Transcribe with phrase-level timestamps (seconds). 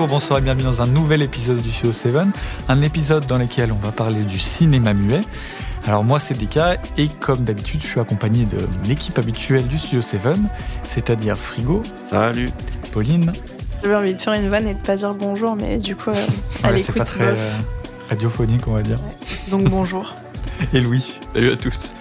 [0.00, 2.14] Bonjour, bonsoir et bienvenue dans un nouvel épisode du Studio 7,
[2.68, 5.20] un épisode dans lequel on va parler du cinéma muet.
[5.84, 8.56] Alors moi c'est Deka et comme d'habitude je suis accompagné de
[8.88, 10.22] l'équipe habituelle du Studio 7,
[10.88, 11.82] c'est-à-dire Frigo.
[12.08, 12.48] Salut.
[12.92, 13.30] Pauline.
[13.82, 16.78] J'avais envie de faire une vanne et de pas dire bonjour, mais du coup, euh,
[16.78, 17.50] c'est pas très euh,
[18.08, 18.96] radiophonique on va dire.
[19.50, 20.16] Donc bonjour.
[20.72, 21.20] et Louis.
[21.34, 21.92] Salut à tous.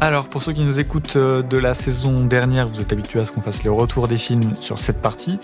[0.00, 3.26] Alors, pour ceux qui nous écoutent euh, de la saison dernière, vous êtes habitués à
[3.26, 5.38] ce qu'on fasse les retours des films sur cette partie.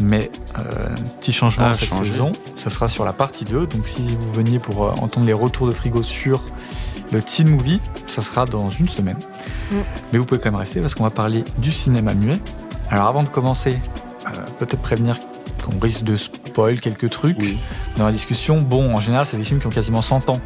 [0.00, 0.88] Mais euh,
[1.20, 3.66] petit changement ah, cette saison, ça sera sur la partie 2.
[3.66, 6.42] Donc si vous veniez pour euh, entendre les retours de frigo sur
[7.12, 9.18] le teen movie, ça sera dans une semaine.
[9.70, 9.76] Mm.
[10.12, 12.38] Mais vous pouvez quand même rester parce qu'on va parler du cinéma muet.
[12.90, 13.78] Alors avant de commencer,
[14.58, 15.16] peut-être prévenir
[15.64, 17.56] qu'on risque de spoil quelques trucs
[17.96, 18.56] dans la discussion.
[18.56, 20.40] Bon, en général, c'est des films qui ont quasiment 100 ans.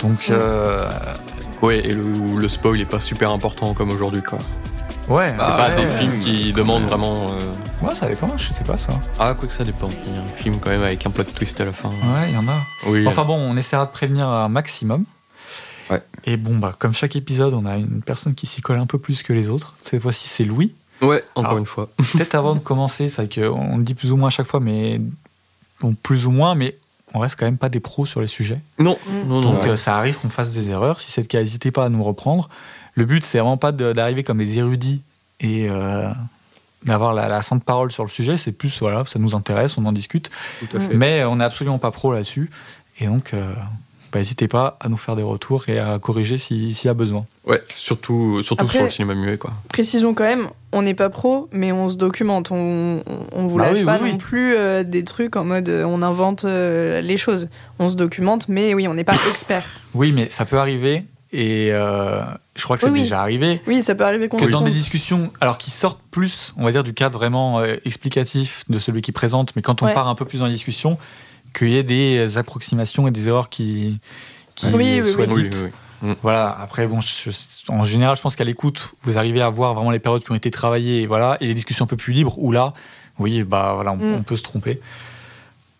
[0.00, 0.34] Donc, mm.
[1.62, 4.38] Ouais, et le, spoil est pas super important comme aujourd'hui, quoi.
[5.08, 7.28] Ouais, c'est pas des films qui demandent vraiment.
[7.30, 7.86] Euh...
[7.86, 8.92] Ouais, ça dépend, je sais pas ça.
[9.18, 9.88] Ah, quoi que ça dépend.
[10.06, 11.90] Il y a un film quand même avec un plot twist à la fin.
[11.90, 12.60] Ouais, il y en a.
[12.88, 15.04] Oui, enfin bon, on essaiera de prévenir un maximum.
[15.90, 16.02] Ouais.
[16.24, 18.98] Et bon, bah, comme chaque épisode, on a une personne qui s'y colle un peu
[18.98, 19.76] plus que les autres.
[19.82, 20.74] Cette fois-ci, c'est Louis.
[21.02, 21.88] Ouais, encore une fois.
[22.12, 25.00] Peut-être avant de commencer, c'est qu'on le dit plus ou moins à chaque fois, mais.
[25.80, 26.78] Bon, plus ou moins, mais
[27.14, 28.60] on reste quand même pas des pros sur les sujets.
[28.78, 31.00] Non, non, Donc euh, ça arrive qu'on fasse des erreurs.
[31.00, 32.48] Si c'est le cas, n'hésitez pas à nous reprendre.
[32.96, 35.02] Le but, c'est vraiment pas d'arriver comme des érudits
[35.40, 36.08] et euh,
[36.84, 38.36] d'avoir la, sainte parole sur le sujet.
[38.36, 40.30] C'est plus, voilà, ça nous intéresse, on en discute.
[40.92, 42.50] Mais on n'est absolument pas pro là-dessus.
[42.98, 43.52] Et donc, euh,
[44.12, 47.26] bah, n'hésitez pas à nous faire des retours et à corriger s'il y a besoin.
[47.44, 49.36] Ouais, surtout, surtout sur le cinéma muet.
[49.36, 49.52] Quoi.
[49.68, 52.50] Précisons quand même, on n'est pas pro, mais on se documente.
[52.50, 53.02] On,
[53.32, 56.44] on vous bah lâche pas non plus euh, des trucs en mode euh, on invente
[56.44, 57.48] euh, les choses.
[57.78, 59.66] On se documente, mais oui, on n'est pas expert.
[59.94, 61.04] Oui, mais ça peut arriver.
[61.38, 63.60] Et je crois que c'est déjà arrivé.
[63.66, 66.82] Oui, ça peut arriver que dans des discussions, alors qui sortent plus, on va dire,
[66.82, 70.38] du cadre vraiment explicatif de celui qui présente, mais quand on part un peu plus
[70.38, 70.98] dans la discussion,
[71.56, 74.00] qu'il y ait des approximations et des erreurs qui,
[74.54, 75.66] qui soient dites.
[76.02, 76.12] Mm.
[76.22, 76.56] Voilà.
[76.60, 77.00] Après, bon,
[77.68, 80.36] en général, je pense qu'à l'écoute, vous arrivez à voir vraiment les périodes qui ont
[80.36, 82.38] été travaillées, et voilà, et les discussions un peu plus libres.
[82.38, 82.74] Où là,
[83.18, 84.24] oui, bah voilà, on, mm.
[84.24, 84.80] peut se tromper.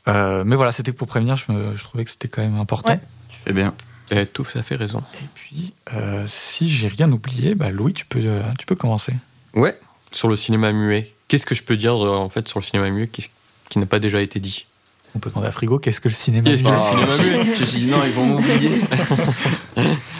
[0.08, 1.36] Euh, mais voilà, c'était pour prévenir.
[1.36, 2.98] Je, me, je, trouvais que c'était quand même important.
[3.28, 3.74] Tu fais bien.
[4.10, 5.02] Et tout ça fait raison.
[5.14, 9.12] Et puis, euh, si j'ai rien oublié, bah Louis, tu peux, euh, tu peux commencer.
[9.54, 9.78] Ouais.
[10.12, 11.12] Sur le cinéma muet.
[11.28, 13.28] Qu'est-ce que je peux dire en fait sur le cinéma muet qui,
[13.68, 14.66] qui n'a pas déjà été dit?
[15.14, 17.56] On peut demander à Frigo qu'est-ce que le cinéma Qu'est-ce que le cinéma muet?
[17.56, 18.80] Je dis non, ils vont m'oublier.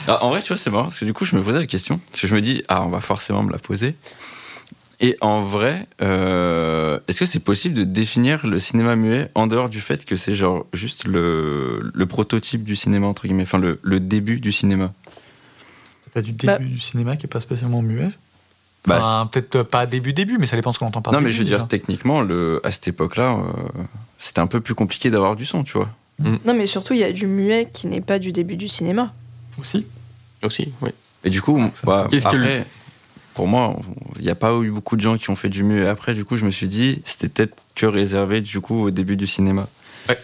[0.09, 1.67] Ah, en vrai, tu vois, c'est marrant parce que du coup, je me posais la
[1.67, 1.99] question.
[2.11, 3.97] Parce que je me dis, ah, on va forcément me la poser.
[5.01, 9.69] Et en vrai, euh, est-ce que c'est possible de définir le cinéma muet en dehors
[9.69, 13.79] du fait que c'est genre juste le, le, prototype du cinéma, entre guillemets, enfin le,
[13.83, 14.95] le début du cinéma?
[16.15, 16.59] T'as du début bah.
[16.59, 18.09] du cinéma qui est pas spécialement muet?
[18.87, 21.39] Bah, peut-être pas début début, mais ça dépend ce qu'on entend par Non, mais je
[21.39, 23.83] veux dire, techniquement, le, à cette époque-là, euh,
[24.19, 25.91] c'était un peu plus compliqué d'avoir du son, tu vois.
[26.21, 26.37] Mm.
[26.45, 29.13] Non, mais surtout, il y a du muet qui n'est pas du début du cinéma.
[29.59, 29.87] Aussi.
[30.43, 30.91] Aussi, oui.
[31.25, 32.67] Et du coup, bah, après,
[33.37, 33.77] pour moi,
[34.17, 35.87] il n'y a pas eu beaucoup de gens qui ont fait du muet.
[35.87, 39.17] Après, du coup, je me suis dit, c'était peut-être que réservé, du coup, au début
[39.17, 39.69] du cinéma.
[40.09, 40.19] Ouais.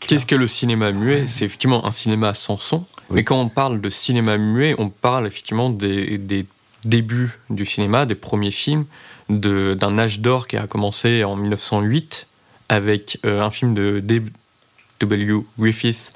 [0.00, 1.26] Qu'est-ce que le cinéma muet?
[1.26, 2.86] C'est effectivement un cinéma sans son.
[3.10, 6.46] Mais quand on parle de cinéma muet, on parle effectivement des, des
[6.86, 8.86] début du cinéma, des premiers films,
[9.28, 12.26] d'un âge d'or qui a commencé en 1908
[12.70, 15.44] avec euh, un film de D.W.
[15.58, 16.14] Griffith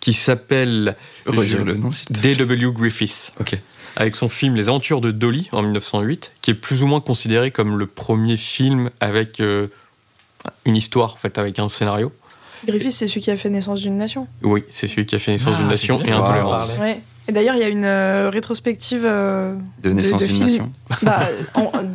[0.00, 0.96] qui s'appelle
[1.26, 2.72] le nom D.W.
[2.72, 3.34] Griffith.
[3.38, 3.58] Ok.
[3.96, 7.50] Avec son film Les Aventures de Dolly en 1908, qui est plus ou moins considéré
[7.50, 9.68] comme le premier film avec euh,
[10.64, 12.12] une histoire, en fait, avec un scénario.
[12.66, 14.28] Griffith, c'est celui qui a fait Naissance d'une nation.
[14.42, 16.78] Oui, c'est celui qui a fait Naissance d'une ah, nation et Intolérance.
[17.28, 21.28] Et d'ailleurs, il y a une euh, rétrospective euh, de Naissance d'une nation, bah,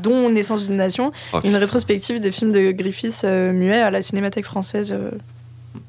[0.01, 4.01] dont Naissance d'une nation, oh, une rétrospective des films de Griffith euh, muets à la
[4.01, 4.95] Cinémathèque française.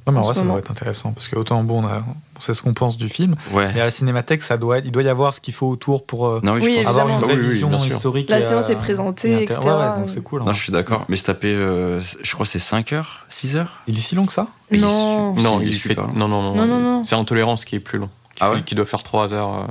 [0.06, 2.74] Ouais, mais en, vrai, ça doit être intéressant parce qu'autant bon, on, sait ce qu'on
[2.74, 3.72] pense du film, ouais.
[3.72, 6.42] mais à la Cinémathèque, ça doit, il doit y avoir ce qu'il faut autour pour
[6.42, 8.30] non, oui, avoir une vraie vision historique.
[8.30, 9.60] La séance est présentée, etc.
[10.06, 10.42] c'est cool.
[10.42, 13.80] Non, je suis d'accord, mais se taper, je crois, c'est 5 heures, 6 heures.
[13.86, 14.48] Il est si long que ça?
[14.70, 15.96] Non, non, il, fait...
[15.96, 18.84] non, non, non, non, C'est Intolérance qui est plus long qui, ah ouais qui doit
[18.84, 19.66] faire 3 heures.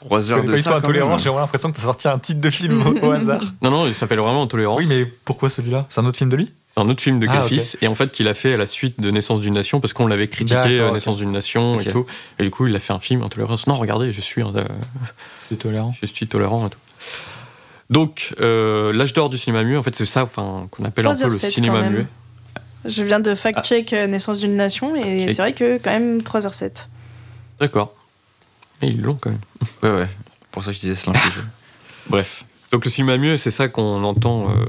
[0.00, 0.34] 3 euh.
[0.34, 0.76] heures de ça.
[0.76, 3.42] Intolérance, j'ai l'impression que tu as sorti un titre de film au, hasard.
[3.62, 4.78] Non, non, il s'appelle vraiment Intolérance.
[4.78, 5.86] Oui, mais pourquoi celui-là?
[5.88, 6.52] C'est un autre film de lui?
[6.76, 7.46] Un autre film de ah,
[7.82, 10.06] et en fait qu'il a fait à la suite de Naissance d'une Nation, parce qu'on
[10.06, 12.06] l'avait critiqué à Naissance d'une Nation et tout.
[12.38, 13.66] Et du coup, il a fait un film Intolérance.
[13.66, 14.42] Non, regardez, je suis.
[14.42, 14.64] Euh,
[15.42, 15.94] je suis tolérant.
[16.00, 16.78] Je suis tolérant et tout.
[17.90, 21.16] Donc, euh, l'âge d'or du cinéma muet, en fait, c'est ça enfin, qu'on appelle un
[21.16, 22.06] peu le cinéma muet.
[22.84, 26.86] Je viens de fact-check Naissance d'une Nation, et c'est vrai que quand même 3h07.
[27.58, 27.94] D'accord.
[28.80, 29.40] Et ils l'ont quand même.
[29.82, 30.08] Ouais, ouais.
[30.50, 31.18] Pour ça, je disais cela.
[32.08, 32.44] Bref.
[32.72, 34.64] Donc le cinéma muet, c'est ça qu'on entend euh,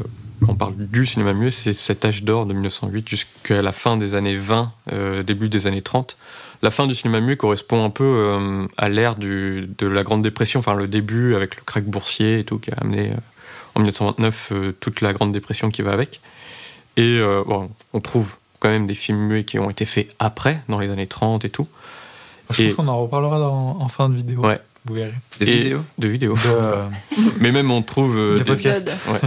[0.48, 4.16] on parle du cinéma muet, c'est cet âge d'or de 1908 jusqu'à la fin des
[4.16, 6.18] années 20, euh, début des années 30.
[6.62, 10.60] La fin du cinéma muet correspond un peu euh, à l'ère de la Grande Dépression,
[10.60, 13.12] enfin le début avec le crack boursier et tout qui a amené
[13.76, 16.22] en 1929 toute la Grande Dépression qui va avec.
[16.98, 20.80] Et bon, on trouve quand même des films muets qui ont été faits après, dans
[20.80, 21.68] les années 30 et tout.
[22.52, 24.42] Je pense qu'on en reparlera en fin de vidéo.
[24.42, 24.60] Ouais.
[24.86, 25.14] Vous verrez.
[25.40, 26.36] De vidéos De vidéos.
[27.40, 28.18] Mais même on trouve.
[28.18, 28.98] Euh, des, podcasts.
[29.08, 29.20] Ouais.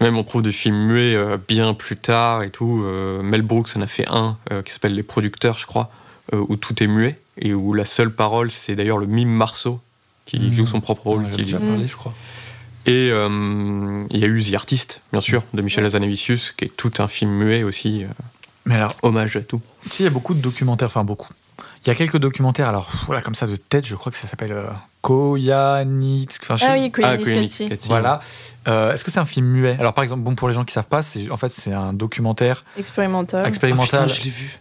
[0.00, 2.82] Même on trouve des films muets euh, bien plus tard et tout.
[2.84, 5.90] Euh, Mel Brooks en a fait un qui s'appelle Les Producteurs, je crois,
[6.32, 9.80] où tout est muet et où la seule parole, c'est d'ailleurs le mime Marceau
[10.26, 10.52] qui mmh.
[10.52, 11.26] joue son propre rôle.
[11.32, 12.14] On déjà parlé, je crois.
[12.86, 16.92] Et il y a eu The Artist, bien sûr, de Michel Hazanavicius, qui est tout
[16.98, 18.04] un film muet aussi.
[18.64, 19.60] Mais alors, hommage à tout.
[19.84, 21.32] Tu sais, il y a beaucoup de documentaires, enfin beaucoup.
[21.84, 24.26] Il y a quelques documentaires, alors voilà, comme ça de tête, je crois que ça
[24.26, 24.66] s'appelle euh,
[25.00, 26.38] Koyanix.
[26.42, 28.20] Enfin, ah oui, Koyanix ah, Voilà.
[28.68, 29.76] Euh, Est-ce que c'est un film muet?
[29.78, 31.94] Alors par exemple, bon pour les gens qui savent pas, c'est en fait c'est un
[31.94, 33.46] documentaire expérimental.
[33.46, 34.02] Expérimental.
[34.04, 34.58] Putain, je l'ai vu.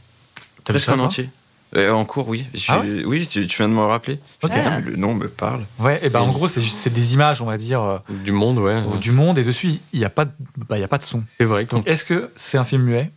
[0.63, 1.29] T'as vu ça en entier
[1.75, 2.45] euh, En cours, oui.
[2.69, 4.19] Ah oui, tu, viens de me rappeler.
[4.41, 5.65] le nom me parle.
[5.77, 7.81] Ouais, et ben en gros, c'est des images, on va dire.
[7.81, 8.81] Euh, du monde, ouais.
[9.01, 11.03] Du monde, et dessus, il n'y a, pas de, bah, il y a pas de
[11.03, 11.23] son.
[11.37, 11.65] C'est vrai.
[11.65, 13.09] Donc est-ce que c'est un film muet?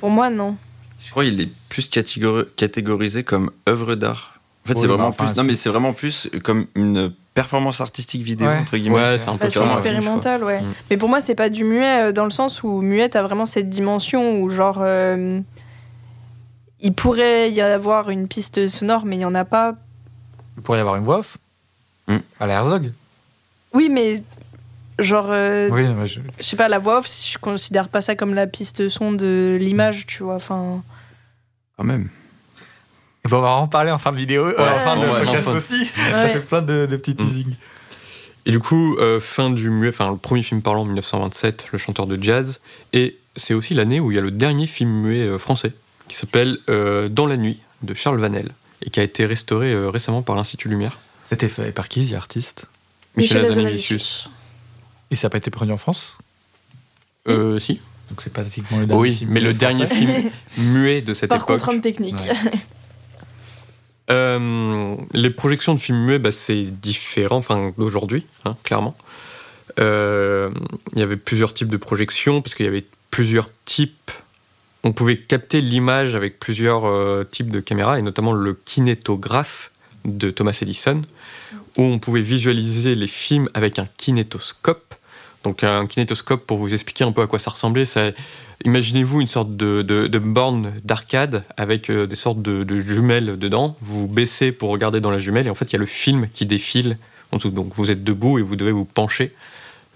[0.00, 0.56] Pour moi, non.
[1.08, 4.38] Je crois qu'il est plus catégorisé comme œuvre d'art.
[4.66, 5.34] En fait, c'est vraiment plus.
[5.36, 8.96] Non, mais c'est vraiment plus comme une performance artistique vidéo entre guillemets.
[8.96, 10.60] Ouais, c'est un peu expérimental, ouais.
[10.60, 10.74] Mm.
[10.90, 13.46] Mais pour moi, c'est pas du muet euh, dans le sens où muet a vraiment
[13.46, 15.40] cette dimension où genre euh,
[16.82, 19.76] il pourrait y avoir une piste sonore, mais il y en a pas.
[20.58, 21.38] Il pourrait y avoir une voix off
[22.08, 22.18] mm.
[22.38, 22.92] à la Herzog.
[23.72, 24.22] Oui, mais
[24.98, 25.28] genre.
[25.30, 26.20] Euh, oui, je...
[26.38, 29.56] je sais pas, la voix off, je considère pas ça comme la piste son de
[29.58, 30.34] l'image, tu vois.
[30.34, 30.82] Enfin.
[31.78, 32.08] Quand même.
[33.24, 35.86] on va en parler en fin de vidéo, euh, en fin de podcast aussi.
[36.10, 37.16] Ça fait plein de, petits mm.
[37.16, 37.56] teasings.
[38.44, 41.78] Et du coup, euh, fin du muet, enfin le premier film parlant en 1927, Le
[41.78, 42.60] chanteur de jazz,
[42.92, 45.72] et c'est aussi l'année où il y a le dernier film muet euh, français,
[46.08, 48.52] qui s'appelle Dans la nuit, de Charles Vanel,
[48.84, 50.98] et qui a été restauré récemment par l'Institut Lumière.
[51.24, 52.66] C'était fait par qui, The Artiste
[53.16, 54.30] Michel, Azanavicius.
[55.10, 56.16] Et ça n'a pas été produit en France?
[57.28, 57.80] Euh, si.
[58.10, 61.48] Donc c'est pratiquement le dernier oui, mais le dernier film muet de cette Par époque.
[61.48, 62.16] Par contrainte technique.
[64.10, 68.96] Euh, les projections de films muets, bah, c'est différent enfin, d'aujourd'hui, hein, clairement.
[69.78, 70.50] Euh,
[70.94, 74.10] il y avait plusieurs types de projections, parce qu'il y avait plusieurs types.
[74.82, 79.70] On pouvait capter l'image avec plusieurs euh, types de caméras, et notamment le kinétographe
[80.04, 81.02] de Thomas Edison,
[81.76, 84.94] où on pouvait visualiser les films avec un kinétoscope
[85.44, 88.10] donc un kinétoscope, pour vous expliquer un peu à quoi ça ressemblait, ça,
[88.64, 93.76] imaginez-vous une sorte de, de, borne d'arcade avec euh, des sortes de, de, jumelles dedans.
[93.80, 96.28] Vous baissez pour regarder dans la jumelle et en fait il y a le film
[96.32, 96.98] qui défile
[97.32, 97.50] en dessous.
[97.50, 99.32] Donc vous êtes debout et vous devez vous pencher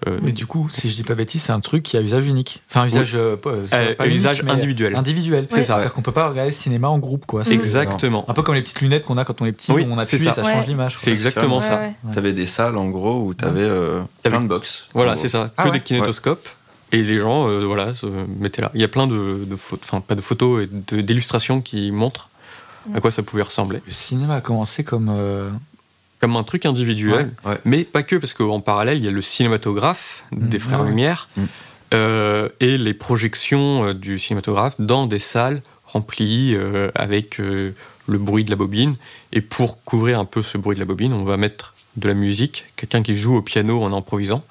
[0.07, 2.27] euh, mais du coup, si je dis pas bêtise, c'est un truc qui a usage
[2.27, 2.61] unique.
[2.69, 4.95] Enfin, usage, euh, euh, pas usage individuel.
[4.95, 5.47] Individuel.
[5.49, 5.75] C'est ça.
[5.75, 7.43] C'est-à-dire qu'on peut pas regarder le cinéma en groupe, quoi.
[7.49, 8.25] Exactement.
[8.27, 10.27] Un peu comme les petites lunettes qu'on a quand on est petit, où on appuie
[10.27, 10.97] et ça change l'image.
[10.97, 11.81] C'est exactement ça.
[12.13, 13.69] T'avais des salles, en gros, où t'avais
[14.23, 14.87] plein de box.
[14.93, 15.51] Voilà, c'est ça.
[15.57, 16.49] Que ah des kinétoscopes.
[16.91, 18.71] Et les gens, voilà, se mettaient là.
[18.73, 19.47] Il y a plein de,
[19.83, 22.29] enfin pas de photos et d'illustrations qui montrent
[22.93, 23.81] à quoi ça pouvait ressembler.
[23.85, 25.11] Le cinéma a commencé comme
[26.23, 27.33] comme un truc individuel,
[27.65, 30.61] mais pas que, parce qu'en parallèle, il y a le cinématographe des mm.
[30.61, 31.43] Frères Lumière mm.
[31.95, 37.73] euh, et les projections euh, du cinématographe dans des salles remplies euh, avec le
[38.07, 38.95] bruit de la bobine.
[39.33, 42.13] Et pour couvrir un peu ce bruit de la bobine, on va mettre de la
[42.13, 44.45] musique, quelqu'un qui joue au piano en improvisant.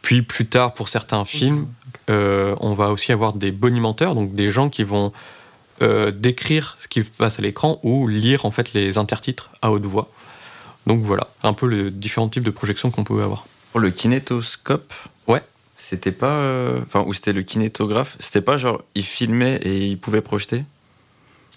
[0.00, 1.66] Puis plus tard, pour certains films,
[2.08, 5.12] on va aussi avoir des bonimenteurs, donc des gens qui vont
[6.14, 10.08] décrire ce qui passe à l'écran ou lire en fait les intertitres à haute voix.
[10.86, 13.46] Donc voilà, un peu les différents types de projections qu'on pouvait avoir.
[13.72, 14.92] Pour le kinétoscope
[15.26, 15.42] Ouais.
[15.76, 16.30] C'était pas.
[16.30, 20.64] Euh, enfin, ou c'était le kinétographe C'était pas genre, il filmait et il pouvait projeter?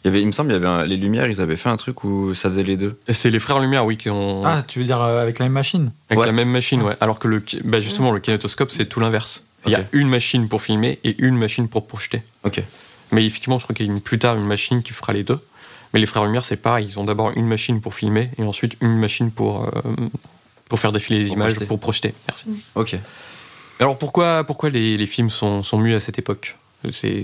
[0.03, 1.75] Il, y avait, il me semble, il y avait les Lumières, ils avaient fait un
[1.75, 2.97] truc où ça faisait les deux.
[3.09, 4.43] C'est les frères Lumière, oui, qui ont.
[4.45, 5.91] Ah, tu veux dire euh, avec la même machine?
[6.09, 6.95] Avec la même machine, ouais.
[7.01, 9.43] Alors que le, bah justement, le kinétoscope, c'est tout l'inverse.
[9.65, 12.21] Il y a une machine pour filmer et une machine pour projeter.
[12.43, 12.61] Ok.
[13.11, 15.23] Mais effectivement, je crois qu'il y a une, plus tard une machine qui fera les
[15.23, 15.39] deux.
[15.93, 16.87] Mais les frères Lumière, c'est pareil.
[16.87, 19.81] Ils ont d'abord une machine pour filmer et ensuite une machine pour, euh,
[20.67, 22.13] pour faire défiler les images, pour projeter.
[22.27, 22.45] Merci.
[22.75, 22.95] Ok.
[23.79, 26.57] Alors pourquoi, pourquoi les, les films sont, sont mieux à cette époque?
[26.91, 27.23] C'est,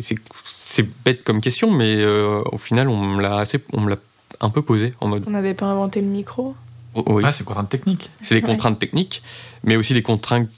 [1.05, 3.97] bête comme question, mais euh, au final, on me l'a assez, on me l'a
[4.41, 5.23] un peu posé en mode.
[5.27, 6.55] On n'avait pas inventé le micro?
[6.93, 7.23] Oh, oui.
[7.25, 8.09] Ah, c'est des contraintes techniques.
[8.21, 9.21] C'est des contraintes techniques,
[9.63, 10.49] mais aussi des contraintes,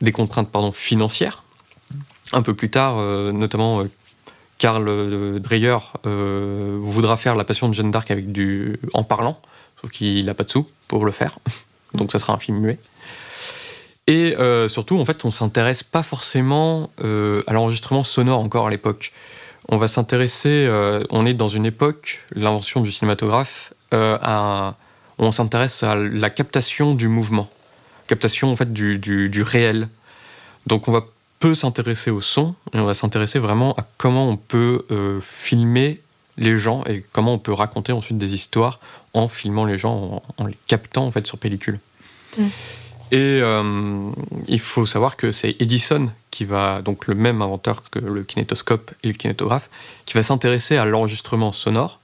[0.00, 1.44] des contraintes pardon, financières.
[2.32, 3.84] Un peu plus tard, euh, notamment
[4.62, 9.40] Karl euh, Dreyer euh, voudra faire la passion de Jeanne d'Arc avec du en parlant,
[9.80, 11.40] sauf qu'il n'a pas de sous pour le faire.
[11.94, 12.78] Donc ça sera un film muet.
[14.06, 19.12] Et euh, surtout, en fait, on s'intéresse pas forcément à l'enregistrement sonore encore à l'époque.
[19.68, 20.68] On va s'intéresser,
[21.10, 27.50] on est dans une époque, l'invention du cinématographe, on s'intéresse à la captation du mouvement,
[28.06, 29.88] captation en fait du, du, réel.
[30.66, 31.04] Donc on va
[31.42, 34.86] peu s'intéresser au son et on va s'intéresser vraiment à comment on peut
[35.20, 36.00] filmer
[36.38, 38.78] les gens et comment on peut raconter ensuite des histoires
[39.14, 41.80] en filmant les gens, en, les captant en fait sur pellicule.
[42.38, 42.46] Mm.
[43.12, 44.10] Et euh,
[44.48, 48.90] il faut savoir que c'est Edison qui va, donc le même inventeur que le kinétoscope
[49.02, 49.68] et le kinétographe,
[50.06, 52.00] qui va s'intéresser à l'enregistrement sonore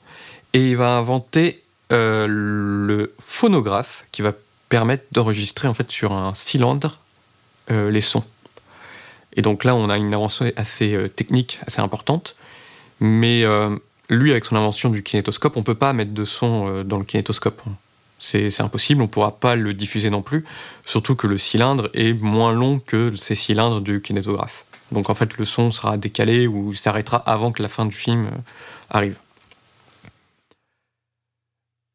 [0.52, 4.32] et il va inventer euh, le phonographe qui va
[4.68, 6.98] permettre d'enregistrer en fait sur un cylindre
[7.70, 8.24] euh, les sons.
[9.38, 12.36] Et donc là, on a une avancée assez technique, assez importante,
[13.00, 13.44] mais
[14.10, 17.62] lui, avec son invention du kinétoscope, on peut pas mettre de son dans le kinétoscope.
[18.18, 20.44] C'est impossible, on ne pourra pas le diffuser non plus,
[20.84, 24.64] surtout que le cylindre est moins long que ces cylindres du kinétographe.
[24.92, 28.26] Donc en fait le son sera décalé ou s'arrêtera avant que la fin du film
[28.26, 28.38] euh,
[28.90, 29.16] arrive.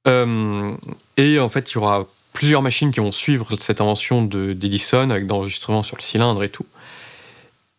[0.07, 0.75] Euh,
[1.17, 5.27] et en fait il y aura plusieurs machines qui vont suivre cette invention d'Edison avec
[5.27, 6.65] d'enregistrement sur le cylindre et tout.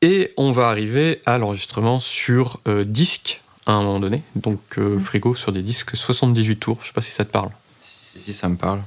[0.04, 4.98] Et on va arriver à l'enregistrement sur euh, disque à un moment donné, donc mmh.
[5.00, 7.48] frigo sur des disques 78 tours, je sais pas si ça te parle.
[7.78, 8.82] Si, si, ça me parle.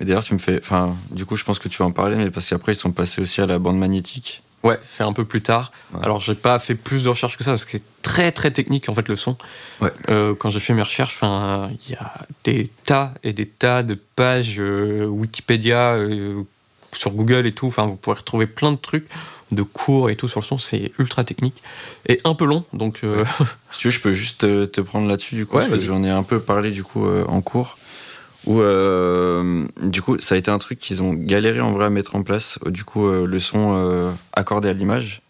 [0.00, 0.58] Et d'ailleurs, tu me fais.
[0.58, 2.92] Enfin, du coup, je pense que tu vas en parler, mais parce qu'après, ils sont
[2.92, 4.42] passés aussi à la bande magnétique.
[4.62, 5.72] Ouais, c'est un peu plus tard.
[6.02, 8.90] Alors, j'ai pas fait plus de recherches que ça parce que c'est très très technique
[8.90, 9.36] en fait le son.
[9.80, 9.92] Ouais.
[10.10, 12.12] Euh, quand j'ai fait mes recherches, enfin, il y a
[12.44, 16.42] des tas et des tas de pages euh, Wikipédia euh,
[16.92, 17.68] sur Google et tout.
[17.68, 19.08] Enfin, vous pourrez retrouver plein de trucs,
[19.52, 20.58] de cours et tout sur le son.
[20.58, 21.62] C'est ultra technique
[22.06, 22.64] et un peu long.
[22.72, 23.02] Donc,
[23.70, 26.10] si tu veux, je peux juste te, prendre là-dessus du coup parce que j'en ai
[26.10, 27.76] un peu parlé du coup en cours
[28.46, 31.90] où euh, du coup ça a été un truc qu'ils ont galéré en vrai à
[31.90, 35.22] mettre en place du coup euh, le son euh, accordé à l'image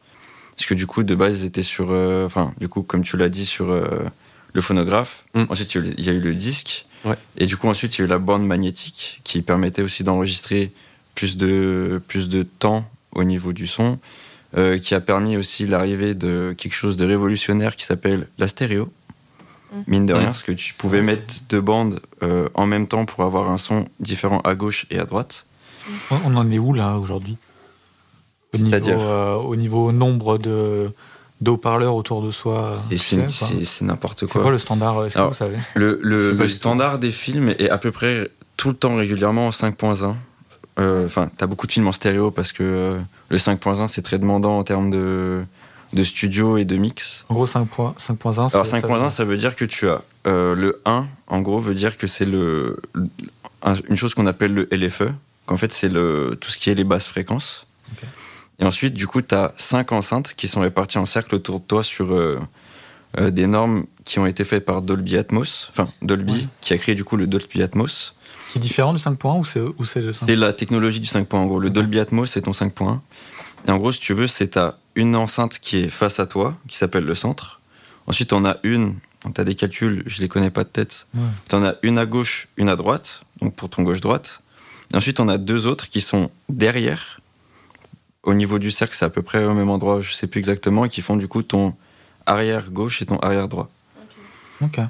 [0.57, 3.29] parce que du coup de base ils étaient sur enfin du coup comme tu l'as
[3.29, 3.69] dit sur
[4.53, 5.45] le phonographe mm.
[5.49, 6.87] ensuite il y a eu le disque
[7.37, 10.73] et du coup ensuite il y a eu la bande magnétique qui permettait aussi d'enregistrer
[11.15, 13.99] plus de plus de temps au niveau du son
[14.83, 18.91] qui a permis aussi l'arrivée de quelque chose de révolutionnaire qui s'appelle la stéréo
[19.73, 19.77] Mm.
[19.87, 23.25] mine de rien, parce que tu pouvais mettre deux bandes euh, en même temps pour
[23.25, 25.47] avoir un son différent à gauche et à droite.
[26.11, 27.37] On en est où là aujourd'hui?
[28.55, 30.91] Au, niveau, euh, au niveau nombre de
[31.41, 34.29] d'eau-parleurs autour de soi C'est n'importe quoi.
[34.29, 35.59] C'est quoi le standard Est-ce que vous savez?
[35.75, 40.15] Le, le, standard des films est à peu près tout le temps régulièrement en 5.1.
[40.79, 44.59] Euh, enfin, t'as beaucoup de films en stéréo parce que le 5.1 c'est très demandant
[44.59, 45.45] en termes de
[45.93, 47.25] de studio et de mix.
[47.29, 47.95] En gros, 5.1.
[48.53, 51.97] Alors 5.1, ça, veut dire que tu as euh, le 1, en gros, veut dire
[51.97, 52.81] que c'est le,
[53.89, 55.11] une chose qu'on appelle le LFE,
[55.47, 57.67] qu'en fait, c'est le, tout ce qui est les basses fréquences.
[58.61, 61.65] Et ensuite, du coup, tu as 5 enceintes qui sont réparties en cercle autour de
[61.65, 62.39] toi sur euh,
[63.19, 66.95] euh, des normes qui ont été faites par Dolby Atmos, enfin Dolby, qui a créé
[66.95, 68.15] du coup le Dolby Atmos.
[68.51, 71.47] Qui est différent du 5.1 ou c'est le 5 C'est la technologie du 5.1 en
[71.47, 71.61] gros.
[71.61, 73.01] Le Dolby Atmos, c'est ton 5.1.
[73.67, 76.57] Et en gros, si tu veux, c'est ta une enceinte qui est face à toi,
[76.67, 77.61] qui s'appelle le centre.
[78.09, 78.97] Ensuite, on a une,
[79.33, 81.07] tu as des calculs, je les connais pas de tête.
[81.49, 84.41] Tu en as une à gauche, une à droite, donc pour ton gauche-droite.
[84.93, 87.21] Ensuite, on a deux autres qui sont derrière.
[88.25, 90.85] Au niveau du cercle, c'est à peu près au même endroit, je sais plus exactement,
[90.85, 91.75] et qui font du coup ton
[92.27, 93.71] arrière gauche et ton arrière droit.
[94.61, 94.81] Ok.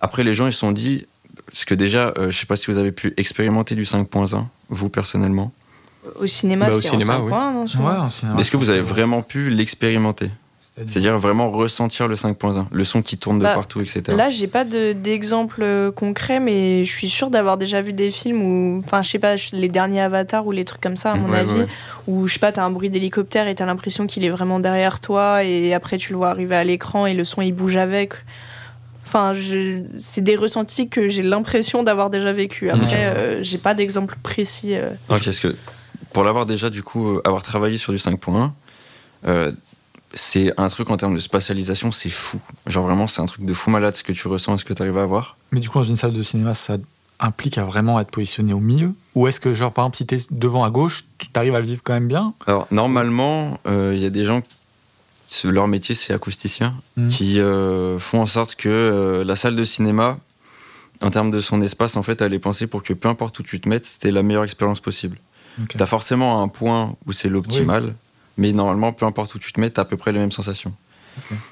[0.00, 1.06] Après, les gens, ils se sont dit,
[1.46, 4.88] parce que déjà, euh, je sais pas si vous avez pu expérimenter du 5.1, vous
[4.88, 5.52] personnellement.
[6.20, 7.32] Au cinéma, bah, au cinéma, oui.
[8.38, 10.30] Est-ce que vous avez vraiment pu l'expérimenter
[10.76, 14.02] c'est-à-dire vraiment ressentir le 5.1, le son qui tourne de bah, partout, etc.
[14.08, 18.42] Là, j'ai pas d'exemple euh, concret, mais je suis sûre d'avoir déjà vu des films
[18.42, 21.32] où, enfin, je sais pas, les derniers avatars ou les trucs comme ça, à mon
[21.32, 21.64] avis,
[22.06, 25.00] où je sais pas, t'as un bruit d'hélicoptère et t'as l'impression qu'il est vraiment derrière
[25.00, 28.12] toi, et après tu le vois arriver à l'écran et le son il bouge avec.
[29.06, 29.34] Enfin,
[29.98, 32.70] c'est des ressentis que j'ai l'impression d'avoir déjà vécu.
[32.70, 34.74] Après, euh, j'ai pas d'exemple précis.
[34.74, 34.90] Euh.
[35.08, 35.56] Ok, est-ce que
[36.12, 38.50] pour l'avoir déjà, du coup, euh, avoir travaillé sur du 5.1,
[39.26, 39.52] euh,
[40.14, 42.40] c'est un truc en termes de spatialisation, c'est fou.
[42.66, 44.72] Genre vraiment, c'est un truc de fou malade ce que tu ressens et ce que
[44.72, 45.36] tu arrives à voir.
[45.52, 46.78] Mais du coup, dans une salle de cinéma, ça
[47.20, 48.94] implique à vraiment être positionné au milieu?
[49.14, 51.66] Ou est-ce que, genre, par exemple, si t'es devant à gauche, tu arrives à le
[51.66, 52.34] vivre quand même bien?
[52.46, 54.42] Alors, normalement, euh, il y a des gens,
[55.44, 57.08] leur métier, c'est acousticien, mmh.
[57.08, 57.40] qui
[57.98, 60.18] font en sorte que la salle de cinéma,
[61.02, 63.42] en termes de son espace, en fait, elle est pensée pour que peu importe où
[63.42, 65.18] tu te mettes, c'était la meilleure expérience possible.
[65.68, 67.94] Tu as forcément un point où c'est l'optimal,
[68.36, 70.32] mais normalement, peu importe où tu te mets, tu as à peu près les mêmes
[70.32, 70.72] sensations.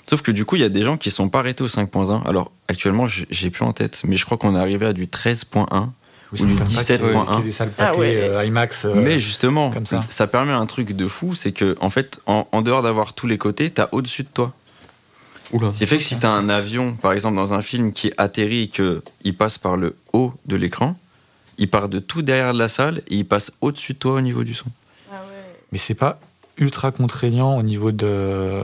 [0.08, 2.26] Sauf que du coup, il y a des gens qui sont pas arrêtés au 5.1.
[2.26, 5.88] Alors actuellement, j'ai plus en tête, mais je crois qu'on est arrivé à du 13.1,
[6.34, 7.42] 17.1.
[7.42, 8.84] des salles ah euh, IMAX.
[8.84, 9.70] Euh, Mais justement,
[10.08, 10.26] ça.
[10.26, 13.70] permet un truc de fou, c'est que en fait, en, dehors d'avoir tous les côtés,
[13.70, 14.52] t'as au-dessus de toi.
[15.72, 18.68] C'est fait que si t'as un avion, par exemple dans un film qui atterrit et
[18.68, 20.96] qu'il passe par le haut de l'écran,
[21.58, 24.42] il part de tout derrière la salle et il passe au-dessus de toi au niveau
[24.42, 24.66] du son.
[25.12, 25.22] Ah
[25.70, 26.18] Mais c'est pas
[26.56, 28.62] ultra contraignant au niveau de,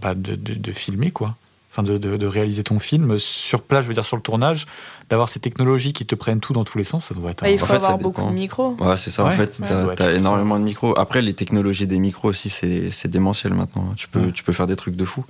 [0.00, 1.36] bah, de, de filmer quoi
[1.72, 4.66] enfin de, de, réaliser ton film sur place, je veux dire sur le tournage,
[5.12, 7.46] d'avoir ces technologies qui te prennent tout dans tous les sens, ça doit être.
[7.46, 8.74] il faut avoir beaucoup de micros.
[8.80, 9.22] Ouais, c'est ça.
[9.26, 10.98] En fait, t'as as énormément de micros.
[10.98, 13.92] Après, les technologies des micros aussi, c'est démentiel maintenant.
[13.94, 15.22] Tu peux, tu peux faire des trucs de fou.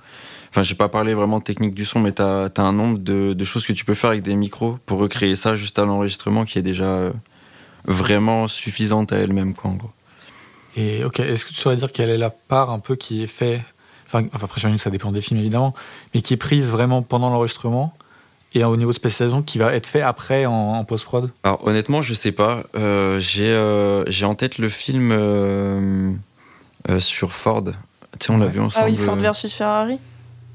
[0.50, 3.32] Enfin, j'ai pas parlé vraiment de technique du son, mais t'as as un nombre de,
[3.32, 6.44] de, choses que tu peux faire avec des micros pour recréer ça juste à l'enregistrement
[6.44, 7.10] qui est déjà euh,
[7.84, 9.90] vraiment suffisante à elle-même, quoi, en gros.
[10.76, 13.26] Et ok, est-ce que tu saurais dire quelle est la part un peu qui est
[13.26, 13.62] fait
[14.06, 15.74] enfin, après j'imagine que ça dépend des films évidemment,
[16.14, 17.96] mais qui est prise vraiment pendant l'enregistrement
[18.54, 22.14] et au niveau de spécialisation qui va être fait après en, post-prod Alors honnêtement, je
[22.14, 22.64] sais pas.
[22.76, 26.12] Euh, euh, j'ai en tête le film euh,
[26.98, 27.64] sur Ford.
[27.64, 28.86] Tu sais, on l'a vu ensemble.
[28.88, 29.98] Ah oui, Ford versus Ferrari?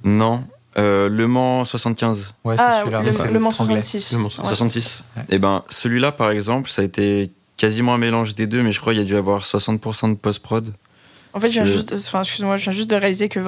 [0.03, 0.43] Non.
[0.75, 2.33] le Mans 75.
[2.43, 3.01] Ouais, c'est ah, celui-là.
[3.31, 4.13] Le, Mans 66.
[4.13, 5.03] Le Mans 66.
[5.17, 8.71] Et eh ben, celui-là, par exemple, ça a été quasiment un mélange des deux, mais
[8.71, 10.73] je crois qu'il y a dû avoir 60% de post-prod.
[11.37, 13.39] En fait, je viens juste, excuse-moi, je viens juste de réaliser que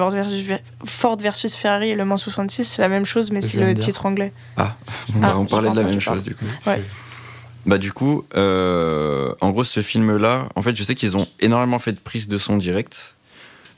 [0.84, 4.06] Ford versus, Ferrari et Le Mans 66, c'est la même chose, mais c'est le titre
[4.06, 4.32] anglais.
[4.56, 4.76] Ah,
[5.20, 6.44] ah on parlait de la même chose du coup.
[6.66, 6.80] Ouais.
[7.66, 11.80] Bah du coup, euh, en gros, ce film-là, en fait, je sais qu'ils ont énormément
[11.80, 13.16] fait de prises de son direct,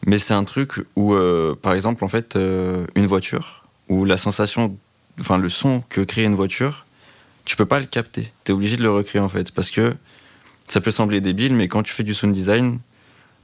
[0.04, 4.18] mais c'est un truc où, euh, par exemple, en fait, euh, une voiture, où la
[4.18, 4.76] sensation,
[5.20, 6.84] enfin le son que crée une voiture,
[7.46, 8.30] tu peux pas le capter.
[8.44, 9.94] Tu es obligé de le recréer en fait, parce que
[10.68, 12.78] ça peut sembler débile, mais quand tu fais du sound design,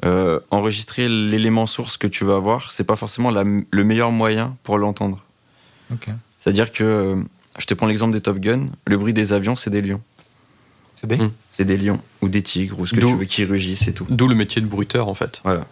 [0.05, 4.79] euh, enregistrer l'élément source que tu vas avoir, c'est pas forcément le meilleur moyen pour
[4.79, 5.25] l'entendre.
[6.39, 7.23] C'est-à-dire que, euh,
[7.59, 10.01] je te prends l'exemple des Top Gun, le bruit des avions, c'est des lions.
[10.95, 11.17] C'est des?
[11.17, 11.33] Hmm.
[11.51, 14.07] C'est des lions, ou des tigres, ou ce que tu veux qui rugissent et tout.
[14.09, 15.41] D'où le métier de bruiteur, en fait.
[15.43, 15.67] Voilà.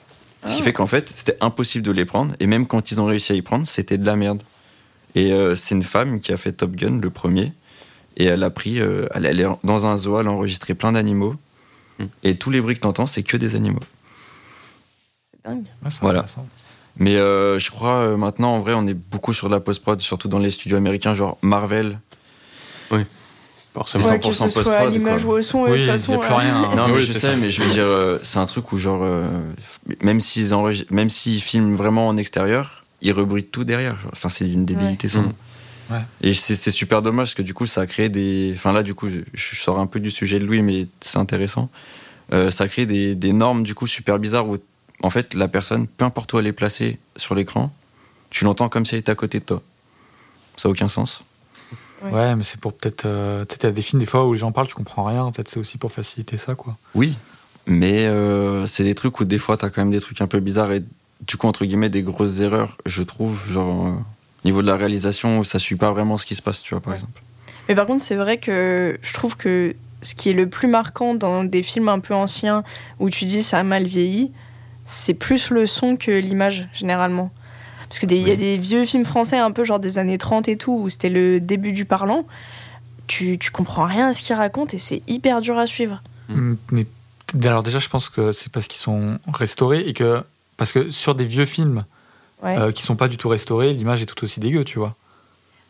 [0.45, 0.65] Ce qui ah.
[0.65, 3.37] fait qu'en fait, c'était impossible de les prendre, et même quand ils ont réussi à
[3.37, 4.43] y prendre, c'était de la merde.
[5.15, 7.53] Et euh, c'est une femme qui a fait Top Gun, le premier,
[8.17, 11.37] et elle a pris, elle, est dans un zoo, elle a enregistré plein d'animaux,
[12.01, 12.07] hmm.
[12.25, 13.81] et tous les bruits que tu entends, c'est que des animaux
[16.01, 16.25] voilà.
[16.99, 20.01] Mais euh, je crois euh, maintenant, en vrai, on est beaucoup sur de la post-prod,
[20.01, 21.99] surtout dans les studios américains, genre Marvel.
[22.91, 23.03] Oui.
[23.75, 24.05] Forcément.
[24.05, 24.93] 100% post-prod.
[24.93, 26.19] l'image ou au son, oui, de toute façon.
[26.19, 26.75] Plus rien, hein.
[26.75, 29.07] Non, mais je sais, mais je veux dire, euh, c'est un truc où, genre,
[30.03, 30.55] même s'ils
[30.91, 33.99] même s'ils filment vraiment en extérieur, ils rebruitent tout derrière.
[34.13, 35.25] Enfin, c'est une débilité sans
[35.89, 36.01] Ouais.
[36.21, 38.53] Et c'est super dommage parce que du coup, ça a créé des.
[38.57, 41.69] Enfin, là, du coup, je sors un peu du sujet de Louis, mais c'est intéressant.
[42.33, 44.57] ça a créé des, des normes, du coup, super bizarres où
[45.03, 47.73] en fait, la personne, peu importe où elle est placée sur l'écran,
[48.31, 49.63] tu l'entends comme si elle était à côté de toi.
[50.57, 51.23] Ça n'a aucun sens.
[52.03, 53.07] Ouais, mais c'est pour peut-être.
[53.07, 55.31] Euh, tu sais, des films, des fois où les gens parlent, tu comprends rien.
[55.33, 56.77] Peut-être c'est aussi pour faciliter ça, quoi.
[56.95, 57.17] Oui,
[57.67, 60.27] mais euh, c'est des trucs où des fois, tu as quand même des trucs un
[60.27, 60.85] peu bizarres et
[61.27, 64.77] du coup, entre guillemets, des grosses erreurs, je trouve, genre, euh, au niveau de la
[64.77, 67.23] réalisation, ça suit pas vraiment ce qui se passe, tu vois, par exemple.
[67.69, 71.15] Mais par contre, c'est vrai que je trouve que ce qui est le plus marquant
[71.15, 72.63] dans des films un peu anciens
[73.01, 74.31] où tu dis ça a mal vieilli,
[74.87, 77.31] c'est plus le son que l'image, généralement.
[77.89, 80.57] Parce qu'il y a des vieux films français, un peu genre des années 30 et
[80.57, 82.27] tout, où c'était le début du parlant.
[83.07, 86.03] Tu, tu comprends rien à ce qu'ils racontent et c'est hyper dur à suivre.
[86.29, 86.87] Mm, mais
[87.45, 90.23] alors, déjà, je pense que c'est parce qu'ils sont restaurés et que.
[90.57, 91.85] Parce que sur des vieux films
[92.43, 94.95] euh, qui sont pas du tout restaurés, l'image est tout aussi dégueu, tu vois.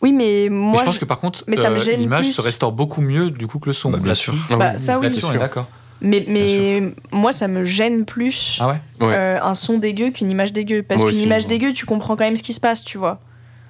[0.00, 0.78] Oui, mais moi.
[0.78, 3.72] je pense que par contre, euh, l'image se restaure beaucoup mieux du coup que le
[3.72, 3.90] son.
[3.90, 4.34] Bah, bien sûr.
[4.50, 5.10] Bah, ça, oui.
[5.38, 5.66] d'accord.
[6.00, 10.82] Mais, mais moi, ça me gêne plus ah euh, un son dégueu qu'une image dégueu.
[10.82, 13.20] Parce qu'une image dégueu, tu comprends quand même ce qui se passe, tu vois.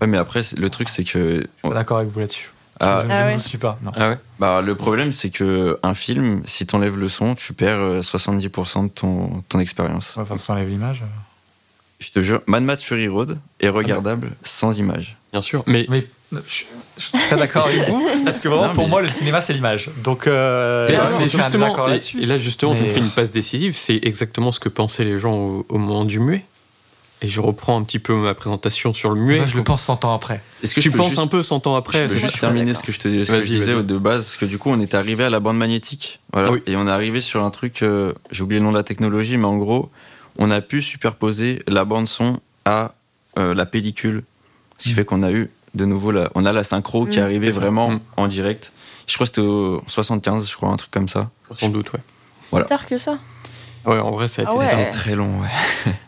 [0.00, 1.42] Ouais, mais après, le truc, c'est que.
[1.62, 2.50] Je suis d'accord avec vous là-dessus.
[2.78, 3.78] Ah, je, ah ne suis pas.
[3.82, 3.90] Non.
[3.96, 8.00] Ah ouais bah, le problème, c'est que un film, si t'enlèves le son, tu perds
[8.00, 10.14] 70% euh, de ton, ton expérience.
[10.16, 11.02] enfin, si t'enlèves l'image.
[11.02, 11.06] Euh.
[11.98, 15.16] Je te jure, Mad Max Fury Road est regardable sans image.
[15.32, 16.64] Bien sûr, mais, mais je,
[16.96, 19.90] suis très d'accord avec vous, parce que vraiment, pour moi, le cinéma, c'est l'image.
[20.02, 23.76] Donc, euh, et, justement, et, là, justement, on fait une passe décisive.
[23.76, 26.44] C'est exactement ce que pensaient les gens au, moment du muet.
[27.22, 29.38] Et je reprends un petit peu ma présentation sur le muet.
[29.38, 30.42] Moi, je le pense 100 ans après.
[30.62, 32.92] Est-ce que tu penses un peu 100 ans après Je peux juste terminer ce que
[32.92, 35.56] je te disais de base, parce que du coup, on est arrivé à la bande
[35.56, 36.20] magnétique.
[36.32, 36.56] Voilà.
[36.66, 39.38] Et on est arrivé sur un truc, euh, j'ai oublié le nom de la technologie,
[39.38, 39.90] mais en gros,
[40.38, 42.94] on a pu superposer la bande son à
[43.38, 44.24] euh, la pellicule.
[44.78, 44.96] Ce qui mm.
[44.96, 47.24] fait qu'on a eu de nouveau, on a la synchro qui est mm.
[47.24, 48.00] arrivée vraiment mm.
[48.16, 48.72] en direct.
[49.06, 51.30] Je crois que c'était au 75, je crois, un truc comme ça.
[51.58, 52.00] Sans doute, ouais.
[52.44, 53.18] C'est tard que ça
[53.84, 55.92] Ouais, en vrai, ça a ah été très long, ouais.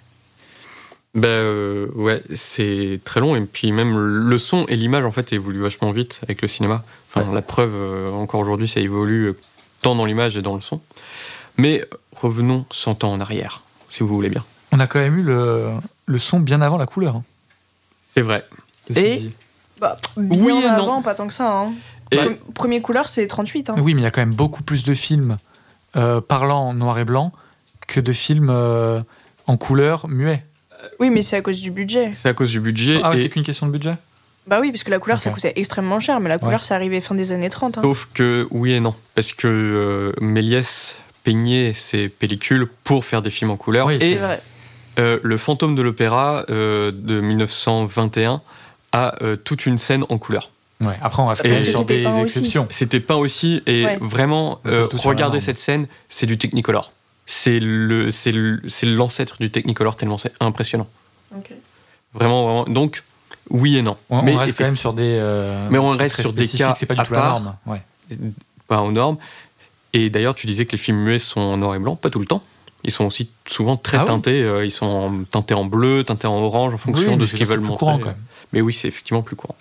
[1.14, 5.62] Ben ouais, c'est très long et puis même le son et l'image en fait évoluent
[5.62, 6.84] vachement vite avec le cinéma.
[7.08, 9.32] Enfin, la preuve encore aujourd'hui, ça évolue
[9.80, 10.80] tant dans l'image et dans le son.
[11.56, 14.44] Mais revenons 100 ans en arrière, si vous voulez bien.
[14.70, 15.70] On a quand même eu le,
[16.06, 17.16] le son bien avant la couleur.
[17.16, 17.24] Hein.
[18.14, 18.44] C'est vrai.
[18.94, 19.30] Et
[19.80, 21.02] bah, bien oui et avant, non.
[21.02, 21.50] pas tant que ça.
[21.50, 21.72] Hein.
[22.10, 22.18] Et...
[22.54, 23.70] Premier couleur, c'est 38.
[23.70, 23.74] Hein.
[23.78, 25.36] Oui, mais il y a quand même beaucoup plus de films
[25.96, 27.32] euh, parlant en noir et blanc
[27.86, 29.00] que de films euh,
[29.46, 30.44] en couleur muet.
[31.00, 32.12] Oui, mais c'est à cause du budget.
[32.12, 33.00] C'est à cause du budget.
[33.02, 33.94] Ah, c'est qu'une question de budget?
[34.46, 37.00] Bah oui, parce que la couleur, ça coûtait extrêmement cher, mais la couleur, c'est arrivé
[37.00, 37.80] fin des années 30.
[37.82, 38.94] Sauf que oui et non.
[39.14, 43.86] Parce que euh, Méliès peignait ses pellicules pour faire des films en couleur.
[43.86, 44.40] Oui, et vrai.
[44.98, 48.40] Euh, le fantôme de l'opéra euh, de 1921
[49.22, 50.50] euh, toute une scène en couleur.
[50.80, 52.66] Ouais, après, on va se sur des exceptions.
[52.70, 56.92] C'était pas aussi, et vraiment, regardez cette scène, c'est du Technicolor.
[57.26, 60.86] C'est le, c'est l'ancêtre du Technicolor tellement c'est impressionnant.
[62.14, 62.64] Vraiment, vraiment.
[62.64, 63.02] Donc,
[63.50, 63.96] oui et non.
[64.08, 65.20] On, mais on reste quand même sur des.
[65.70, 66.74] mais on reste sur des cas.
[66.76, 67.56] C'est pas du tout la norme.
[67.66, 67.82] Ouais.
[68.66, 69.18] Pas aux normes.
[69.92, 72.18] Et d'ailleurs, tu disais que les films muets sont en noir et blanc, pas tout
[72.18, 72.42] le temps.
[72.84, 74.42] Ils sont aussi souvent très ah teintés.
[74.42, 77.60] Euh, ils sont teintés en bleu, teintés en orange en fonction de ce qu'ils veulent
[77.60, 77.78] montrer.
[77.78, 78.16] Courant, quand même.
[78.52, 79.56] Mais oui, c'est effectivement plus courant.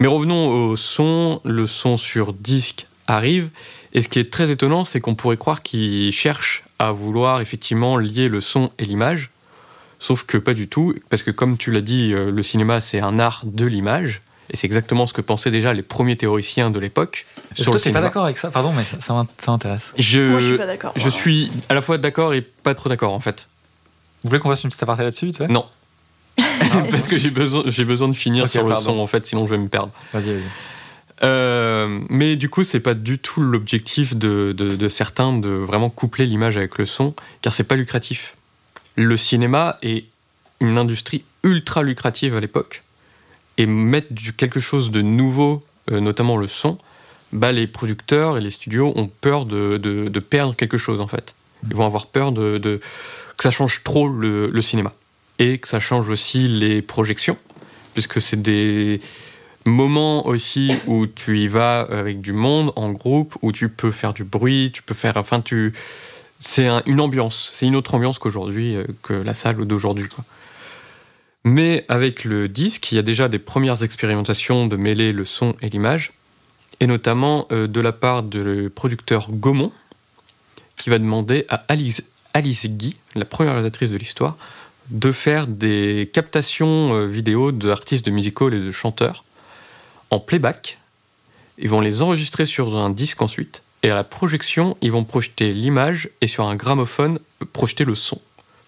[0.00, 1.40] Mais revenons au son.
[1.44, 3.50] Le son sur disque arrive.
[3.92, 7.96] Et ce qui est très étonnant, c'est qu'on pourrait croire qu'ils cherchent à vouloir effectivement
[7.96, 9.30] lier le son et l'image.
[9.98, 13.00] Sauf que pas du tout, parce que comme tu l'as dit, euh, le cinéma c'est
[13.00, 14.22] un art de l'image.
[14.50, 17.26] Et c'est exactement ce que pensaient déjà les premiers théoriciens de l'époque.
[17.56, 19.92] Je ne pas d'accord avec ça, pardon, mais ça, ça m'intéresse.
[19.96, 20.92] Je, Moi, je suis pas d'accord.
[20.96, 23.46] Je suis à la fois d'accord et pas trop d'accord, en fait.
[24.24, 25.66] Vous voulez qu'on fasse une petite aparté là-dessus, tu sais Non.
[26.90, 29.50] Parce que j'ai besoin, j'ai besoin de finir sur le son, en fait, sinon je
[29.50, 29.92] vais me perdre.
[30.12, 30.48] Vas-y, vas-y.
[31.22, 35.90] Euh, mais du coup, c'est pas du tout l'objectif de, de, de, certains de vraiment
[35.90, 38.36] coupler l'image avec le son, car c'est pas lucratif.
[38.96, 40.06] Le cinéma est
[40.60, 42.82] une industrie ultra lucrative à l'époque
[43.58, 46.78] et mettre du, quelque chose de nouveau, euh, notamment le son,
[47.32, 51.34] bah, les producteurs et les studios ont peur de, de, perdre quelque chose en fait.
[51.68, 52.80] Ils vont avoir peur de, de
[53.36, 54.92] que ça change trop le, le, cinéma
[55.40, 57.38] et que ça change aussi les projections,
[57.94, 59.00] puisque c'est des
[59.66, 64.12] moments aussi où tu y vas avec du monde en groupe, où tu peux faire
[64.12, 65.72] du bruit, tu peux faire, enfin tu,
[66.40, 70.06] c'est une ambiance, c'est une autre ambiance qu'aujourd'hui, euh, que la salle d'aujourd'hui.
[71.44, 75.56] Mais avec le disque, il y a déjà des premières expérimentations de mêler le son
[75.62, 76.12] et l'image,
[76.80, 79.72] et notamment euh, de la part du producteur Gaumont,
[80.76, 84.36] qui va demander à Alice Guy, la première réalisatrice de l'histoire,
[84.90, 89.24] de faire des captations euh, vidéo d'artistes de music hall et de chanteurs
[90.10, 90.78] en playback.
[91.58, 95.52] Ils vont les enregistrer sur un disque ensuite, et à la projection, ils vont projeter
[95.52, 97.18] l'image et sur un gramophone,
[97.52, 98.20] projeter le son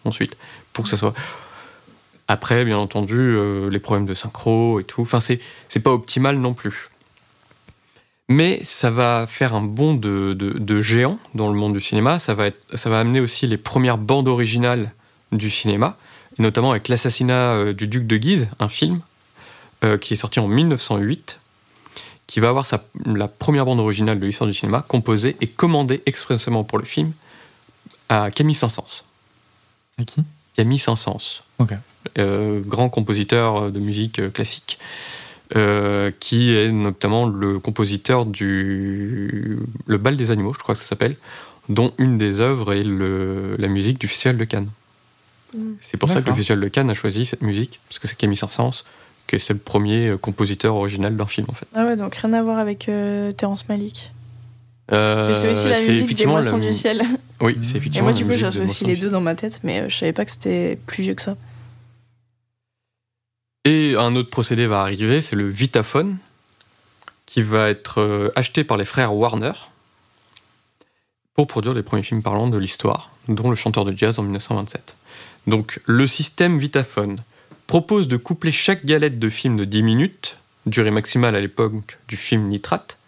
[0.05, 0.37] ensuite,
[0.73, 1.15] pour que ça soit
[2.29, 5.03] après, bien entendu, euh, les problèmes de synchro et tout.
[5.03, 5.39] Enfin, c'est,
[5.83, 6.89] pas optimal non plus.
[8.29, 12.19] Mais ça va faire un bond de, géant dans le monde du cinéma.
[12.19, 14.93] Ça va amener aussi les premières bandes originales
[15.33, 15.99] du cinéma,
[16.39, 19.01] notamment avec L'assassinat euh, du duc de Guise, un film
[19.85, 21.41] euh, qui est sorti en 1908,
[22.27, 26.03] qui va avoir sa, la première bande originale de l'histoire du cinéma, composée et commandée
[26.07, 27.13] expressément pour le film
[28.09, 29.05] à Camille Saint-Saëns.
[29.99, 30.23] À qui?
[30.57, 31.43] Camille Saint-Saëns.
[31.59, 31.73] Ok.
[32.19, 34.79] Euh, grand compositeur de musique classique,
[35.55, 40.87] euh, qui est notamment le compositeur du Le Bal des Animaux, je crois que ça
[40.87, 41.17] s'appelle,
[41.69, 44.69] dont une des œuvres est le, la musique du Festival de Cannes.
[45.55, 45.73] Mm.
[45.81, 48.17] C'est pour ça que le Festival de Cannes a choisi cette musique, parce que c'est
[48.17, 48.85] Camille Saint-Saëns,
[49.27, 51.67] que c'est le premier compositeur original d'un film en fait.
[51.75, 52.91] Ah ouais, donc rien à voir avec
[53.37, 54.13] Terence Malick.
[54.89, 57.03] c'est aussi la musique des moissons du ciel.
[57.41, 58.11] Oui, c'est effectivement.
[58.11, 60.25] Et moi, du coup, j'ai aussi les deux dans ma tête, mais je savais pas
[60.25, 61.37] que c'était plus vieux que ça.
[63.65, 66.19] Et un autre procédé va arriver, c'est le Vitaphone,
[67.27, 69.53] qui va être euh, acheté par les frères Warner
[71.35, 74.97] pour produire les premiers films parlants de l'histoire, dont Le chanteur de jazz en 1927.
[75.47, 77.23] Donc le système Vitaphone
[77.67, 82.17] propose de coupler chaque galette de film de 10 minutes, durée maximale à l'époque du
[82.17, 82.99] film Nitrate,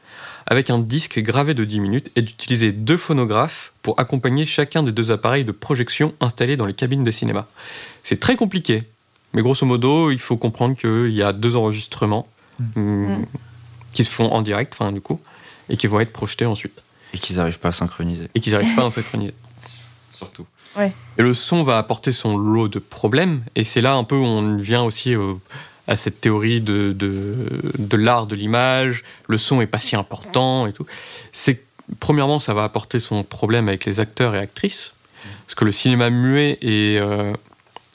[0.47, 4.92] avec un disque gravé de 10 minutes et d'utiliser deux phonographes pour accompagner chacun des
[4.92, 7.47] deux appareils de projection installés dans les cabines des cinémas.
[8.03, 8.85] C'est très compliqué,
[9.33, 12.81] mais grosso modo, il faut comprendre qu'il y a deux enregistrements mm.
[12.81, 13.27] Mm,
[13.92, 15.20] qui se font en direct, enfin du coup,
[15.68, 16.83] et qui vont être projetés ensuite.
[17.12, 18.29] Et qu'ils n'arrivent pas à synchroniser.
[18.35, 19.35] Et qu'ils n'arrivent pas à synchroniser.
[20.14, 20.47] Surtout.
[21.17, 24.57] Le son va apporter son lot de problèmes, et c'est là un peu où on
[24.57, 25.15] vient aussi
[25.87, 30.73] à cette théorie de, de, l'art de l'image, le son est pas si important et
[30.73, 30.87] tout.
[31.33, 31.63] C'est
[32.01, 34.95] premièrement, ça va apporter son problème avec les acteurs et actrices,
[35.47, 37.33] parce que le cinéma muet et euh,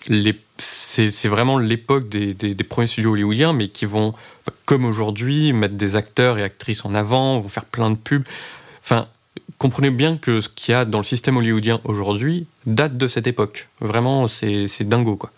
[0.08, 4.13] les c'est vraiment l'époque des, des, premiers studios hollywoodiens, mais qui vont,
[4.65, 8.26] comme aujourd'hui, mettre des acteurs et actrices en avant, vont faire plein de pubs.
[8.84, 9.08] Enfin,
[9.57, 13.27] comprenez bien que ce qu'il y a dans le système hollywoodien aujourd'hui date de cette
[13.27, 13.67] époque.
[13.81, 15.31] Vraiment, c'est dingo, quoi.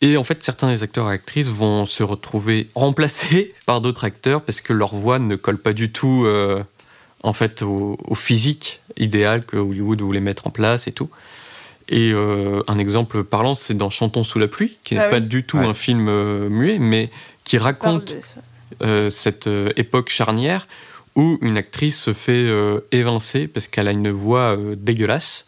[0.00, 4.42] Et en fait, certains des acteurs et actrices vont se retrouver remplacés par d'autres acteurs
[4.42, 6.62] parce que leur voix ne colle pas du tout euh,
[7.22, 11.08] en fait au, physique idéal que Hollywood voulait mettre en place et tout.
[11.88, 15.20] Et euh, un exemple parlant, c'est dans Chantons sous la pluie, qui n'est ah pas
[15.20, 17.10] du tout un film euh, muet, mais
[17.44, 18.14] qui raconte
[19.08, 20.66] cette époque charnière
[21.16, 22.48] où une actrice se fait
[22.90, 25.44] évincer parce qu'elle a une voix dégueulasse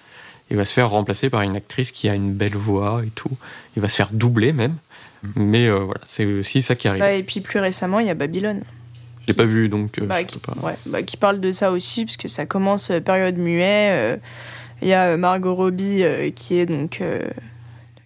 [0.50, 3.30] il va se faire remplacer par une actrice qui a une belle voix et tout.
[3.76, 4.76] Il va se faire doubler même.
[5.22, 5.28] Mm.
[5.36, 7.00] Mais euh, voilà, c'est aussi ça qui arrive.
[7.00, 8.62] Bah, et puis plus récemment, il y a Babylone.
[9.22, 9.98] Je l'ai pas vu donc.
[9.98, 13.00] Euh, bah, qui, Ouais, bah, qui, parle de ça aussi, parce que ça commence euh,
[13.00, 14.20] période muet.
[14.82, 17.02] Il y a Margot Robbie qui est donc.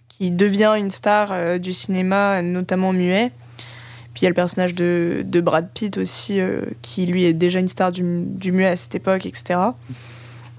[0.07, 3.31] qui devient une star du cinéma, notamment muet.
[4.13, 6.39] Puis il y a le personnage de, de Brad Pitt aussi,
[6.81, 9.71] qui lui est déjà une star du, du muet à cette époque, etc.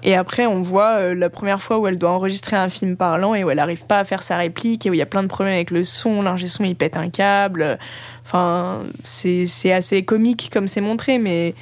[0.05, 3.33] Et après, on voit euh, la première fois où elle doit enregistrer un film parlant
[3.35, 5.23] et où elle n'arrive pas à faire sa réplique et où il y a plein
[5.23, 7.79] de problèmes avec le son, l'ingé son il pète un câble.
[8.25, 11.55] Enfin, c'est assez comique comme c'est montré, mais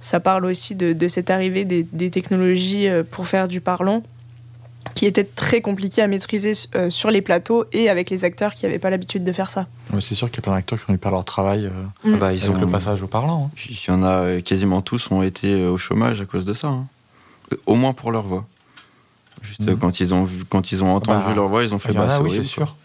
[0.00, 4.02] ça parle aussi de, cette arrivée des, technologies euh, pour faire du parlant
[4.94, 8.66] qui était très compliqué à maîtriser euh, sur les plateaux et avec les acteurs qui
[8.66, 9.66] n'avaient pas l'habitude de faire ça.
[10.00, 11.70] c'est sûr qu'il y a plein d'acteurs qui ont eu perdre leur travail
[12.04, 12.16] mm.
[12.16, 13.50] bah, ils avec ont, le passage au parlant.
[13.54, 13.64] Hein.
[13.68, 16.68] Il y en a quasiment tous ont été au chômage à cause de ça.
[16.68, 16.86] Hein
[17.66, 18.46] au moins pour leur voix.
[19.42, 19.78] Juste mhm.
[19.78, 22.30] quand ils ont quand ils ont entendu bah, leur voix, ils ont fait bah, oui,
[22.30, 22.76] c'est sûr.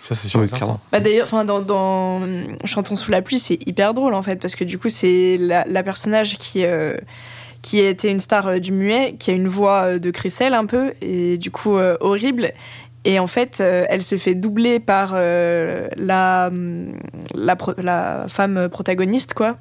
[0.00, 0.44] Ça, c'est sûr.
[0.92, 2.20] bah, D'ailleurs, dans, dans,
[2.66, 5.64] Chantons sous la pluie, c'est hyper drôle en fait, parce que du coup, c'est la,
[5.64, 6.94] la, personnage qui, euh,
[7.64, 10.66] qui était une star euh, du muet, qui a une voix euh, de Cressel un
[10.66, 12.52] peu, et du coup, horrible.
[13.06, 15.88] Et en fait, elle se fait doubler par la,
[17.34, 19.58] la, la, femme protagoniste, quoi,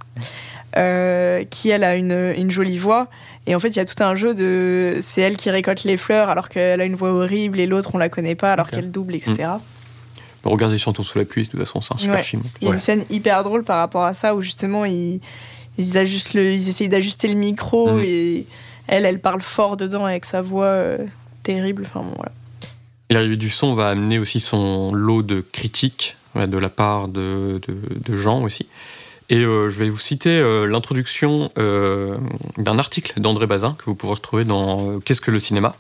[0.73, 3.09] qui elle a une, une jolie voix.
[3.45, 4.99] Et en fait, il y a tout un jeu de.
[5.01, 7.97] C'est elle qui récolte les fleurs alors qu'elle a une voix horrible et l'autre, on
[7.97, 9.35] la connaît pas alors qu'elle double, etc.
[9.35, 10.49] Mmh.
[10.49, 12.43] Regardez Chantons sous la pluie, de toute façon, c'est un super film.
[12.61, 15.21] Il y a une scène hyper drôle par rapport à ça où justement ils,
[15.77, 16.53] ils, ajustent le...
[16.53, 18.01] ils essayent d'ajuster le micro mmh.
[18.03, 18.45] et
[18.87, 20.97] elle, elle parle fort dedans avec sa voix euh,
[21.43, 21.83] terrible.
[21.85, 22.31] Enfin, bon, voilà.
[23.09, 27.75] L'arrivée du son va amener aussi son lot de critiques de la part de, de,
[28.03, 28.67] de gens aussi.
[29.29, 34.15] Et euh, je vais vous citer euh, l'introduction d'un article d'André Bazin que vous pourrez
[34.15, 35.75] retrouver dans Qu'est-ce que le cinéma?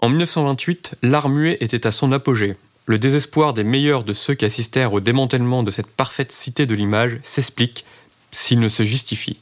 [0.00, 2.56] En 1928, l'art muet était à son apogée.
[2.86, 6.74] Le désespoir des meilleurs de ceux qui assistèrent au démantèlement de cette parfaite cité de
[6.74, 7.86] l'image s'explique
[8.34, 9.38] s'il ne se justifie.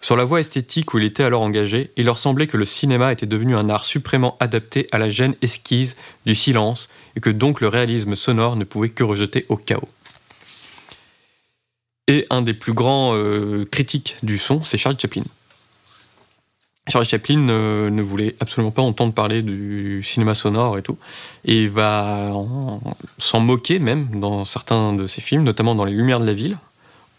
[0.00, 3.12] Sur la voie esthétique où il était alors engagé, il leur semblait que le cinéma
[3.12, 7.60] était devenu un art suprêmement adapté à la gêne esquise du silence et que donc
[7.60, 9.88] le réalisme sonore ne pouvait que rejeter au chaos.
[12.06, 15.24] Et un des plus grands euh, critiques du son, c'est Charlie Chaplin.
[16.86, 20.96] Charlie Chaplin euh, ne voulait absolument pas entendre parler du cinéma sonore et tout,
[21.44, 22.32] et il va
[23.18, 26.56] s'en moquer même dans certains de ses films, notamment dans Les Lumières de la ville,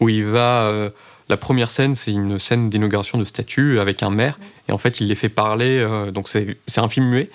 [0.00, 0.90] où il va euh,
[1.30, 4.38] la première scène, c'est une scène d'inauguration de statue avec un maire,
[4.68, 7.30] et en fait il les fait parler, donc c'est un film muet,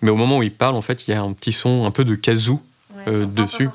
[0.00, 1.90] mais au moment où il parle, en fait il y a un petit son un
[1.90, 2.62] peu de kazoo
[3.06, 3.68] dessus.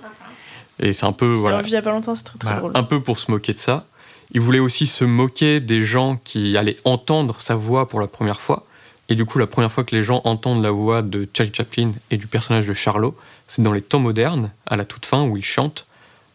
[0.79, 1.33] Et c'est un peu.
[1.33, 1.61] Voilà.
[1.63, 2.71] il y a pas longtemps, c'est très, très bah, drôle.
[2.75, 3.85] Un peu pour se moquer de ça.
[4.31, 8.41] Il voulait aussi se moquer des gens qui allaient entendre sa voix pour la première
[8.41, 8.65] fois.
[9.09, 11.93] Et du coup, la première fois que les gens entendent la voix de Charlie Chaplin
[12.11, 13.15] et du personnage de Charlot,
[13.47, 15.85] c'est dans les temps modernes, à la toute fin, où il chante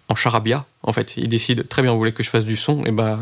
[0.08, 0.64] en charabia.
[0.82, 3.18] En fait, il décide très bien, vous voulez que je fasse du son, et ben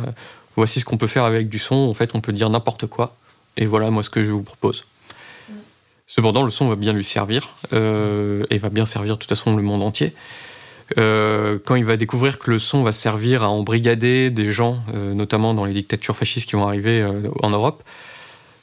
[0.57, 1.77] voici ce qu'on peut faire avec du son.
[1.77, 3.17] En fait, on peut dire n'importe quoi.
[3.57, 4.85] Et voilà, moi, ce que je vous propose.
[5.49, 5.53] Mm.
[6.07, 9.57] Cependant, le son va bien lui servir, euh, et va bien servir de toute façon
[9.57, 10.15] le monde entier.
[10.99, 15.15] Euh, quand il va découvrir que le son va servir à embrigader des gens, euh,
[15.15, 17.85] notamment dans les dictatures fascistes qui vont arriver euh, en Europe,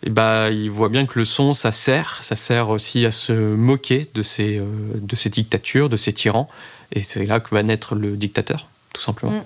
[0.03, 3.31] et bah, il voit bien que le son, ça sert, ça sert aussi à se
[3.31, 4.61] moquer de ces,
[4.95, 6.49] de ces dictatures, de ces tyrans,
[6.91, 9.33] et c'est là que va naître le dictateur, tout simplement.
[9.33, 9.43] Mm.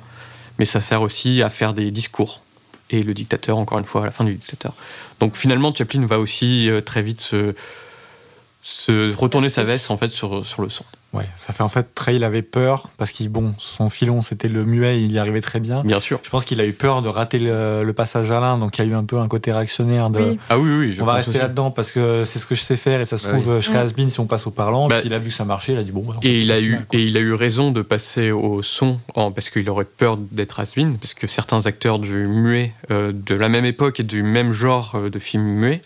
[0.59, 2.41] Mais ça sert aussi à faire des discours,
[2.89, 4.73] et le dictateur, encore une fois, à la fin du dictateur.
[5.19, 7.55] Donc finalement, Chaplin va aussi très vite se,
[8.63, 10.85] se retourner sa veste en fait sur, sur le son.
[11.13, 14.47] Ouais, ça fait en fait très il avait peur parce qu'il bon son filon c'était
[14.47, 15.83] le muet, il y arrivait très bien.
[15.83, 16.19] Bien sûr.
[16.23, 18.87] Je pense qu'il a eu peur de rater le, passage à l'un, donc il y
[18.87, 20.37] a eu un peu un côté réactionnaire de.
[20.49, 20.97] Ah oui oui.
[21.01, 23.25] on va rester là-dedans parce que c'est ce que je sais faire et ça se
[23.25, 24.87] bah trouve je serai has si on passe au parlant.
[24.87, 26.05] Bah, il a vu que ça marchait, il a dit bon.
[26.21, 29.69] et il a eu et il a eu raison de passer au son parce qu'il
[29.69, 33.99] aurait peur d'être has parce que certains acteurs du muet euh, de la même époque
[33.99, 35.81] et du même genre euh, de film muet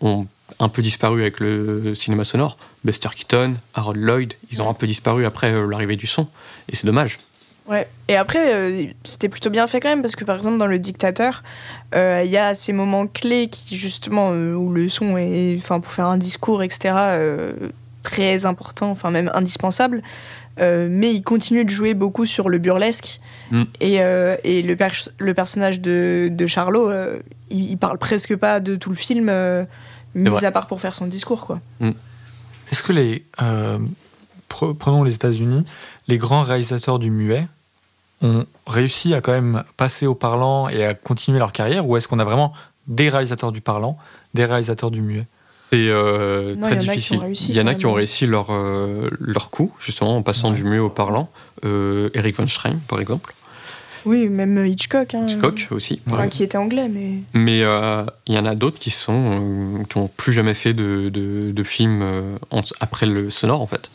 [0.00, 0.26] ont
[0.58, 2.56] un peu disparu avec le cinéma sonore.
[2.84, 6.26] Buster Keaton, Harold Lloyd, ils ont un peu disparu après l'arrivée du son.
[6.68, 7.18] Et c'est dommage.
[7.70, 7.86] Ouais.
[8.08, 10.80] Et après, euh, c'était plutôt bien fait quand même, parce que par exemple, dans Le
[10.80, 11.44] Dictateur,
[11.94, 15.78] euh, il y a ces moments clés qui, justement, euh, où le son est, enfin,
[15.78, 16.94] pour faire un discours, etc.,
[18.02, 20.02] très important, enfin, même indispensable.
[20.58, 23.20] mais il continue de jouer beaucoup sur le burlesque.
[23.52, 23.62] Mm.
[23.80, 24.76] Et, et le,
[25.18, 26.90] le, personnage de, de Charlot,
[27.50, 29.32] il, parle presque pas de tout le film,
[30.16, 31.60] mis à part pour faire son discours, quoi.
[31.78, 31.90] Mm.
[32.70, 33.24] Est-ce que les.
[34.48, 35.64] prenons les États-Unis,
[36.08, 37.46] les grands réalisateurs du muet,
[38.22, 42.06] ont réussi à quand même passer au parlant et à continuer leur carrière ou est-ce
[42.06, 42.52] qu'on a vraiment
[42.86, 43.96] des réalisateurs du parlant,
[44.34, 45.26] des réalisateurs du muet?
[45.70, 47.20] C'est euh, très difficile.
[47.48, 50.64] il y en a qui ont réussi leur, euh, leur coup, justement, en passant du
[50.64, 51.30] muet au parlant.
[51.64, 53.32] Euh, Eric von Schrein, par exemple.
[54.04, 55.14] Oui, même Hitchcock.
[55.14, 55.26] Hein.
[55.26, 56.00] Hitchcock aussi.
[56.10, 57.18] Enfin, qui était anglais, mais.
[57.34, 57.58] Mais
[58.26, 61.62] il y en a d'autres qui sont qui n'ont plus jamais fait de, de, de
[61.62, 62.38] films
[62.80, 63.90] après le sonore, en fait.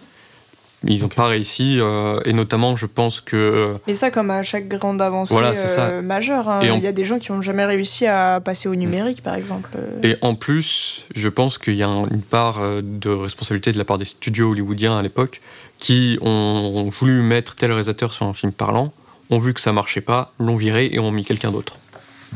[0.87, 3.35] Ils n'ont pas réussi, euh, et notamment, je pense que.
[3.35, 6.59] Euh, Mais ça, comme à chaque grande avancée euh, majeure, hein.
[6.61, 9.71] il y a des gens qui n'ont jamais réussi à passer au numérique, par exemple.
[10.03, 13.97] Et en plus, je pense qu'il y a une part de responsabilité de la part
[13.97, 15.41] des studios hollywoodiens à l'époque
[15.79, 18.93] qui ont voulu mettre tel réalisateur sur un film parlant,
[19.29, 21.77] ont vu que ça marchait pas, l'ont viré et ont mis quelqu'un d'autre.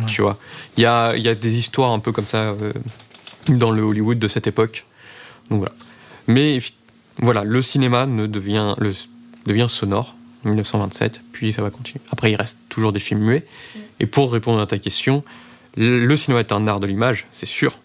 [0.07, 0.39] Tu vois,
[0.77, 2.55] il y a, y a, des histoires un peu comme ça
[3.49, 4.85] dans le Hollywood de cette époque.
[5.49, 5.73] Donc voilà.
[6.27, 6.59] Mais
[7.21, 8.93] voilà, le cinéma ne devient, le,
[9.45, 12.01] devient sonore, 1927, puis ça va continuer.
[12.11, 13.45] Après, il reste toujours des films muets.
[13.99, 15.23] Et pour répondre à ta question,
[15.75, 17.79] le, cinéma est un art de l'image, c'est sûr.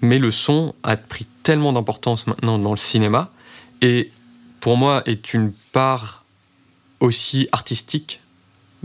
[0.00, 3.30] Mais le son a pris tellement d'importance maintenant dans le cinéma,
[3.82, 4.10] et
[4.60, 6.17] pour moi est une part
[7.00, 8.20] aussi artistique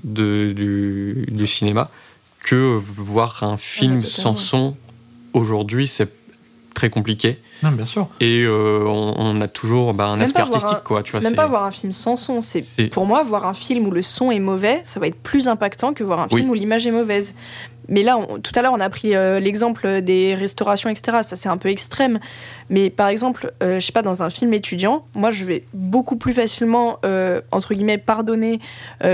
[0.03, 1.89] de, du, cinéma
[2.43, 4.75] que voir un film sans son
[5.33, 6.09] aujourd'hui, c'est
[6.73, 7.39] très compliqué.
[7.61, 8.09] Non, bien sûr.
[8.19, 11.03] Et euh, on, a toujours bah, un aspect artistique, quoi.
[11.05, 12.41] C'est même pas voir un film sans son.
[12.41, 15.47] C'est pour moi voir un film où le son est mauvais, ça va être plus
[15.47, 17.35] impactant que voir un film où l'image est mauvaise.
[17.89, 21.19] Mais là, tout à l'heure, on a pris euh, l'exemple des restaurations, etc.
[21.23, 22.19] Ça, c'est un peu extrême.
[22.69, 26.15] Mais par exemple, euh, je sais pas, dans un film étudiant, moi, je vais beaucoup
[26.15, 26.99] plus facilement,
[27.51, 28.59] entre guillemets, pardonner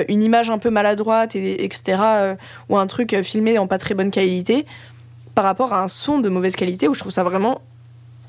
[0.07, 2.01] une image un peu maladroite, et, etc.,
[2.69, 4.65] ou un truc filmé en pas très bonne qualité,
[5.35, 7.61] par rapport à un son de mauvaise qualité, où je trouve ça vraiment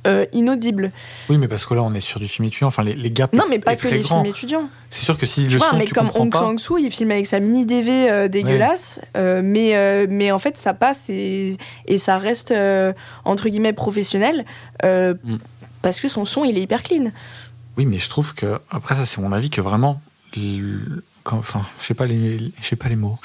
[0.06, 0.92] euh, inaudible.
[1.28, 2.68] Oui, mais parce que là, on est sur du film étudiant.
[2.68, 3.36] Enfin, les, les gaps.
[3.36, 4.70] Non, mais pas que les films étudiants.
[4.88, 7.10] C'est sûr que si tu le vois, son, mais tu comme Hong Kong-soo, il filme
[7.10, 11.98] avec sa mini DV euh, dégueulasse, euh, mais mais en fait, ça passe et, et
[11.98, 12.54] ça reste
[13.24, 14.46] entre guillemets professionnel
[14.82, 15.36] mm.
[15.82, 17.12] parce que son son, il est hyper clean.
[17.76, 20.00] Oui, mais je trouve que après ça, c'est mon avis que vraiment.
[21.26, 23.18] enfin, je sais pas les, je sais pas les mots,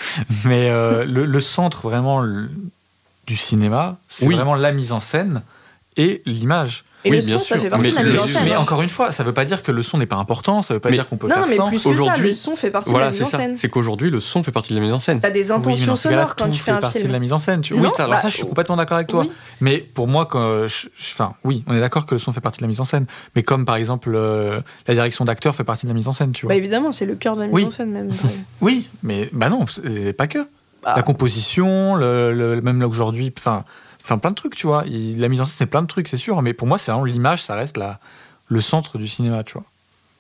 [0.44, 2.22] mais le, le, centre vraiment
[3.28, 5.42] du cinéma, c'est vraiment la mise en scène
[5.98, 6.86] et l'image.
[7.06, 7.56] Et oui, le bien son, sûr.
[7.56, 8.42] ça fait partie mais, de la mise en scène.
[8.46, 8.60] Mais hein.
[8.60, 10.74] encore une fois, ça ne veut pas dire que le son n'est pas important, ça
[10.74, 12.90] ne veut pas dire qu'on peut non, faire mais plus Aujourd'hui, le son fait partie
[12.90, 13.58] voilà, de la mise en scène.
[13.58, 15.20] C'est qu'aujourd'hui, le son fait partie de la mise en scène.
[15.20, 16.90] Tu as des intentions oui, sonores quand tu fais un film.
[16.90, 17.62] fait partie de la mise en scène.
[17.62, 17.76] Tu...
[17.76, 19.22] oui, ça, alors bah, ça, je suis complètement d'accord avec toi.
[19.22, 19.32] Oui.
[19.62, 20.88] Mais pour moi, quand je...
[20.98, 23.06] enfin, oui, on est d'accord que le son fait partie de la mise en scène.
[23.36, 26.32] Mais comme par exemple, euh, la direction d'acteur fait partie de la mise en scène,
[26.32, 26.56] tu vois.
[26.56, 28.10] Bah évidemment, c'est le cœur de la mise en scène même.
[28.62, 29.66] oui, mais bah non,
[30.18, 30.40] pas que.
[30.82, 30.94] Bah.
[30.96, 33.64] La composition, le, même là aujourd'hui, enfin
[34.06, 34.84] Enfin, plein de trucs, tu vois.
[34.86, 36.40] la mise en scène, c'est plein de trucs, c'est sûr.
[36.44, 38.00] Mais pour moi, c'est vraiment l'image, ça reste la,
[38.50, 39.64] le centre du cinéma, tu vois.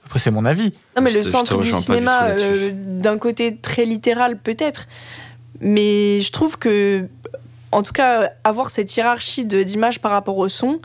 [0.07, 0.73] Après, c'est mon avis.
[0.95, 4.87] Non, mais le centre du cinéma, euh, d'un côté très littéral, peut-être.
[5.61, 7.07] Mais je trouve que,
[7.71, 10.79] en tout cas, avoir cette hiérarchie d'image par rapport au son,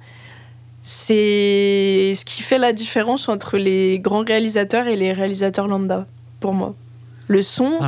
[0.83, 6.07] c'est ce qui fait la différence entre les grands réalisateurs et les réalisateurs lambda,
[6.41, 6.75] pour moi
[7.31, 7.79] le son,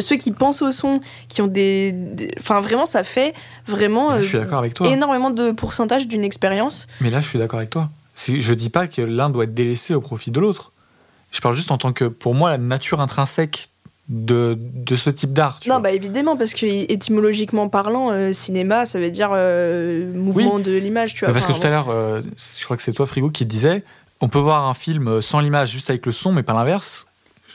[0.00, 1.94] ceux qui pensent au son, qui ont des,
[2.38, 3.34] enfin vraiment ça fait
[3.66, 4.88] vraiment je suis d'accord avec toi.
[4.88, 6.86] énormément de pourcentage d'une expérience.
[7.00, 7.90] Mais là je suis d'accord avec toi.
[8.16, 10.72] Je dis pas que l'un doit être délaissé au profit de l'autre.
[11.30, 13.68] Je parle juste en tant que pour moi la nature intrinsèque
[14.08, 15.60] de, de ce type d'art.
[15.66, 20.72] Non, bah évidemment, parce que étymologiquement parlant, euh, cinéma, ça veut dire euh, mouvement de
[20.72, 21.34] l'image, tu vois.
[21.34, 22.22] parce que tout à l'heure, euh,
[22.58, 23.82] je crois que c'est toi, Frigo, qui disait
[24.20, 27.06] on peut voir un film sans l'image, juste avec le son, mais pas l'inverse.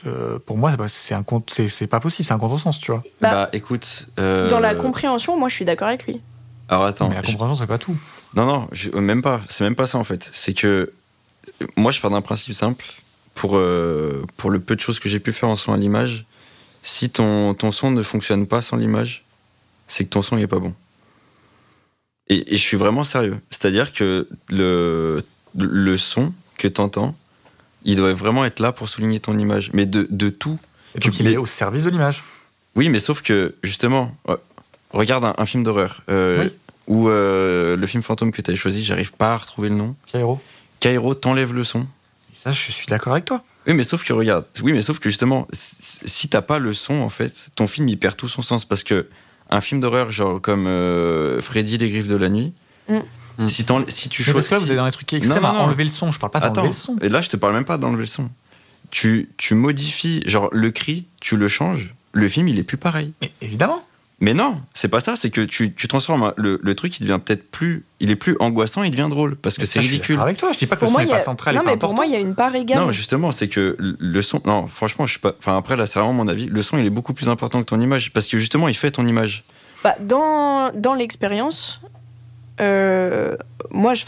[0.06, 3.02] Euh, pour moi, c'est un c'est pas possible, c'est un contresens, tu vois.
[3.20, 4.08] Bah, bah écoute.
[4.18, 6.20] Euh, dans la compréhension, moi, je suis d'accord avec lui.
[6.68, 7.08] Alors attends.
[7.08, 7.96] Mais la compréhension, c'est pas tout.
[8.34, 9.42] Non, non, même pas.
[9.48, 10.30] C'est même pas ça en fait.
[10.32, 10.92] C'est que
[11.76, 12.84] moi, je pars d'un principe simple.
[13.34, 16.26] Pour, euh, pour le peu de choses que j'ai pu faire en son à l'image,
[16.82, 19.24] si ton, ton son ne fonctionne pas sans l'image,
[19.86, 20.74] c'est que ton son n'est pas bon.
[22.28, 23.40] Et, et, je suis vraiment sérieux.
[23.50, 25.24] C'est-à-dire que le,
[25.56, 27.14] le son que tu entends,
[27.84, 30.58] il doit vraiment être là pour souligner ton image, mais de, de tout.
[30.94, 32.24] Et donc il est au service de l'image.
[32.74, 34.14] Oui, mais sauf que, justement,
[34.90, 36.02] regarde un, film d'horreur.
[36.08, 36.48] Euh,
[36.86, 39.94] ou le film fantôme que tu as choisi, j'arrive pas à retrouver le nom.
[40.06, 40.40] Cairo.
[40.80, 41.86] Cairo t'enlève le son.
[42.32, 43.42] ça, je suis d'accord avec toi.
[43.66, 46.94] Oui, mais sauf que regarde, oui, mais sauf que justement, si t'as pas le son,
[46.94, 49.08] en fait, ton film il perd tout son sens parce que
[49.50, 50.64] un film d'horreur genre comme
[51.40, 52.52] Freddy les griffes de la nuit.
[52.88, 52.98] Mm.
[53.38, 53.48] Mm.
[53.48, 54.32] Si, si, tu choisis.
[54.32, 56.10] Parce que là, vous êtes dans les trucs qui extrêmes à enlever le son.
[56.10, 56.98] Je parle pas d'enlever le son.
[57.00, 58.30] Et là, je te parle même pas d'enlever le son.
[58.90, 61.94] Tu, tu modifies, genre le cri, tu le changes.
[62.12, 63.12] Le film, il est plus pareil.
[63.22, 63.82] Mais évidemment.
[64.22, 65.16] Mais non, c'est pas ça.
[65.16, 68.36] C'est que tu, tu transformes le, le, truc, il devient peut-être plus, il est plus
[68.38, 70.20] angoissant, il devient drôle parce que c'est ridicule.
[70.20, 71.56] avec toi, je dis pas que le son n'est pas central.
[71.56, 72.78] Non, mais pour moi, il y a une part égale.
[72.78, 74.40] Non, justement, c'est que le son.
[74.44, 75.34] Non, franchement, je suis pas.
[75.40, 76.46] Enfin, après, là, c'est vraiment mon avis.
[76.46, 78.92] Le son, il est beaucoup plus important que ton image parce que justement, il fait
[78.92, 79.42] ton image.
[79.82, 81.80] Bah, dans dans l'expérience,
[82.60, 83.36] euh,
[83.70, 84.04] moi, je,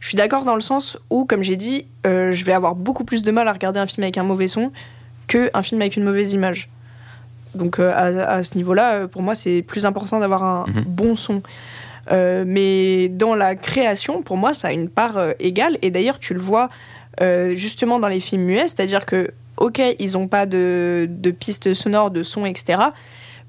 [0.00, 3.04] je suis d'accord dans le sens où, comme j'ai dit, euh, je vais avoir beaucoup
[3.04, 4.72] plus de mal à regarder un film avec un mauvais son
[5.26, 6.68] qu'un film avec une mauvaise image.
[7.54, 10.84] Donc, euh, à, ce niveau-là, pour moi, c'est plus important d'avoir un mhm.
[10.86, 11.42] bon son.
[12.10, 15.78] mais dans la création, pour moi, ça a une part égale.
[15.82, 16.70] Et d'ailleurs, tu le vois
[17.54, 22.10] justement dans les films muets, c'est-à-dire que, ok, ils n'ont pas de, de pistes sonores,
[22.10, 22.78] de sons, etc.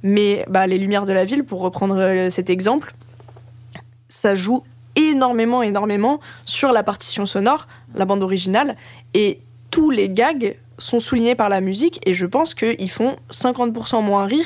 [0.01, 2.93] Mais bah, les lumières de la ville, pour reprendre cet exemple,
[4.09, 4.63] ça joue
[4.95, 8.75] énormément, énormément sur la partition sonore, la bande originale,
[9.13, 9.39] et
[9.71, 14.25] tous les gags sont soulignés par la musique, et je pense qu'ils font 50% moins
[14.25, 14.45] rire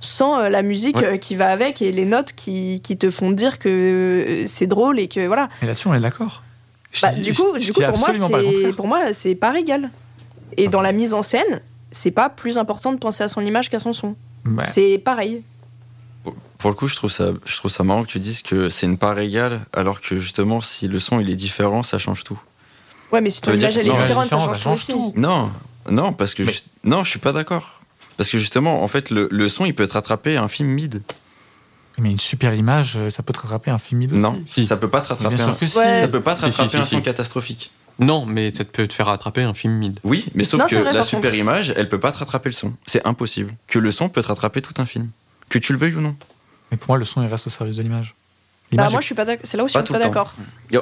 [0.00, 3.30] sans euh, la musique euh, qui va avec et les notes qui, qui te font
[3.30, 5.48] dire que euh, c'est drôle et que voilà.
[5.62, 6.42] Et là-dessus, on est d'accord.
[7.00, 9.90] Bah, du coup, du coup pour, moi, c'est, pour moi, c'est pas égal.
[10.56, 11.60] Et dans la mise en scène,
[11.92, 14.16] c'est pas plus important de penser à son image qu'à son son.
[14.66, 15.42] C'est pareil
[16.62, 18.86] pour le coup, je trouve ça, je trouve ça marrant que tu dises que c'est
[18.86, 22.40] une part égale, alors que justement, si le son il est différent, ça change tout.
[23.10, 25.12] Ouais, mais si ton image elle est différente, ça change, tout aussi.
[25.16, 25.50] Non,
[25.90, 27.80] non, parce que je, non, je suis pas d'accord.
[28.16, 31.02] Parce que justement, en fait, le, le son il peut te rattraper un film mid.
[31.98, 34.22] Mais une super image, euh, ça peut te rattraper un film mid aussi.
[34.22, 35.40] Non, ça peut pas te rattraper.
[35.40, 35.52] un...
[35.52, 37.72] Ça peut pas te rattraper un son catastrophique.
[37.98, 39.98] Non, mais ça peut te faire rattraper un film mid.
[40.04, 42.72] Oui, mais sauf que la super image, elle peut pas te rattraper le son.
[42.86, 43.52] C'est impossible.
[43.66, 45.10] Que le son peut te rattraper tout un film.
[45.48, 46.14] Que tu le veuilles ou non.
[46.72, 48.16] Mais pour moi, le son, il reste au service de l'image.
[48.72, 50.34] Bah moi, je suis pas C'est là où je suis pas, d'accord.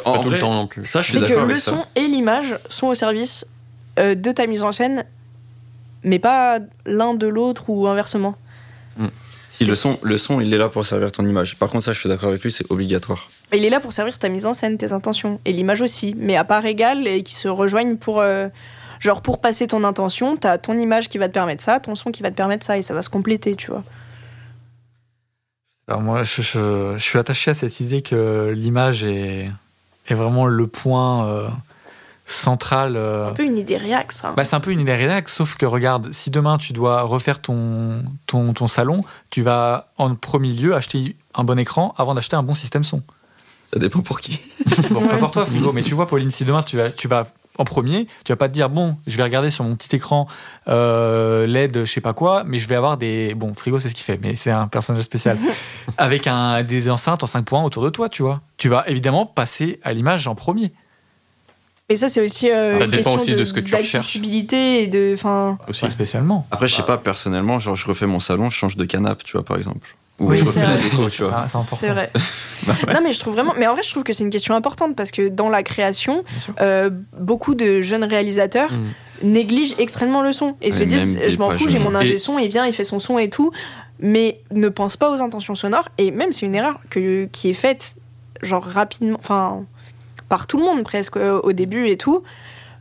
[0.04, 0.86] En, tout le temps non plus.
[0.86, 3.44] Ça, je suis C'est que le son et l'image sont au service
[3.98, 5.04] euh, de ta mise en scène,
[6.04, 8.36] mais pas l'un de l'autre ou inversement.
[8.96, 9.08] Hmm.
[9.48, 11.56] Si le son, le son, il est là pour servir ton image.
[11.56, 13.28] Par contre, ça, je suis d'accord avec lui, c'est obligatoire.
[13.52, 16.36] Il est là pour servir ta mise en scène, tes intentions, et l'image aussi, mais
[16.36, 18.20] à part égale et qui se rejoignent pour.
[18.20, 18.46] Euh,
[19.00, 22.12] genre, pour passer ton intention, t'as ton image qui va te permettre ça, ton son
[22.12, 23.82] qui va te permettre ça, et ça va se compléter, tu vois.
[25.90, 29.50] Alors moi, je, suis attaché à cette idée que l'image est,
[30.06, 31.48] est vraiment le point euh,
[32.26, 32.94] central.
[32.94, 34.32] Euh, c'est un peu une idée réac, ça.
[34.36, 37.42] Bah, c'est un peu une idée réac, sauf que regarde, si demain tu dois refaire
[37.42, 42.36] ton, ton, ton salon, tu vas en premier lieu acheter un bon écran avant d'acheter
[42.36, 43.02] un bon système son.
[43.72, 44.38] Ça dépend pour qui.
[44.92, 47.26] bon, pas pour toi, Frigo, mais tu vois, Pauline, si demain tu vas, tu vas
[47.60, 50.26] en premier, tu vas pas te dire bon, je vais regarder sur mon petit écran
[50.66, 53.94] euh, LED, je sais pas quoi, mais je vais avoir des bon frigo, c'est ce
[53.94, 55.38] qu'il fait, mais c'est un personnage spécial
[55.98, 58.40] avec un des enceintes en 5 points autour de toi, tu vois.
[58.56, 60.72] Tu vas évidemment passer à l'image en premier.
[61.90, 63.74] Mais ça, c'est aussi euh, une question aussi de, ce que tu
[64.54, 65.58] et de, enfin.
[65.68, 66.46] Aussi spécialement.
[66.50, 69.32] Après, je sais pas personnellement, genre je refais mon salon, je change de canapé, tu
[69.32, 71.46] vois, par exemple oui, je refais la déco, tu vois.
[71.52, 72.10] Ah, c'est vrai.
[72.66, 73.54] Bah non, mais je trouve vraiment.
[73.56, 76.24] Mais en vrai, je trouve que c'est une question importante parce que dans la création,
[76.60, 79.26] euh, beaucoup de jeunes réalisateurs mm.
[79.26, 82.48] négligent extrêmement le son et se disent Je m'en fous, j'ai mon ingé son, il
[82.48, 83.50] vient, il fait son son et tout,
[83.98, 85.88] mais ne pense pas aux intentions sonores.
[85.96, 87.96] Et même, c'est une erreur que, qui est faite,
[88.42, 89.64] genre rapidement, enfin,
[90.28, 92.22] par tout le monde presque euh, au début et tout.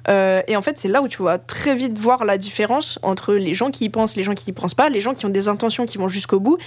[0.07, 3.33] Euh, et en fait, c'est là où tu vas très vite voir la différence entre
[3.33, 5.29] les gens qui y pensent, les gens qui y pensent pas, les gens qui ont
[5.29, 6.57] des intentions qui vont jusqu'au bout,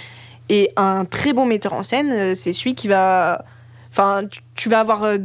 [0.49, 3.45] et un très bon metteur en scène, euh, c'est celui qui va.
[3.91, 4.23] Enfin,
[4.55, 5.17] tu, vas avoir euh,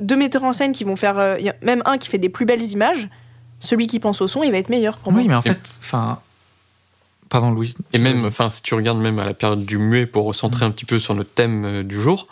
[0.00, 1.18] deux metteurs en scène qui vont faire.
[1.18, 3.08] Euh, même un qui fait des plus belles images.
[3.58, 6.20] Celui qui pense au son, il va être meilleur pour oui, mais en fait, enfin.
[7.28, 7.74] Pardon, Louis.
[7.92, 10.68] Et même, enfin, si tu regardes même à la période du muet pour recentrer mm.
[10.68, 12.28] un petit peu sur notre thème du jour,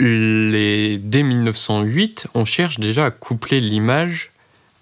[0.00, 4.32] les, dès 1908, on cherche déjà à coupler l'image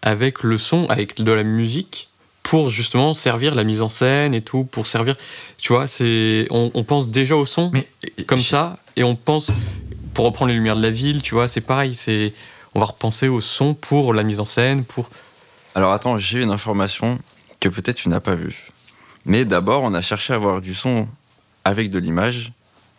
[0.02, 2.07] avec le son, avec de la musique
[2.42, 5.16] pour justement servir la mise en scène et tout, pour servir,
[5.58, 7.86] tu vois, c'est, on, pense déjà au son, mais
[8.26, 9.48] comme ça, et on pense,
[10.14, 12.32] pour reprendre les lumières de la ville, tu vois, c'est pareil, c'est,
[12.74, 15.10] on va repenser au son pour la mise en scène, pour.
[15.74, 17.18] Alors attends, j'ai une information
[17.60, 18.70] que peut-être tu n'as pas vue.
[19.24, 21.06] Mais d'abord, on a cherché à avoir du son
[21.64, 22.52] avec de l'image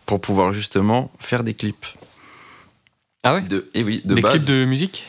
[0.05, 1.85] pour pouvoir justement faire des clips.
[3.23, 3.41] Ah ouais?
[3.41, 5.05] De, et oui, de Des clips de musique?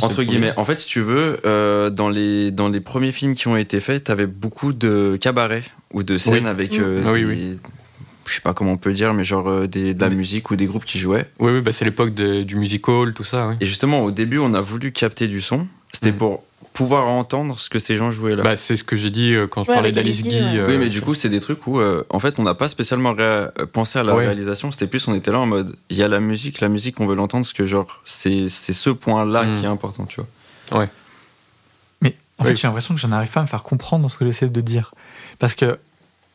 [0.00, 0.52] Entre guillemets.
[0.56, 3.80] En fait, si tu veux, euh, dans, les, dans les premiers films qui ont été
[3.80, 7.58] faits, t'avais beaucoup de cabarets ou de scènes avec euh, ah
[8.24, 10.66] je sais pas comment on peut dire, mais genre des, de la musique ou des
[10.66, 11.28] groupes qui jouaient.
[11.40, 13.56] Oui, oui bah c'est l'époque du music hall, tout ça.
[13.60, 15.66] Et justement, au début, on a voulu capter du son.
[15.92, 16.16] C'était mm.
[16.16, 18.42] pour pouvoir entendre ce que ces gens jouaient là.
[18.42, 20.38] Bah, c'est ce que j'ai dit euh, quand je parlais d'Alice Guy.
[20.38, 22.68] Euh, oui, mais du coup, c'est des trucs où, euh, en fait, on n'a pas
[22.68, 23.14] spécialement
[23.72, 24.70] pensé à la réalisation.
[24.70, 27.06] C'était plus, on était là en mode, il y a la musique, la musique, on
[27.06, 29.60] veut l'entendre, parce que genre, c'est ce point-là mm.
[29.60, 30.80] qui est important, tu vois.
[30.80, 30.88] Ouais.
[32.00, 34.18] Mais en fait, j'ai l'impression que je n'arrive pas à me faire comprendre dans ce
[34.18, 34.94] que j'essaie de dire.
[35.38, 35.78] Parce que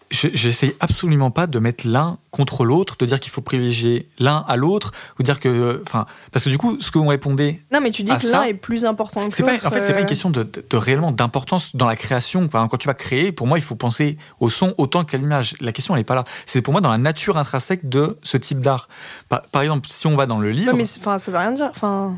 [0.09, 4.55] j'essaye absolument pas de mettre l'un contre l'autre, de dire qu'il faut privilégier l'un à
[4.55, 7.61] l'autre, ou dire que, enfin, parce que du coup, ce que vous répondait.
[7.71, 9.65] Non, mais tu dis que l'un est plus important que l'autre.
[9.65, 10.07] En fait, c'est pas une euh.
[10.07, 12.47] question de, réellement d'importance dans la création.
[12.47, 15.55] quand tu vas créer, pour moi, il faut penser au son autant qu'à l'image.
[15.59, 16.23] La question, elle n'est pas là.
[16.45, 18.87] C'est pour moi dans la nature intrinsèque de ce type d'art.
[19.29, 20.71] Par, exemple, si on va dans le livre.
[20.71, 21.69] Non, mais enfin, ça veut rien dire.
[21.69, 22.17] Enfin.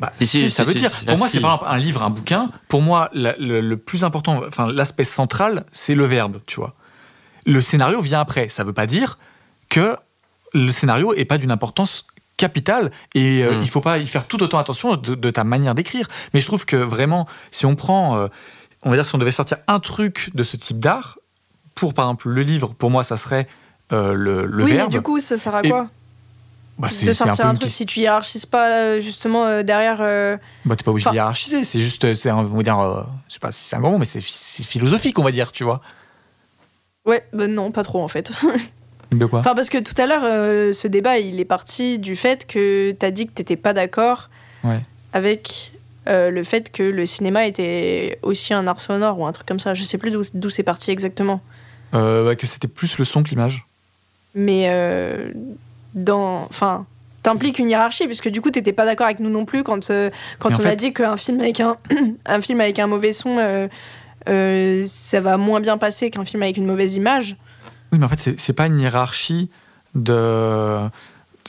[0.00, 0.90] Bah, si, ça veut dire.
[1.06, 2.50] Pour moi, c'est par exemple un livre, un bouquin.
[2.68, 6.74] Pour moi, le, le plus important, enfin, l'aspect central, c'est le verbe, tu vois.
[7.46, 8.48] Le scénario vient après.
[8.48, 9.18] Ça ne veut pas dire
[9.68, 9.96] que
[10.52, 12.04] le scénario n'est pas d'une importance
[12.40, 13.62] capitale et euh, hmm.
[13.62, 16.08] il faut pas y faire tout autant attention de, ta manière d'écrire.
[16.32, 18.28] Mais je trouve que vraiment, si on prend, euh,
[18.82, 21.18] on va dire, si on devait sortir un truc de ce type d'art,
[21.74, 23.46] pour par exemple le livre, pour moi, ça serait
[23.92, 24.90] euh, le, le oui, verbe.
[24.90, 25.88] Mais du coup, ça sert à quoi?
[26.78, 29.98] Bah, de sortir un, truc si tu hiérarchises pas justement derrière.
[30.64, 33.52] Bah t'es pas obligé de hiérarchiser, c'est juste, c'est on va dire, je sais pas
[33.52, 35.82] si c'est un grand mot, mais c'est philosophique, on va dire, tu vois.
[37.06, 38.30] Ouais, bah non, pas trop en fait.
[39.12, 42.14] De quoi Enfin, parce que tout à l'heure, euh, ce débat, il est parti du
[42.14, 44.30] fait que tu as dit que t'étais pas d'accord
[45.12, 45.72] avec
[46.08, 49.58] euh, le fait que le cinéma était aussi un art sonore ou un truc comme
[49.58, 49.74] ça.
[49.74, 51.40] Je sais plus d'où c'est parti exactement.
[51.94, 53.66] Euh, bah, que c'était plus le son que l'image.
[54.34, 54.70] Mais
[55.94, 56.44] dans.
[56.44, 56.86] Enfin.
[57.22, 59.92] T'impliques une hiérarchie, puisque du coup, t'étais pas d'accord avec nous non plus quand,
[60.38, 61.76] quand on a dit qu'un film avec un,
[62.24, 63.68] un film avec un mauvais son
[64.28, 67.36] euh, ça va moins bien passer qu'un film avec une mauvaise image.
[67.92, 69.50] Oui, mais en fait, c'est pas une hiérarchie
[69.94, 70.88] de.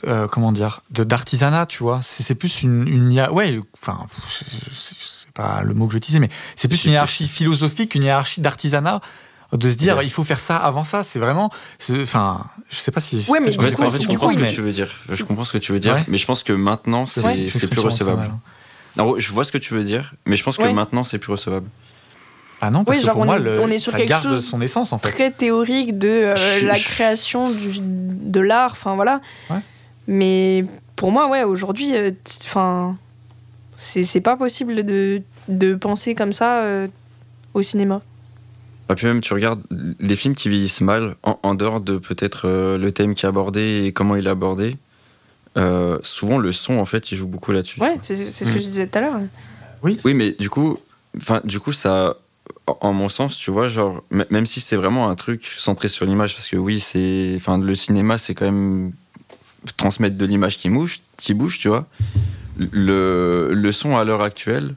[0.04, 2.00] Euh, comment dire de d'artisanat tu vois.
[2.02, 3.98] C'est plus une, une ouais enfin
[4.72, 8.40] c'est pas le mot que je disais mais c'est plus une hiérarchie philosophique une hiérarchie
[8.40, 9.00] d'artisanat
[9.52, 11.04] de se dire il faut faire ça avant ça.
[11.04, 11.50] C'est vraiment
[11.92, 14.60] enfin je sais pas si ouais, mais je, en fait, je comprends ce que tu
[14.60, 14.90] veux dire.
[15.08, 18.28] Je comprends ce que tu veux dire mais je pense que maintenant c'est plus recevable.
[18.98, 21.30] Alors, je vois ce que tu veux dire mais je pense que maintenant c'est plus
[21.30, 21.68] recevable
[22.64, 25.10] ah non, parce que pour moi, on est sur ça garde son essence en fait.
[25.10, 29.20] Très théorique de euh, la création du, de l'art, enfin voilà.
[30.06, 32.12] Mais pour moi, ouais, aujourd'hui, euh,
[32.44, 32.96] enfin,
[33.74, 36.86] c'est pas possible de, de, penser comme ça euh,
[37.52, 38.00] au cinéma.
[38.90, 39.62] Et puis même, tu regardes
[39.98, 42.46] les films qui vieillissent mal, en, dehors de peut-être
[42.78, 44.76] le thème qui est abordé et comment il est abordé.
[46.04, 47.80] souvent, le son, en fait, il joue beaucoup là-dessus.
[47.80, 48.52] Ouais, c'est ce que mm.
[48.52, 49.20] je disais tout à l'heure.
[49.82, 49.98] Oui.
[50.04, 50.78] Oui, mais du coup,
[51.16, 52.18] enfin, du coup, ça
[52.66, 56.34] en mon sens, tu vois, genre, même si c'est vraiment un truc centré sur l'image,
[56.34, 58.92] parce que oui, c'est, enfin, le cinéma, c'est quand même
[59.76, 61.86] transmettre de l'image qui bouge, qui bouge, tu vois.
[62.58, 64.74] Le, le son à l'heure actuelle,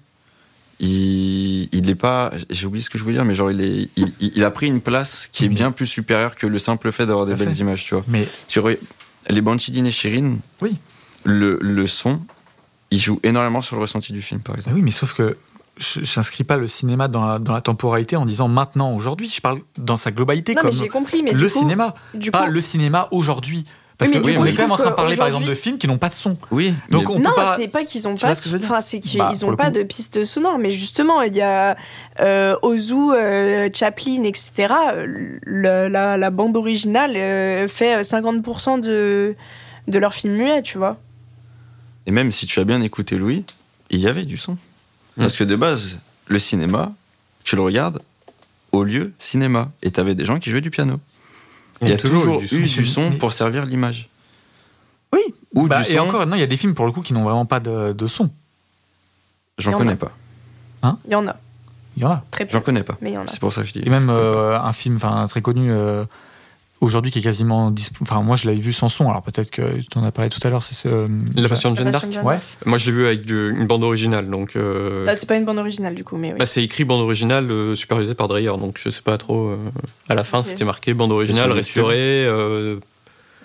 [0.80, 3.90] il, il est pas, j'ai oublié ce que je voulais dire, mais genre, il est,
[3.96, 7.06] il, il a pris une place qui est bien plus supérieure que le simple fait
[7.06, 8.04] d'avoir des belles images, tu vois.
[8.08, 8.68] Mais sur
[9.30, 10.76] les Banchidine et Shirin, oui,
[11.24, 12.20] le, le son,
[12.92, 14.76] il joue énormément sur le ressenti du film, par exemple.
[14.76, 15.38] oui, mais sauf que
[15.78, 19.30] j'inscris pas le cinéma dans la, dans la, temporalité en disant maintenant, aujourd'hui.
[19.30, 21.96] Je parle dans sa globalité comme compris, mais le cinéma,
[22.32, 23.66] pas le cinéma aujourd'hui.
[23.98, 25.98] Parce qu'on est quand même en train de parler par exemple de films qui n'ont
[25.98, 26.38] pas de son.
[26.52, 26.74] Oui.
[26.90, 28.32] Donc on non, c'est pas qu'ils ont pas.
[28.32, 31.78] Enfin, c'est qu'ils bah, ont pas de pistes sonores, mais justement, il y a
[32.20, 34.74] euh, Ozu, euh, Chaplin, etc.
[35.46, 39.36] la, la, bande originale euh, fait 50% de
[39.88, 40.98] de leur film muet, tu vois.
[42.06, 43.46] Et même si tu as bien écouté Louis,
[43.90, 44.58] il y avait du son.
[45.18, 46.92] Parce que de base, le cinéma,
[47.44, 48.02] tu le regardes
[48.72, 49.72] au lieu cinéma.
[49.82, 51.00] Et tu avais des gens qui jouaient du piano.
[51.82, 54.10] Il y a toujours, eu du son, pour servir l'image.
[55.14, 55.22] Oui.
[55.54, 57.24] Ou bah, et encore, non, il y a des films pour le coup qui n'ont
[57.24, 58.30] vraiment pas de, de son.
[59.58, 60.12] J'en connais pas.
[60.84, 60.98] Hein?
[61.06, 61.36] Il y en a.
[61.96, 62.24] Il y en a.
[62.50, 62.98] J'en connais pas.
[63.02, 63.28] Mais il y en a.
[63.28, 63.82] C'est pour ça que je dis.
[63.86, 65.00] Et même euh, un film
[65.30, 66.06] très connu, euh,
[66.82, 69.98] aujourd'hui qui est quasiment enfin moi je l'avais vu sans son alors peut-être que tu
[69.98, 72.40] en as parlé tout à l'heure c'est ce euh, la passion de Jeanne d'Arc ouais
[72.66, 75.06] moi je l'ai vu avec une bande originale donc euh...
[75.06, 76.40] Bah, c'est pas une bande originale du coup mais oui.
[76.40, 79.58] bah, c'est écrit bande originale euh, supervisée par Dreyer donc je sais pas trop euh,
[80.10, 82.28] à la fin c'était marqué bande originale restaurée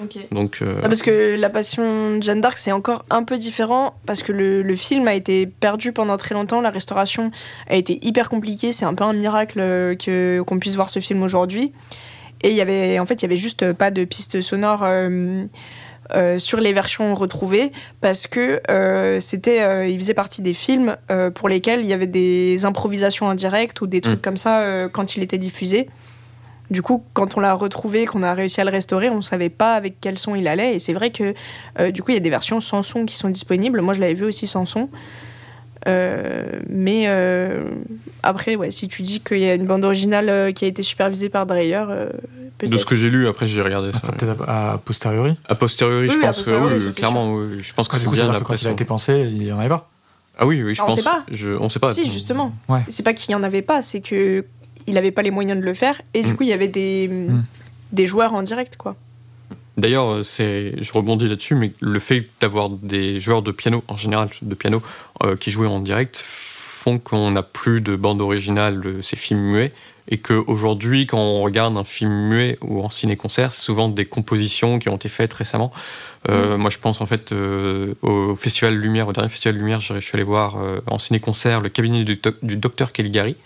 [0.03, 0.29] Okay.
[0.33, 4.23] Donc, ah, parce que la passion de Jeanne d'Arc c'est encore un peu différent parce
[4.23, 7.31] que le, le, film a été perdu pendant très longtemps, la restauration
[7.69, 9.61] a été hyper compliquée, c'est un peu un miracle
[9.99, 11.75] que qu'on puisse voir ce film aujourd'hui.
[12.43, 15.45] Et il y avait, en fait, il y avait juste pas de piste sonore euh,
[16.15, 17.71] euh, sur les versions retrouvées
[18.01, 20.97] parce que euh, c'était, il faisait partie des films
[21.35, 24.23] pour lesquels il y avait des improvisations indirectes ou des trucs mm.
[24.23, 25.89] comme ça quand il était diffusé.
[26.71, 29.49] Du coup, quand on l'a retrouvé, qu'on a réussi à le restaurer, on ne savait
[29.49, 30.77] pas avec quel son il allait.
[30.77, 31.35] Et c'est vrai que
[31.91, 33.81] du coup, il y a des versions sans son qui sont disponibles.
[33.83, 34.89] Moi, je l'avais vu aussi sans son.
[35.89, 37.65] Euh, mais euh,
[38.23, 41.29] après, ouais, si tu dis qu'il y a une bande originale qui a été supervisée
[41.29, 41.85] par Dreyer,
[42.63, 44.01] de ce que j'ai lu, après j'ai regardé ça.
[44.01, 45.37] Peut-être à, posteriori.
[45.49, 48.41] À posteriori, je pense que oui, clairement, je pense que c'est bien.
[48.41, 49.89] quand il a été pensé, il n'y en avait pas.
[50.39, 50.95] Ah oui, oui, je ah, pense.
[50.95, 51.25] On sait pas.
[51.31, 51.93] Je, on sait pas.
[51.93, 52.55] Si, justement.
[52.69, 52.81] Ouais.
[52.89, 54.45] C'est pas qu'il n'y en avait pas, c'est que
[54.87, 56.37] il n'avait pas les moyens de le faire et du mm.
[56.37, 57.45] coup il y avait des, mm.
[57.93, 58.97] des joueurs en direct, quoi.
[59.81, 64.29] D'ailleurs, c'est, je rebondis là-dessus, mais le fait d'avoir des joueurs de piano, en général
[64.43, 64.83] de piano,
[65.23, 69.41] euh, qui jouaient en direct, font qu'on n'a plus de bande originale de ces films
[69.41, 69.73] muets
[70.11, 74.79] et qu'aujourd'hui, quand on regarde un film muet ou en ciné-concert, c'est souvent des compositions
[74.79, 75.73] qui ont été faites récemment.
[76.29, 76.61] Euh, mm.
[76.61, 80.15] Moi, je pense en fait euh, au Festival Lumière, au dernier Festival Lumière, je suis
[80.15, 83.37] allé voir euh, en ciné-concert le cabinet du, docteur Caligari,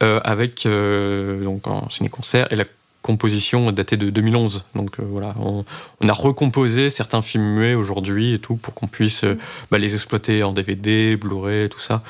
[0.00, 2.66] avec donc en ciné-concert et la
[3.04, 4.64] composition datée de 2011.
[4.74, 5.64] Donc voilà, on,
[6.08, 9.36] a recomposé certains films muets aujourd'hui et tout pour qu'on puisse mm.
[9.70, 12.02] bah, les exploiter en DVD, Blu-ray, tout ça.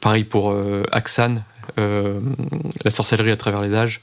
[0.00, 0.52] pareil pour
[0.90, 1.42] Axan,
[1.78, 2.20] euh,
[2.84, 4.00] La sorcellerie à travers les âges,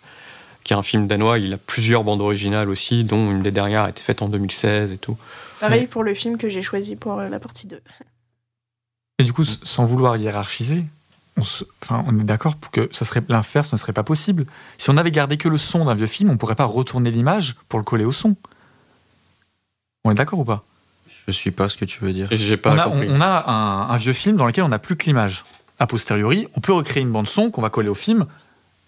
[0.63, 1.39] qui est un film danois.
[1.39, 4.91] Il a plusieurs bandes originales aussi, dont une des dernières a été faite en 2016
[4.91, 5.17] et tout.
[5.59, 7.81] Pareil pour le film que j'ai choisi pour euh, la partie 2.
[9.19, 10.83] Et du coup, sans vouloir hiérarchiser,
[11.37, 11.41] on,
[11.83, 14.45] enfin, on est d'accord pour que ça serait l'inverse ne serait pas possible.
[14.77, 17.55] Si on avait gardé que le son d'un vieux film, on pourrait pas retourner l'image
[17.69, 18.35] pour le coller au son.
[20.03, 20.63] On est d'accord ou pas?
[21.27, 22.29] Je suis pas ce que tu veux dire.
[22.61, 25.05] Pas on, a, on, a, un, un, vieux film dans lequel on n'a plus que
[25.05, 25.43] l'image
[25.79, 28.25] a posteriori, on peut recréer une bande son qu'on va coller au film.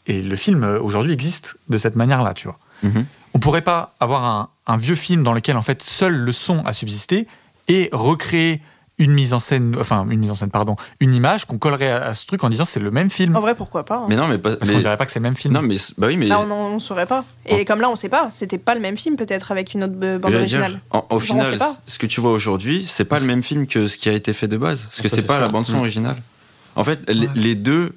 [0.07, 2.57] Et le film euh, aujourd'hui existe de cette manière-là, tu vois.
[2.83, 3.05] Mhm.
[3.33, 6.73] On pourrait pas avoir un, vieux film dans lequel en fait seul le son a
[6.73, 7.27] subsisté
[7.67, 8.61] et recréer
[8.99, 12.13] une mise en scène, enfin une mise en scène, pardon, une image qu'on collerait à,
[12.13, 13.35] ce truc en disant c'est le même film.
[13.35, 14.05] En vrai, pourquoi pas hein.
[14.09, 15.53] Mais non, mais parce qu'on dirait pas que c'est le même film.
[15.53, 17.23] Non, mais bah oui, mais là, on, ne saurait pas.
[17.45, 18.27] Et comme là, on sait pas.
[18.29, 20.81] C'était pas le même film, peut-être avec une autre bande originale.
[21.09, 24.09] au final, ce que tu vois aujourd'hui, c'est pas le même film que ce qui
[24.09, 25.79] a été fait de base, parce que c'est pas la bande son mm.
[25.79, 26.21] originale.
[26.75, 27.93] En fait, les, deux,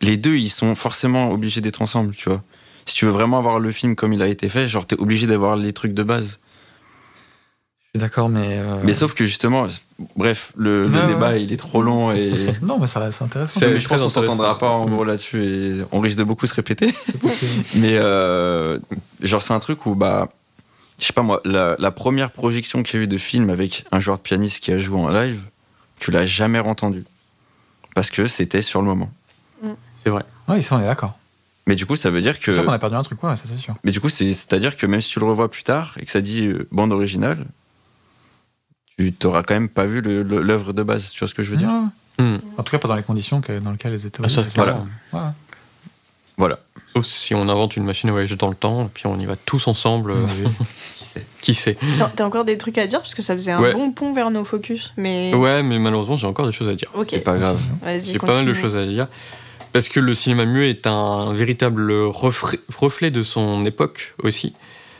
[0.00, 2.42] les deux, ils sont forcément obligés d'être ensemble, tu vois.
[2.86, 5.26] Si tu veux vraiment avoir le film comme il a été fait, genre, t'es obligé
[5.26, 6.38] d'avoir les trucs de base.
[7.98, 8.58] Suis d'accord, mais.
[8.58, 9.66] Euh, mais sauf que justement,
[10.16, 12.32] bref, le, débat, il est trop long et.
[12.62, 13.60] non, mais ça reste intéressant.
[13.60, 16.54] Mais je pense qu'on s'entendra pas en gros là-dessus et on risque de beaucoup se
[16.54, 16.94] répéter.
[17.74, 18.78] mais euh,
[19.20, 20.28] genre, c'est un truc où, bah.
[21.00, 24.00] Je sais pas moi, la, la première projection que j'ai vue de film avec un
[24.00, 25.40] joueur de pianiste qui a joué en live,
[26.00, 27.04] tu l'as jamais entendu
[27.94, 29.08] parce que c'était sur le moment.
[29.62, 29.68] Mm.
[30.02, 30.24] C'est vrai.
[30.48, 31.16] Oui, ça on est d'accord.
[31.68, 32.46] Mais du coup, ça veut dire que.
[32.46, 33.74] C'est sûr qu'on a perdu un truc, quoi, ça c'est sûr.
[33.84, 36.22] Mais du coup, c'est-à-dire que même si tu le revois plus tard et que ça
[36.22, 37.44] dit euh, bande originale,
[38.98, 41.56] tu t'auras quand même pas vu l'œuvre de base, tu vois ce que je veux
[41.56, 41.70] dire
[42.18, 42.38] mm.
[42.56, 44.22] En tout cas, pas dans les conditions dans lesquelles elles étaient.
[44.24, 45.34] Ah, voilà.
[46.36, 46.58] Voilà.
[46.92, 49.26] Sauf si on invente une machine à voyager dans le temps, et puis on y
[49.26, 50.14] va tous ensemble.
[51.40, 51.76] Qui sait
[52.14, 54.44] T'as encore des trucs à dire parce que ça faisait un bon pont vers nos
[54.44, 55.34] focus, mais.
[55.34, 56.90] Ouais, mais malheureusement j'ai encore des choses à dire.
[57.08, 57.60] C'est pas grave.
[58.04, 59.08] J'ai pas mal de choses à dire
[59.72, 64.54] parce que le cinéma muet est un véritable reflet de son époque aussi.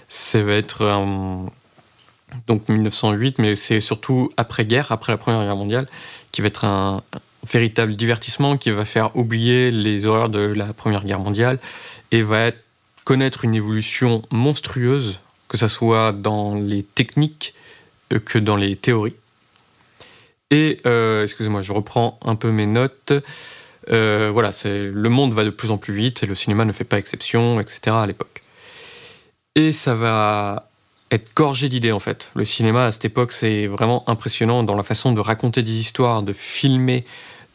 [0.08, 1.46] Ça va être un,
[2.46, 5.88] donc 1908, mais c'est surtout après-guerre, après la Première Guerre mondiale,
[6.32, 7.02] qui va être un,
[7.50, 11.58] véritable divertissement qui va faire oublier les horreurs de la Première Guerre mondiale
[12.10, 12.50] et va
[13.04, 17.54] connaître une évolution monstrueuse que ce soit dans les techniques
[18.12, 19.16] euh, que dans les théories.
[20.50, 23.12] Et, euh, excusez-moi, je reprends un peu mes notes.
[23.90, 26.72] Euh, voilà, c'est le monde va de plus en plus vite et le cinéma ne
[26.72, 27.96] fait pas exception, etc.
[27.96, 28.42] à l'époque.
[29.54, 30.67] Et ça va
[31.10, 32.30] être gorgé d'idées en fait.
[32.34, 36.22] Le cinéma à cette époque, c'est vraiment impressionnant dans la façon de raconter des histoires,
[36.22, 37.04] de filmer,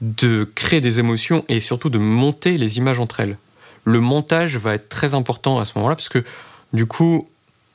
[0.01, 3.37] de créer des émotions et surtout de monter les images entre elles.
[3.85, 6.23] Le montage va être très important à ce moment-là parce que
[6.73, 7.29] du coup,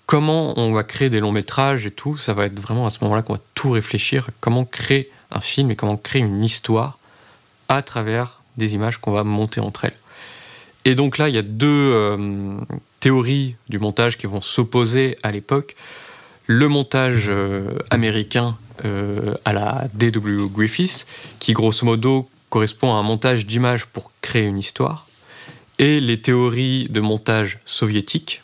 [0.06, 2.98] comment on va créer des longs métrages et tout, ça va être vraiment à ce
[3.02, 6.98] moment-là qu'on va tout réfléchir, comment créer un film et comment créer une histoire
[7.68, 9.96] à travers des images qu'on va monter entre elles.
[10.84, 12.56] Et donc là, il y a deux euh,
[13.00, 15.76] théories du montage qui vont s'opposer à l'époque.
[16.46, 20.48] Le montage euh, américain euh, à la D.W.
[20.54, 21.06] Griffiths,
[21.40, 25.06] qui grosso modo correspond à un montage d'images pour créer une histoire,
[25.78, 28.42] et les théories de montage soviétique,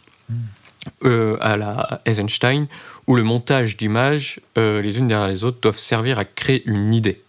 [1.04, 2.66] euh, à la Eisenstein,
[3.06, 6.92] où le montage d'images, euh, les unes derrière les autres, doivent servir à créer une
[6.92, 7.20] idée,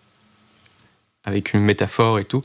[1.24, 2.42] avec une métaphore et tout.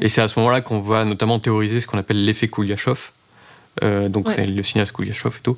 [0.00, 3.12] Et c'est à ce moment-là qu'on va notamment théoriser ce qu'on appelle l'effet Kouliachov.
[3.82, 5.56] Euh, donc c'est le cinéaste Kouliachov et tout.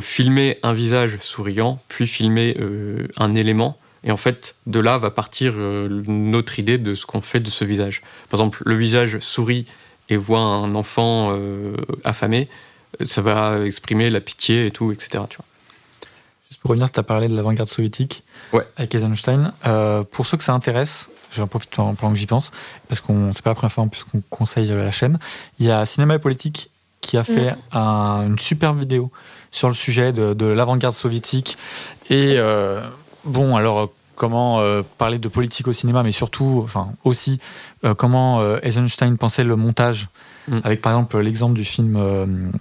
[0.00, 2.56] filmer un visage souriant, puis filmer
[3.16, 3.76] un élément.
[4.04, 7.64] Et en fait, de là va partir notre idée de ce qu'on fait de ce
[7.64, 8.02] visage.
[8.30, 9.66] Par exemple, le visage sourit
[10.08, 11.36] et voit un enfant
[12.04, 12.48] affamé
[13.00, 15.24] ça va exprimer la pitié et tout, etc.
[15.28, 15.46] Tu vois.
[16.48, 18.66] Juste pour revenir, tu as parlé de l'avant-garde soviétique ouais.
[18.76, 19.52] avec Eisenstein.
[20.10, 22.50] pour ceux que ça intéresse, j'en profite pendant que j'y pense,
[22.88, 25.18] parce qu'on c'est pas la première fois en plus qu'on conseille la chaîne.
[25.58, 26.70] Il y a Cinéma et Politique
[27.02, 27.76] qui a fait mm.
[28.26, 29.12] une super vidéo
[29.50, 31.58] sur le sujet de, l'avant-garde soviétique.
[32.08, 32.80] Et euh,
[33.24, 37.38] bon, alors comment euh, parler de politique au cinéma, mais surtout, enfin aussi,
[37.84, 40.08] euh, comment Eisenstein pensait le montage.
[40.48, 40.60] Mm.
[40.64, 42.52] Avec par exemple l'exemple du film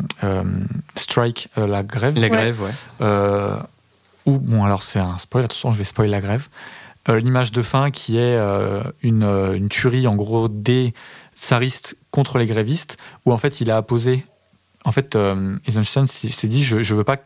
[0.96, 2.20] Strike, la grève.
[2.20, 3.08] La grève, ouais.
[4.26, 6.50] où, bon, alors c'est un spoil, attention, je vais spoiler la grève.
[7.08, 8.38] L'image de fin qui est
[9.02, 10.94] une, une, tuerie en gros des
[11.36, 14.24] tsaristes contre les grévistes, où en fait il a apposé
[14.86, 17.18] en fait, euh, Eisenstein s'est dit je ne veux pas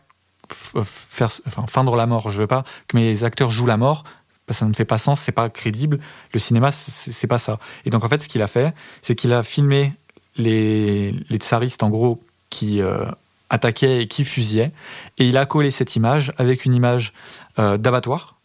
[0.48, 4.04] faire, enfin, feindre la mort, je veux pas que mes acteurs jouent la mort,
[4.50, 5.98] ça ne fait pas sens, c'est pas crédible.
[6.32, 7.58] Le cinéma, c'est pas ça.
[7.84, 9.92] Et donc en fait, ce qu'il a fait, c'est qu'il a filmé
[10.36, 13.06] les, tsaristes en gros qui euh,
[13.50, 14.72] attaquaient et qui fusillaient,
[15.18, 17.12] et il a collé cette image avec une image
[17.58, 18.35] euh, d'abattoir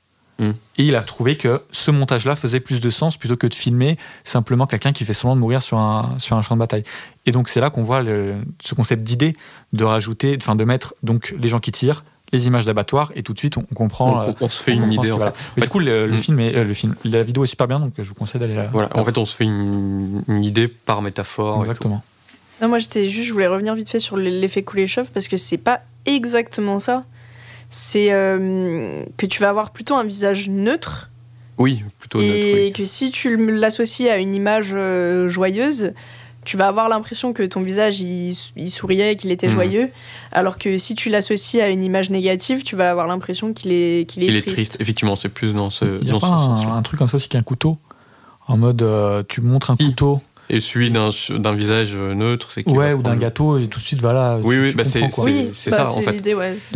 [0.42, 3.98] Et il a trouvé que ce montage-là faisait plus de sens plutôt que de filmer
[4.24, 6.84] simplement quelqu'un qui fait semblant de mourir sur un, sur un champ de bataille.
[7.26, 9.36] Et donc c'est là qu'on voit ce concept d'idée
[9.74, 13.34] de rajouter, enfin de mettre donc les gens qui tirent, les images d'abattoir et tout
[13.34, 14.34] de suite on, comprend.
[14.40, 15.12] On, se fait une idée.
[15.12, 15.34] En fait.
[15.58, 16.18] Du coup le, mm.
[16.18, 18.56] film est, euh, le film, la vidéo est super bien donc je vous conseille d'aller
[18.56, 18.70] là.
[18.72, 18.90] Voilà.
[18.98, 21.60] En fait on se fait une, idée par métaphore.
[21.62, 22.04] Exactement.
[22.62, 25.58] Non, moi j'étais juste, je voulais revenir vite fait sur l'effet Kuleshov parce que c'est
[25.58, 27.06] pas exactement ça
[27.72, 31.10] c'est euh, que tu vas avoir plutôt un visage neutre.
[31.58, 32.58] Oui, plutôt et neutre.
[32.58, 35.94] Et que si tu l'associes à une image euh, joyeuse,
[36.44, 38.36] tu vas avoir l'impression que ton visage il,
[38.70, 39.54] souriait et qu'il était mhm.
[39.54, 39.92] joyeux,
[40.34, 44.10] alors que si tu l'associes à une image négative, tu vas avoir l'impression qu'il est,
[44.10, 44.76] qu'il est, est, triste.
[44.82, 46.02] Effectivement, c'est plus dans ce.
[46.02, 47.78] Il y a pas un, truc comme ça aussi qu'un couteau,
[48.48, 50.20] en mode euh, tu montres un couteau
[50.50, 54.38] et celui d'un visage neutre, c'est Ouais, ou d'un gâteau, et tout de suite, voilà.
[54.42, 56.22] Oui, oui, bah c'est bah ça, en fait.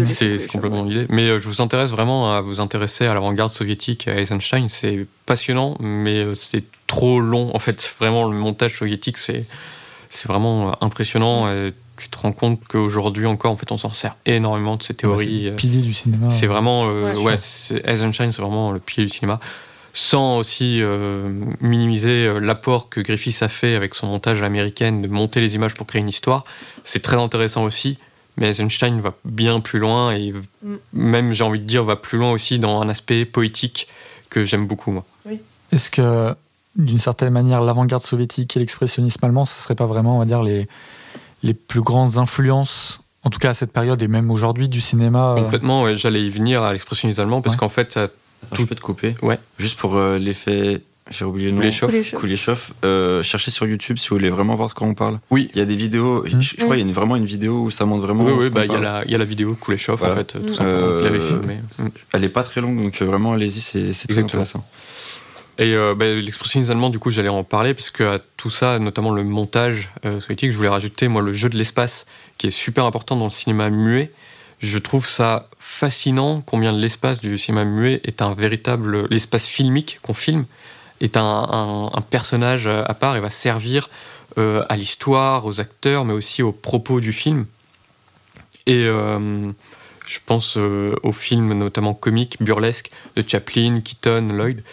[0.06, 1.06] c'est complètement l'idée.
[1.10, 4.68] Mais euh, je vous intéresse vraiment à vous intéresser à l'avant-garde soviétique, à Eisenstein.
[4.70, 7.54] C'est passionnant, mais euh, c'est trop long.
[7.54, 9.46] En fait, vraiment, le montage soviétique, c'est
[10.26, 11.50] vraiment impressionnant.
[11.50, 14.94] Et tu te rends compte qu'aujourd'hui encore, en fait, on s'en sert énormément de ces
[14.94, 15.46] théories.
[15.46, 16.30] c'est pilier du cinéma.
[16.30, 17.36] C'est vraiment, euh, ouais,
[17.86, 19.40] Eisenstein, c'est vraiment le pilier du cinéma
[19.96, 21.30] sans aussi euh,
[21.62, 25.74] minimiser euh, l'apport que Griffiths a fait avec son montage américain de monter les images
[25.74, 26.44] pour créer une histoire.
[26.84, 27.98] C'est très intéressant aussi,
[28.36, 30.76] mais Eisenstein va bien plus loin et mm.
[30.92, 33.88] même, j'ai envie de dire, va plus loin aussi dans un aspect poétique
[34.30, 35.06] que j'aime beaucoup, moi.
[35.72, 36.36] Est-ce que,
[36.76, 40.26] d'une certaine manière, l'avant-garde soviétique et l'expressionnisme allemand, ce ne serait pas vraiment, on va
[40.26, 40.68] dire, les,
[41.42, 45.32] les plus grandes influences en tout cas à cette période et même aujourd'hui du cinéma
[45.32, 45.42] euh?
[45.42, 47.98] Complètement, j'allais y venir à l'expressionnisme allemand parce qu'en fait,
[48.46, 48.62] tout...
[48.62, 49.40] Je peux te couper Ouais.
[49.58, 50.82] Juste pour euh, l'effet
[51.12, 52.20] j'ai oublié le nom.
[52.20, 52.72] Kuleshov.
[52.84, 55.20] Euh, cherchez sur YouTube si vous voulez vraiment voir de quoi on parle.
[55.30, 55.52] Oui.
[55.54, 56.26] Il y a des vidéos.
[56.26, 58.24] Je, crois qu'il y a vraiment une vidéo où ça montre vraiment.
[58.24, 60.54] Oui, oui, bah, il y, a la, y a la vidéo Kuleshov en fait, tout
[60.54, 60.66] simplement.
[60.66, 61.20] Euh,
[62.12, 64.66] elle est pas très longue, donc euh, vraiment allez-y, c'est très intéressant.
[65.58, 69.12] Et euh, bah, l'expressionnisme allemand, du coup, j'allais en parler, puisque à tout ça, notamment
[69.12, 72.08] le montage soviétique, je voulais rajouter, moi, le jeu de l'espace,
[72.40, 74.12] qui est super important dans le cinéma muet.
[74.60, 80.14] Je trouve ça fascinant combien l'espace du cinéma muet est un véritable l'espace filmique qu'on
[80.14, 80.46] filme
[81.02, 83.90] est un, personnage à part et va servir
[84.38, 87.46] euh, à l'histoire, aux acteurs, mais aussi aux propos du film.
[88.66, 89.52] Et euh,
[90.08, 94.64] je pense euh, aux films notamment comiques, burlesques de Chaplin, Keaton, Lloyd.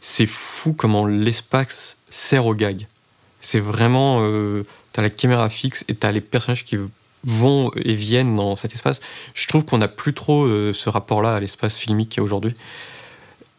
[0.00, 2.86] C'est fou comment l'espace sert au gag.
[3.40, 4.22] C'est vraiment,
[4.92, 6.76] t'as la caméra fixe et t'as les personnages qui
[7.24, 9.00] vont et viennent dans cet espace.
[9.34, 12.24] Je trouve qu'on n'a plus trop euh, ce rapport-là à l'espace filmique qu'il y a
[12.24, 12.54] aujourd'hui.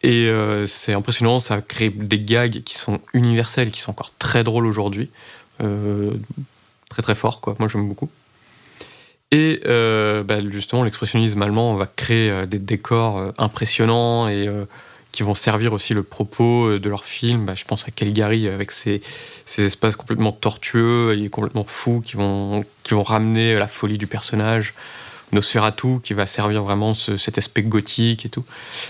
[0.02, 4.42] Et euh, c'est impressionnant, ça crée des gags qui sont universels, qui sont encore très
[4.42, 5.10] drôles aujourd'hui.
[5.62, 6.10] Euh,
[6.90, 7.54] très très fort, quoi.
[7.58, 8.10] Moi j'aime beaucoup.
[9.30, 14.46] Et bah, justement, l'expressionnisme allemand va créer des décors impressionnants et
[15.12, 17.44] qui vont servir aussi le propos euh, de leur film.
[17.44, 19.02] Bah, je pense à Calgary avec ses,
[19.58, 24.74] espaces complètement tortueux et complètement fous qui vont, qui vont ramener la folie du personnage.
[25.30, 28.44] Nosferatu qui va servir vraiment cet aspect gothique et tout.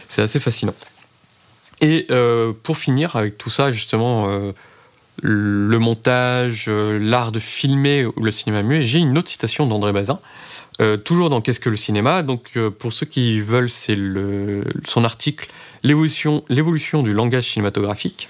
[0.08, 0.74] C'est assez fascinant.
[1.80, 4.50] Et euh, pour finir avec tout ça, justement, euh,
[5.22, 10.18] le montage, l'art de filmer le cinéma muet, j'ai une autre citation d'André Bazin.
[11.04, 12.22] toujours dans Qu'est-ce que le cinéma?
[12.22, 13.96] Donc, pour ceux qui veulent, c'est
[14.84, 15.48] son article
[15.82, 18.28] l'évolution du langage cinématographique.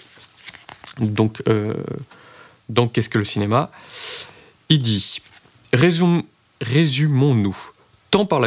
[0.98, 1.74] Donc, euh,
[2.92, 3.70] qu'est-ce que le cinéma?
[4.68, 5.20] Il dit
[5.72, 7.56] Résumons-nous.
[8.10, 8.42] Tant par,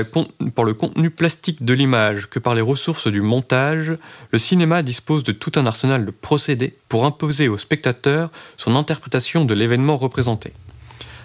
[0.54, 3.98] par, le contenu plastique de l'image que par les ressources du montage,
[4.32, 9.44] le cinéma dispose de tout un arsenal de procédés pour imposer au spectateur son interprétation
[9.44, 10.54] de l'événement représenté.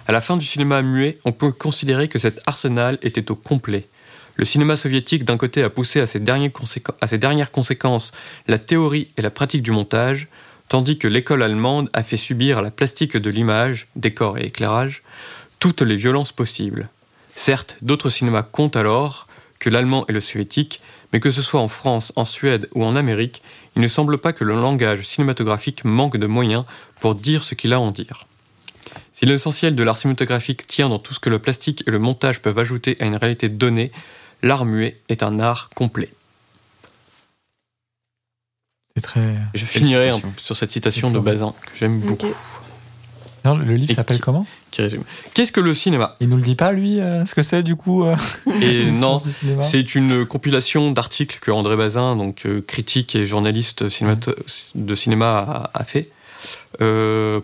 [0.07, 3.87] À la fin du cinéma muet, on peut considérer que cet arsenal était au complet.
[4.35, 8.11] Le cinéma soviétique, d'un côté, a poussé à ses, dernières conséquences
[8.47, 10.27] la théorie et la pratique du montage,
[10.69, 15.03] tandis que l'école allemande a fait subir à la plastique de l'image, décor et éclairage,
[15.59, 16.89] toutes les violences possibles.
[17.35, 19.27] Certes, d'autres cinémas comptent alors
[19.59, 20.81] que l'allemand et le soviétique,
[21.13, 23.41] mais que ce soit en France, en Suède ou en Amérique,
[23.75, 26.65] il ne semble pas que le langage cinématographique manque de moyens
[26.99, 28.25] pour dire ce qu'il a à en dire.
[29.13, 32.41] Si l'essentiel de l'art cinématographique tient dans tout ce que le plastique et le montage
[32.41, 33.91] peuvent ajouter à une réalité donnée,
[34.41, 36.09] l'art muet est un art complet.
[38.95, 39.37] C'est très.
[39.53, 42.33] Je finirai sur cette citation de Bazin que j'aime beaucoup.
[43.45, 45.03] le livre s'appelle comment qui résume.
[45.33, 46.15] Qu'est-ce que le cinéma?
[46.19, 48.15] Il nous le dit pas lui euh, ce que c'est du coup euh,
[48.61, 49.21] Et non,
[49.61, 55.83] c'est une compilation d'articles que André Bazin, donc euh, critique et journaliste de cinéma, a,
[55.83, 56.09] fait.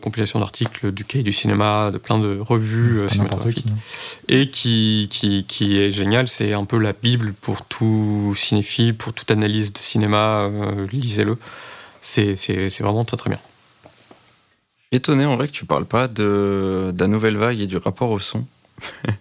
[0.01, 3.65] Compilation d'articles du Quai du cinéma, de plein de revues cinématographiques.
[3.65, 8.95] Qui, et qui, qui, qui, est génial, c'est un peu la Bible pour tout cinéphile,
[8.95, 10.49] pour toute analyse de cinéma,
[10.91, 11.37] lisez-le.
[12.01, 13.39] C'est vraiment très très bien
[14.91, 18.11] étonné en vrai que tu parles pas de, de la nouvelle vague et du rapport
[18.11, 18.45] au son.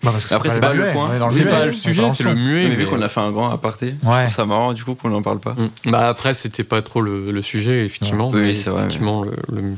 [0.03, 2.69] Bah, Après, c'est pas, le point, c'est pas le sujet, c'est le muet.
[2.69, 4.29] Mais, vu qu'on a fait un grand aparté, ouais.
[4.29, 5.55] ça marrant du coup qu'on n'en parle pas.
[5.55, 5.91] Mm.
[5.91, 8.31] Bah après, c'était pas trop le, le sujet, effectivement.
[8.31, 8.83] Oui, c'est vrai.
[8.83, 9.75] Effectivement, le,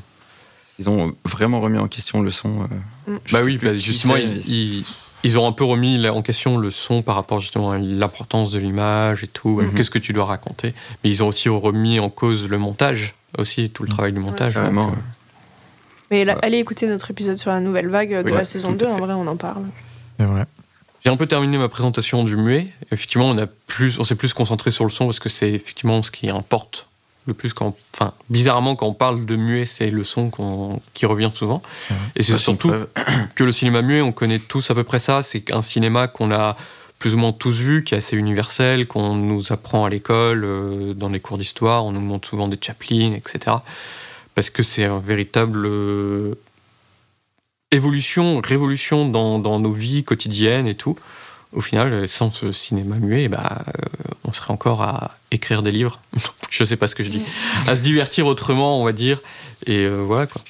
[0.79, 2.63] Ils ont vraiment remis en question le son.
[3.09, 3.19] Euh, mm.
[3.33, 4.85] Bah oui, bah, justement, ils,
[5.23, 8.59] ils, ont un peu remis en question le son par rapport justement à l'importance de
[8.59, 9.61] l'image et tout.
[9.61, 9.75] Mm-hmm.
[9.75, 13.71] Qu'est-ce que tu dois raconter Mais ils ont aussi remis en cause le montage, aussi,
[13.71, 13.93] tout le mm.
[13.93, 14.55] travail du montage.
[14.55, 14.93] Vraiment.
[16.11, 19.13] Mais allez écouter notre épisode sur la nouvelle vague de la saison 2, en vrai,
[19.15, 19.65] on en parle.
[20.19, 20.45] C'est vrai.
[21.05, 22.69] J'ai un peu terminé ma présentation du muet.
[22.91, 26.03] Effectivement, on a plus, on s'est plus concentré sur le son parce que c'est effectivement
[26.03, 26.87] ce qui importe
[27.27, 31.31] le plus quand, enfin, bizarrement quand on parle de muet, c'est le son qui revient
[31.35, 31.63] souvent.
[32.17, 32.73] Et c'est surtout
[33.35, 35.23] que le cinéma muet, on connaît tous à peu près ça.
[35.23, 36.57] C'est un cinéma qu'on a
[36.99, 40.95] plus ou moins tous vu, qui est assez universel, qu'on nous apprend à l'école, euh,
[40.95, 41.85] dans les cours d'histoire.
[41.85, 43.57] On nous montre souvent des Chaplin, etc
[44.39, 46.37] parce que c'est une véritable euh,
[47.73, 50.97] évolution, révolution dans, dans, nos vies quotidiennes et tout.
[51.53, 53.73] Au final, sans ce cinéma muet, bah, euh,
[54.23, 56.01] on serait encore à écrire des livres.
[56.51, 57.23] je sais pas ce que je dis.
[57.67, 59.19] À se divertir autrement, on va dire.
[59.67, 60.41] Et euh, voilà quoi.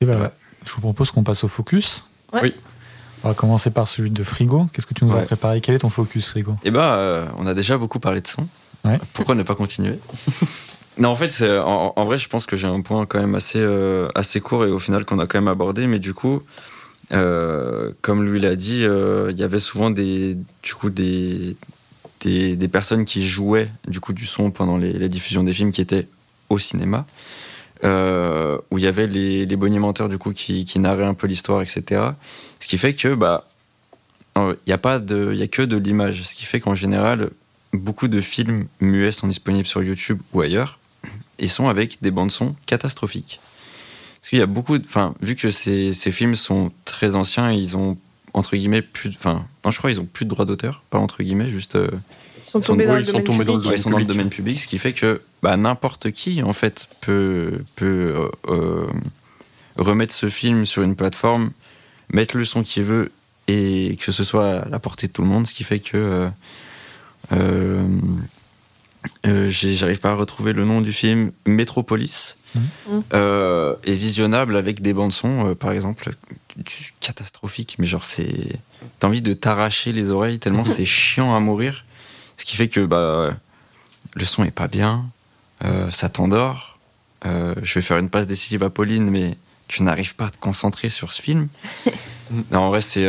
[0.00, 0.32] Et bah,
[0.64, 2.08] je vous propose qu'on passe au focus.
[2.32, 2.54] Oui.
[3.24, 4.68] On va commencer par celui de Frigo.
[4.72, 5.60] Qu'est-ce que tu nous as préparé?
[5.60, 6.56] Quel est ton focus, Frigo?
[6.62, 8.46] Eh bah, on a déjà beaucoup parlé de son.
[9.14, 9.98] Pourquoi ne pas continuer?
[10.98, 14.08] Non, en fait, en, vrai, je pense que j'ai un point quand même assez, euh,
[14.14, 15.86] assez court et au final qu'on a quand même abordé.
[15.86, 16.42] Mais du coup,
[17.12, 21.56] euh, comme lui l'a dit, euh, il y avait souvent des, du coup, des,
[22.20, 25.80] des, personnes qui jouaient du coup du son pendant les, la diffusion des films qui
[25.80, 26.08] étaient
[26.50, 27.06] au cinéma.
[27.84, 31.62] Où il y avait les, les bonimenteurs du coup qui, qui narraient un peu l'histoire,
[31.62, 32.02] etc.
[32.60, 33.48] Ce qui fait que bah
[34.36, 36.22] il n'y a pas de, il y a que de l'image.
[36.22, 37.30] Ce qui fait qu'en général,
[37.72, 40.78] beaucoup de films muets sont disponibles sur YouTube ou ailleurs
[41.42, 43.40] ils sont avec des bandes son catastrophiques.
[44.20, 47.76] Parce qu'il y a beaucoup, enfin, vu que ces, ces, films sont très anciens, ils
[47.76, 47.98] ont
[48.34, 51.22] entre guillemets plus, enfin, non, je crois ils ont plus de droits d'auteur, pas entre
[51.22, 51.76] guillemets, juste.
[51.76, 51.90] Euh,
[52.38, 53.46] ils sont tombés, dans, le domaine public.
[53.46, 56.52] Dans, ils sont dans le domaine public, ce qui fait que bah, n'importe qui en
[56.52, 58.86] fait peut peut euh, euh,
[59.76, 61.50] remettre ce film sur une plateforme,
[62.12, 63.10] mettre le son qu'il veut
[63.48, 66.30] et que ce soit à la portée de tout le monde, ce qui fait que
[67.32, 67.86] euh,
[69.24, 72.60] j'arrive pas à retrouver le nom du film, Metropolis, mmh.
[73.14, 76.14] euh, est visionnable avec des bandes son, euh, par exemple,
[77.00, 78.58] catastrophiques, mais genre c'est,
[78.98, 81.84] t'as envie de t'arracher les oreilles tellement c'est chiant à mourir,
[82.36, 83.34] ce qui fait que bah
[84.14, 85.06] le son est pas bien,
[85.90, 86.78] ça t'endort.
[87.24, 89.36] je vais faire une passe décisive à Pauline, mais
[89.68, 91.48] tu n'arrives pas à te concentrer sur ce film.
[92.50, 93.08] non, en vrai c'est,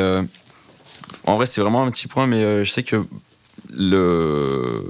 [1.26, 3.06] en vrai c'est vraiment un petit point, mais je sais que
[3.76, 4.84] le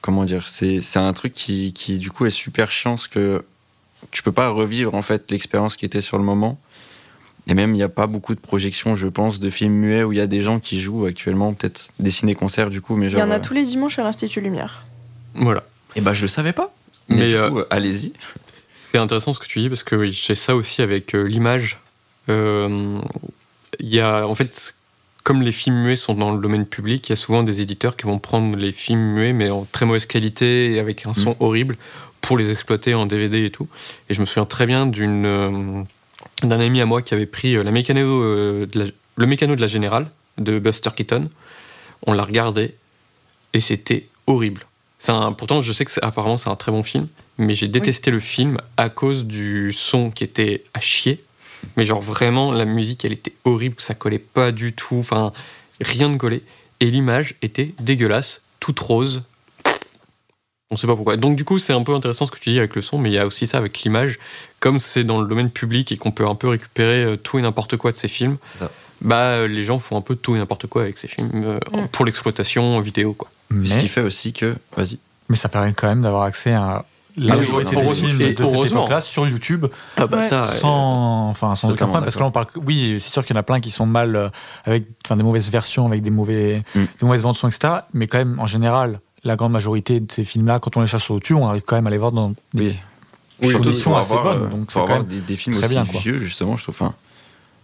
[0.00, 3.44] comment dire c'est un truc qui, qui du coup est super chiant parce que
[4.10, 6.60] tu peux pas revivre en fait l'expérience qui était sur le moment.
[7.48, 10.12] Et même il n'y a pas beaucoup de projections je pense de films muets où
[10.12, 13.18] il y a des gens qui jouent actuellement peut-être des ciné-concerts du coup mais il
[13.18, 14.84] y en a tous les dimanches à l'Institut Lumière.
[15.34, 15.64] Voilà.
[15.94, 16.74] Et bah je le savais pas.
[17.08, 18.12] Mais, du coup, euh, allez-y.
[18.74, 21.78] c'est intéressant ce que tu dis parce que j'ai ça aussi avec euh, l'image.
[22.28, 23.00] Euh,
[23.78, 24.74] il y a en fait
[25.26, 27.96] comme les films muets sont dans le domaine public, il y a souvent des éditeurs
[27.96, 31.30] qui vont prendre les films muets, mais en très mauvaise qualité et avec un son
[31.30, 31.36] mm.
[31.40, 31.76] horrible,
[32.20, 33.66] pour les exploiter en DVD et tout.
[34.08, 35.82] Et je me souviens très bien d'une euh,
[36.44, 38.68] d'un ami à moi qui avait pris euh, la mécano, euh,
[39.16, 40.08] le mécano de la Générale
[40.38, 41.28] de Buster Keaton.
[42.06, 42.76] On l'a regardé
[43.52, 44.64] et c'était horrible.
[45.08, 48.20] Un, pourtant, je sais que apparemment c'est un très bon film, mais j'ai détesté le
[48.20, 51.24] film à cause du son qui était à chier
[51.76, 55.32] Mais genre vraiment, la musique, elle était horrible, ça collait pas du tout, enfin,
[55.80, 56.42] rien ne collait.
[56.80, 59.22] Et l'image était dégueulasse, toute rose.
[60.70, 61.16] On sait pas pourquoi.
[61.16, 63.10] Donc du coup, c'est un peu intéressant ce que tu dis avec le son, mais
[63.10, 64.18] il y a aussi ça avec l'image.
[64.58, 67.42] Comme c'est dans le domaine public et qu'on peut un peu récupérer euh, tout et
[67.42, 68.38] n'importe quoi de ces films,
[69.00, 71.88] bah les gens font un peu tout et n'importe quoi avec ces films euh, mm.
[71.88, 73.30] pour l'exploitation vidéo, quoi.
[73.50, 73.66] Mais...
[73.66, 74.98] Ce qui fait aussi que, vas-y.
[75.28, 76.84] Mais ça permet quand même d'avoir accès à
[77.16, 81.70] la majorité des films de cette époque-là sur YouTube ah bah ça, sans, enfin, sans
[81.70, 82.04] aucun problème.
[82.04, 82.46] Parce que là, on parle.
[82.64, 84.28] Oui, c'est sûr qu'il y en a plein qui sont mal euh,
[84.64, 86.80] avec, enfin, des mauvaises versions, avec des mauvais, mm.
[86.80, 87.74] des mauvaises bandes son, etc.
[87.94, 91.04] Mais quand même, en général, la grande majorité de ces films-là, quand on les cherche
[91.04, 92.76] sur YouTube, on arrive quand même à les voir dans des
[93.42, 93.52] oui.
[93.52, 94.44] conditions assez bonnes.
[94.44, 96.76] Euh, donc c'est quand même des, des films aussi bien, vieux, justement, je trouve.
[96.78, 96.94] Enfin,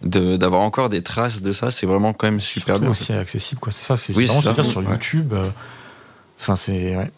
[0.03, 2.91] d'avoir encore des traces de ça, c'est vraiment quand même super Surtout bien.
[2.91, 3.71] aussi accessible, quoi.
[3.71, 5.33] C'est ça, c'est vraiment se dire sur YouTube.
[5.33, 5.49] Euh,
[6.39, 6.97] enfin, c'est.
[6.97, 7.11] Ouais.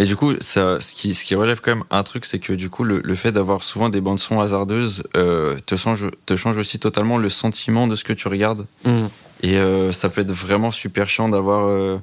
[0.00, 2.54] Mais du coup, ça, ce, qui, ce qui relève quand même un truc, c'est que
[2.54, 6.36] du coup, le, le fait d'avoir souvent des bandes son hasardeuses euh, te, change, te
[6.36, 8.64] change aussi totalement le sentiment de ce que tu regardes.
[8.86, 9.08] Mm.
[9.42, 11.98] Et euh, ça peut être vraiment super chiant d'avoir euh,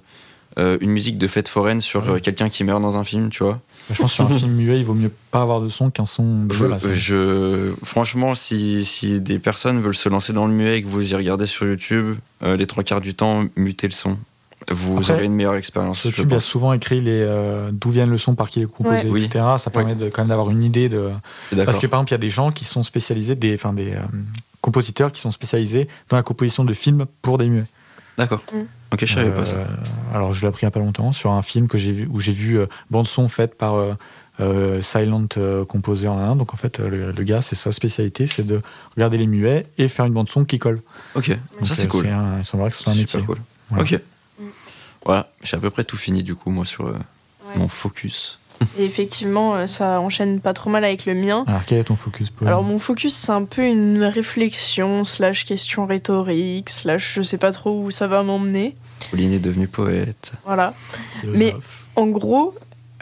[0.59, 3.61] euh une musique de fête foraine sur quelqu'un qui meurt dans un film, tu vois.
[3.89, 6.05] Je pense que sur un film muet, il vaut mieux pas avoir de son qu'un
[6.05, 6.53] son de
[6.93, 11.13] je, Franchement, si, si, des personnes veulent se lancer dans le muet et que vous
[11.13, 14.19] y regardez sur YouTube, les trois quarts du temps, mutez le son
[14.69, 16.03] vous aurez une meilleure expérience.
[16.03, 19.07] YouTube a souvent écrit les euh, d'où vient le son, par qui il est composé,
[19.07, 19.45] etc.
[19.57, 21.11] Ça permet de, quand même d'avoir une idée de.
[21.65, 23.93] Parce que par exemple, il y a des gens qui sont spécialisés, des, enfin des
[23.93, 24.01] euh,
[24.61, 27.65] compositeurs qui sont spécialisés dans la composition de films pour des muets.
[28.17, 28.41] D'accord.
[28.51, 28.61] Mm.
[28.93, 29.57] Ok, je savais pas ça.
[29.57, 29.65] Euh,
[30.13, 32.07] alors je l'ai appris il n'y a pas longtemps sur un film que j'ai vu
[32.11, 33.75] où j'ai vu bande son faite par
[34.81, 35.27] Silent
[35.67, 36.35] composé en un.
[36.35, 38.61] Donc en fait, le, gars, c'est sa spécialité, c'est de
[38.95, 40.81] regarder les muets et faire une bande son qui colle.
[41.15, 42.07] Ok, ça c'est cool.
[42.37, 43.21] il semblerait que ce soit un métier.
[43.21, 43.37] Cool.
[43.77, 43.99] Ok.
[45.07, 46.97] Voilà, j'ai à peu près tout fini du coup, moi, sur euh,
[47.55, 48.39] mon focus.
[48.77, 51.45] Et effectivement, euh, ça enchaîne pas trop mal avec le mien.
[51.47, 55.85] Alors, quel est ton focus Alors, mon focus, c'est un peu une réflexion, slash question
[55.85, 58.75] rhétorique, slash je sais pas trop où ça va m'emmener.
[59.09, 60.33] Pauline est devenue poète.
[60.43, 60.73] Voilà.
[61.23, 61.55] Mais
[61.95, 62.53] en gros,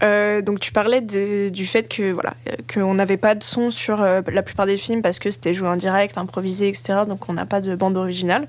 [0.04, 2.36] euh, donc tu parlais du fait que voilà
[2.72, 5.78] qu'on n'avait pas de son sur la plupart des films parce que c'était joué en
[5.78, 7.00] direct, improvisé, etc.
[7.08, 8.48] Donc on n'a pas de bande originale.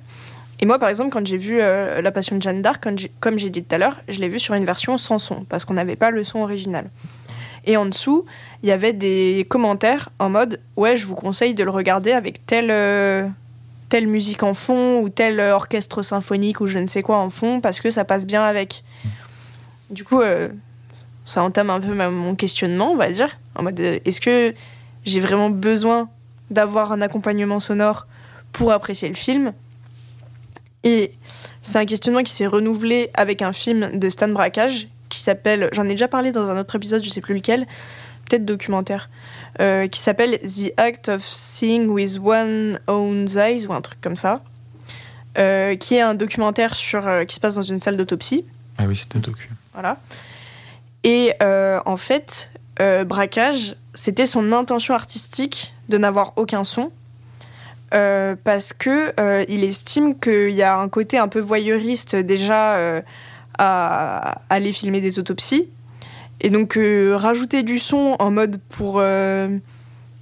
[0.60, 2.86] Et moi, par exemple, quand j'ai vu euh, La Passion de Jeanne d'Arc,
[3.20, 5.64] comme j'ai dit tout à l'heure, je l'ai vu sur une version sans son, parce
[5.64, 6.88] qu'on n'avait pas le son original.
[7.66, 8.24] Et en dessous,
[8.62, 12.46] il y avait des commentaires en mode Ouais, je vous conseille de le regarder avec
[12.46, 13.28] telle, euh,
[13.88, 17.60] telle musique en fond, ou tel orchestre symphonique, ou je ne sais quoi en fond,
[17.60, 18.82] parce que ça passe bien avec.
[19.90, 20.48] Du coup, euh,
[21.24, 23.36] ça entame un peu mon questionnement, on va dire.
[23.56, 24.54] En mode Est-ce que
[25.04, 26.08] j'ai vraiment besoin
[26.50, 28.06] d'avoir un accompagnement sonore
[28.52, 29.52] pour apprécier le film?
[30.86, 31.10] Et
[31.62, 35.84] c'est un questionnement qui s'est renouvelé avec un film de Stan Brakhage qui s'appelle, j'en
[35.86, 37.66] ai déjà parlé dans un autre épisode, je sais plus lequel,
[38.28, 39.10] peut-être documentaire,
[39.58, 44.14] euh, qui s'appelle The Act of Seeing with One Own Eyes ou un truc comme
[44.14, 44.44] ça,
[45.38, 48.44] euh, qui est un documentaire sur, euh, qui se passe dans une salle d'autopsie.
[48.78, 49.50] Ah oui, c'est un docu.
[49.72, 49.98] Voilà.
[51.02, 56.92] Et en fait, Braquage, c'était son intention artistique de n'avoir aucun son
[57.94, 62.76] euh, parce que euh, il estime qu'il y a un côté un peu voyeuriste déjà
[62.76, 63.00] euh,
[63.58, 65.68] à, aller filmer des autopsies.
[66.40, 66.78] Et donc
[67.14, 69.02] rajouter du son en mode pour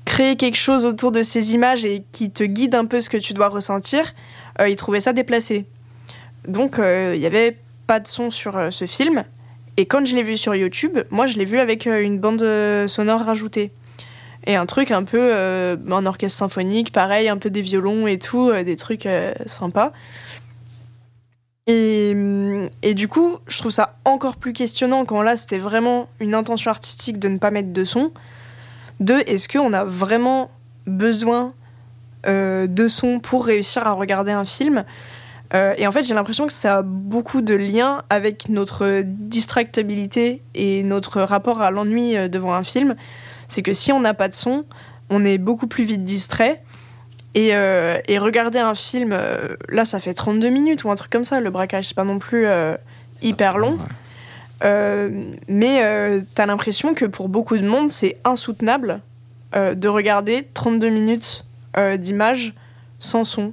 [0.04, 3.16] créer quelque chose autour de ces images et qui te guide un peu ce que
[3.16, 4.14] tu dois ressentir,
[4.64, 5.64] il trouvait ça déplacé.
[6.46, 7.58] Donc il n'y avait
[7.88, 9.24] pas de son sur ce film.
[9.76, 12.46] Et quand je l'ai vu sur YouTube, moi je l'ai vu avec une bande
[12.86, 13.72] sonore rajoutée
[14.46, 18.18] et un truc un peu euh, en orchestre symphonique, pareil, un peu des violons et
[18.18, 19.92] tout, euh, des trucs euh, sympas.
[21.66, 22.14] Et,
[22.82, 26.70] et, du coup, je trouve ça encore plus questionnant quand là, c'était vraiment une intention
[26.70, 28.12] artistique de ne pas mettre de son.
[29.00, 30.50] De, est-ce qu'on a vraiment
[30.86, 31.54] besoin
[32.26, 34.84] de son pour réussir à regarder un film?
[35.52, 40.82] Et en fait, j'ai l'impression que ça a beaucoup de liens avec notre distractabilité et
[40.82, 42.94] notre rapport à l'ennui devant un film
[43.48, 44.64] c'est que si on n'a pas de son,
[45.10, 46.62] on est beaucoup plus vite distrait.
[47.34, 51.24] Et, euh, regarder un film, euh, là, ça fait 32 minutes ou un truc comme
[51.24, 51.40] ça.
[51.40, 52.76] Le braquage, c'est pas non plus euh,
[53.22, 53.78] hyper long.
[54.62, 59.00] mais t'as l'impression que pour beaucoup de monde, c'est insoutenable
[59.54, 61.44] de regarder 32 minutes
[61.98, 62.54] d'image
[62.98, 63.52] sans son.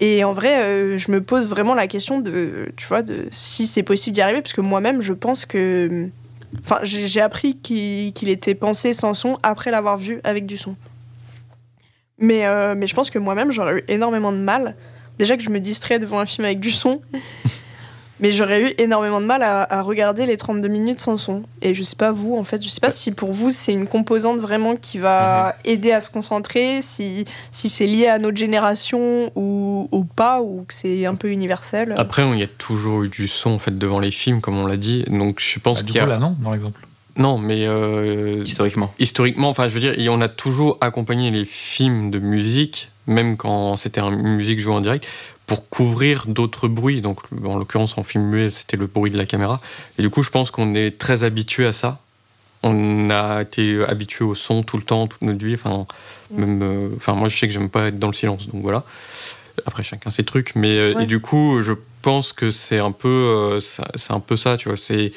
[0.00, 3.82] Et en vrai, je me pose vraiment la question de, tu vois, de si c'est
[3.82, 6.08] possible d'y arriver, parce que moi-même, je pense que
[6.60, 10.76] Enfin, j'ai appris qu'il était pensé sans son après l'avoir vu avec du son.
[12.18, 14.76] Mais, euh, mais je pense que moi-même, j'aurais eu énormément de mal.
[15.18, 17.00] Déjà que je me distrais devant un film avec du son.
[18.20, 21.42] Mais j'aurais eu énormément de mal à, regarder les 32 minutes sans son.
[21.62, 23.86] Et je sais pas vous, en fait, je sais pas si pour vous c'est une
[23.86, 25.72] composante vraiment qui va mhm.
[25.72, 30.64] aider à se concentrer, si, si c'est lié à notre génération ou, ou pas, ou
[30.66, 31.94] que c'est un peu universel.
[31.96, 34.66] Après, il y a toujours eu du son en fait devant les films, comme on
[34.66, 35.04] l'a dit.
[35.08, 36.06] Donc je pense bah, qu'il y a.
[36.06, 36.80] là, non, dans l'exemple.
[37.18, 38.94] Non, mais euh, historiquement.
[39.00, 43.76] Historiquement, enfin, je veux dire, on a toujours accompagné les films de musique, même quand
[43.76, 45.06] c'était une musique jouée en direct,
[45.48, 47.00] pour couvrir d'autres bruits.
[47.00, 49.60] Donc, en l'occurrence, en film muet, c'était le bruit de la caméra.
[49.98, 52.00] Et du coup, je pense qu'on est très habitué à ça.
[52.62, 55.54] On a été habitué au son tout le temps, toute notre vie.
[55.54, 55.86] Enfin,
[56.30, 58.84] même, euh, enfin, moi, je sais que j'aime pas être dans le silence, donc voilà.
[59.64, 61.72] Après, chacun ses trucs, mais euh, et du coup, je
[62.02, 63.60] pense que c'est un peu, euh,
[63.96, 64.76] c'est un peu ça, tu vois.
[64.76, 65.12] C'est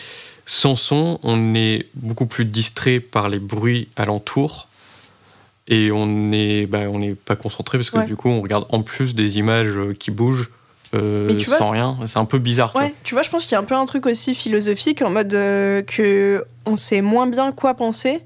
[0.45, 4.69] sans son, on est beaucoup plus distrait par les bruits alentours
[5.67, 9.15] et on n'est bah, on pas concentré parce que du coup on regarde en plus
[9.15, 10.49] des images euh, qui bougent
[10.93, 11.97] euh, sans rien.
[12.07, 13.85] C'est un peu bizarre ouais, tu vois je pense qu'il y a un peu un
[13.85, 18.21] truc aussi philosophique en mode euh, que on sait moins bien quoi penser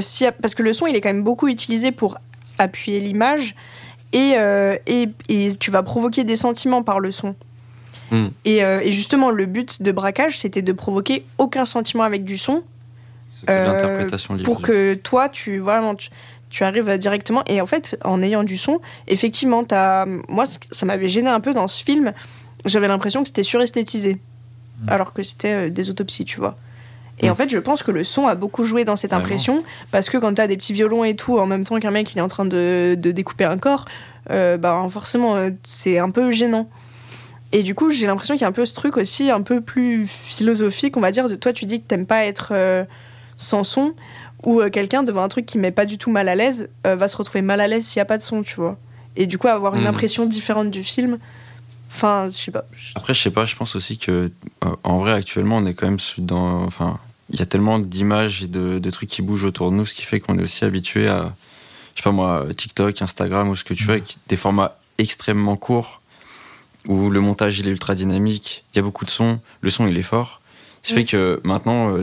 [0.00, 2.18] si, parce que le son il est quand même beaucoup utilisé pour
[2.58, 3.54] appuyer l'image
[4.12, 4.34] et,
[4.86, 7.36] et, et, tu vas provoquer des sentiments par le son.
[8.10, 8.28] Hmm.
[8.44, 12.64] et, et, justement le but de braquage c'était de provoquer aucun sentiment avec du son
[13.48, 14.06] euh,
[14.44, 17.42] pour que toi, tu vraiment tu, arrives directement.
[17.46, 21.52] Et en fait, en ayant du son, effectivement, as, moi, ça m'avait gêné un peu
[21.52, 22.12] dans ce film.
[22.64, 24.88] J'avais l'impression que c'était suresthétisé, mm.
[24.88, 26.56] alors que c'était euh, des autopsies, tu vois.
[27.20, 27.32] Et mm.
[27.32, 30.18] en fait, je pense que le son a beaucoup joué dans cette impression, parce que
[30.18, 32.22] quand tu as des petits violons et tout, en même temps qu'un mec il est
[32.22, 33.84] en train de, de découper un corps,
[34.30, 36.68] euh, bah forcément, c'est un peu gênant.
[37.52, 39.62] Et du coup, j'ai l'impression qu'il y a un peu ce truc aussi, un peu
[39.62, 42.52] plus philosophique, on va dire, de toi, tu dis que t'aimes pas être
[43.38, 43.94] sans son,
[44.44, 46.96] ou euh, quelqu'un devant un truc qui met pas du tout mal à l'aise euh,
[46.96, 48.76] va se retrouver mal à l'aise s'il y a pas de son, tu vois.
[49.16, 49.88] Et du coup, avoir une hmm.
[49.88, 51.18] impression différente du film.
[51.90, 52.64] Enfin, je sais pas.
[52.94, 54.30] Après, je sais pas, je pense aussi que,
[54.64, 56.64] euh, en vrai, actuellement, on est quand même dans.
[56.64, 56.98] Enfin,
[57.30, 60.02] il y a tellement d'images et de, trucs qui bougent autour de nous, ce qui
[60.02, 61.34] fait qu'on est aussi habitué à,
[61.94, 65.56] je sais pas moi, TikTok, Instagram ou ce que tu veux, avec des formats extrêmement
[65.56, 66.00] courts
[66.86, 69.86] où le montage il est ultra dynamique, il y a beaucoup de sons, le son
[69.86, 70.40] il est fort.
[70.82, 71.98] Ce qui fait que maintenant,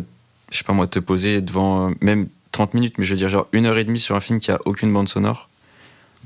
[0.55, 3.47] je sais pas moi, te poser devant même 30 minutes, mais je veux dire genre
[3.51, 5.49] une heure et demie sur un film qui a aucune bande sonore.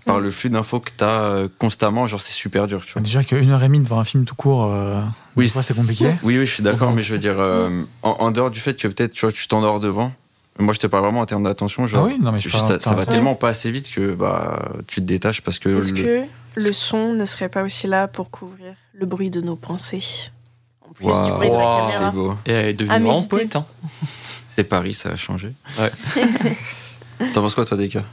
[0.05, 2.83] Par le flux d'infos que tu as euh, constamment, genre c'est super dur.
[2.85, 3.01] Tu vois.
[3.01, 5.01] Déjà qu'une heure et demie devant un film tout court, euh,
[5.35, 6.15] oui, c'est compliqué.
[6.23, 8.87] Oui, oui, je suis d'accord, mais je veux dire, euh, en, dehors du fait que
[8.87, 10.11] peut-être tu, tu t'endors devant,
[10.57, 11.85] moi je te parle vraiment en termes d'attention.
[11.85, 14.71] Genre, ah oui, non, mais je ça, ça va tellement pas assez vite que bah,
[14.87, 15.77] tu te détaches parce que.
[15.77, 16.25] Est-ce que
[16.55, 20.31] le son ne serait pas aussi là pour couvrir le bruit de nos pensées?
[20.99, 21.91] Plus du bruit de la caméra.
[21.91, 22.37] C'est beau.
[22.45, 23.55] Et elle est devenue en poète.
[23.55, 23.65] Hein.
[24.49, 25.53] C'est Paris, ça a changé.
[25.77, 25.91] Ouais.
[27.33, 28.03] T'en penses quoi, toi, Deka?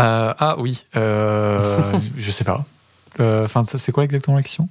[0.00, 2.64] Euh, Ah oui, euh, je sais pas.
[3.18, 4.68] Euh, enfin, c'est quoi exactement la question?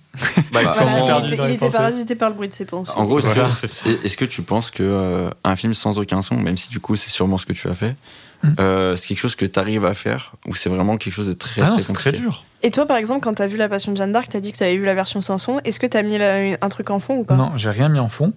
[0.53, 2.93] Bah, Il, était, parasité par le bruit de ses pensées.
[2.95, 6.69] En gros, est-ce que tu penses que euh, un film sans aucun son, même si
[6.69, 7.95] du coup c'est sûrement ce que tu as fait,
[8.43, 8.95] hmm.
[8.95, 11.61] c'est quelque chose que tu arrives à faire ou c'est vraiment quelque chose de très
[11.61, 13.97] ah très, très dur Et toi, par exemple, quand tu as vu La Passion de
[13.97, 15.59] Jeanne d'Arc, tu as dit que tu avais vu la version sans son.
[15.63, 17.35] Est-ce que tu as mis un truc en fond ou pas?
[17.35, 18.33] Non, j'ai rien mis en fond.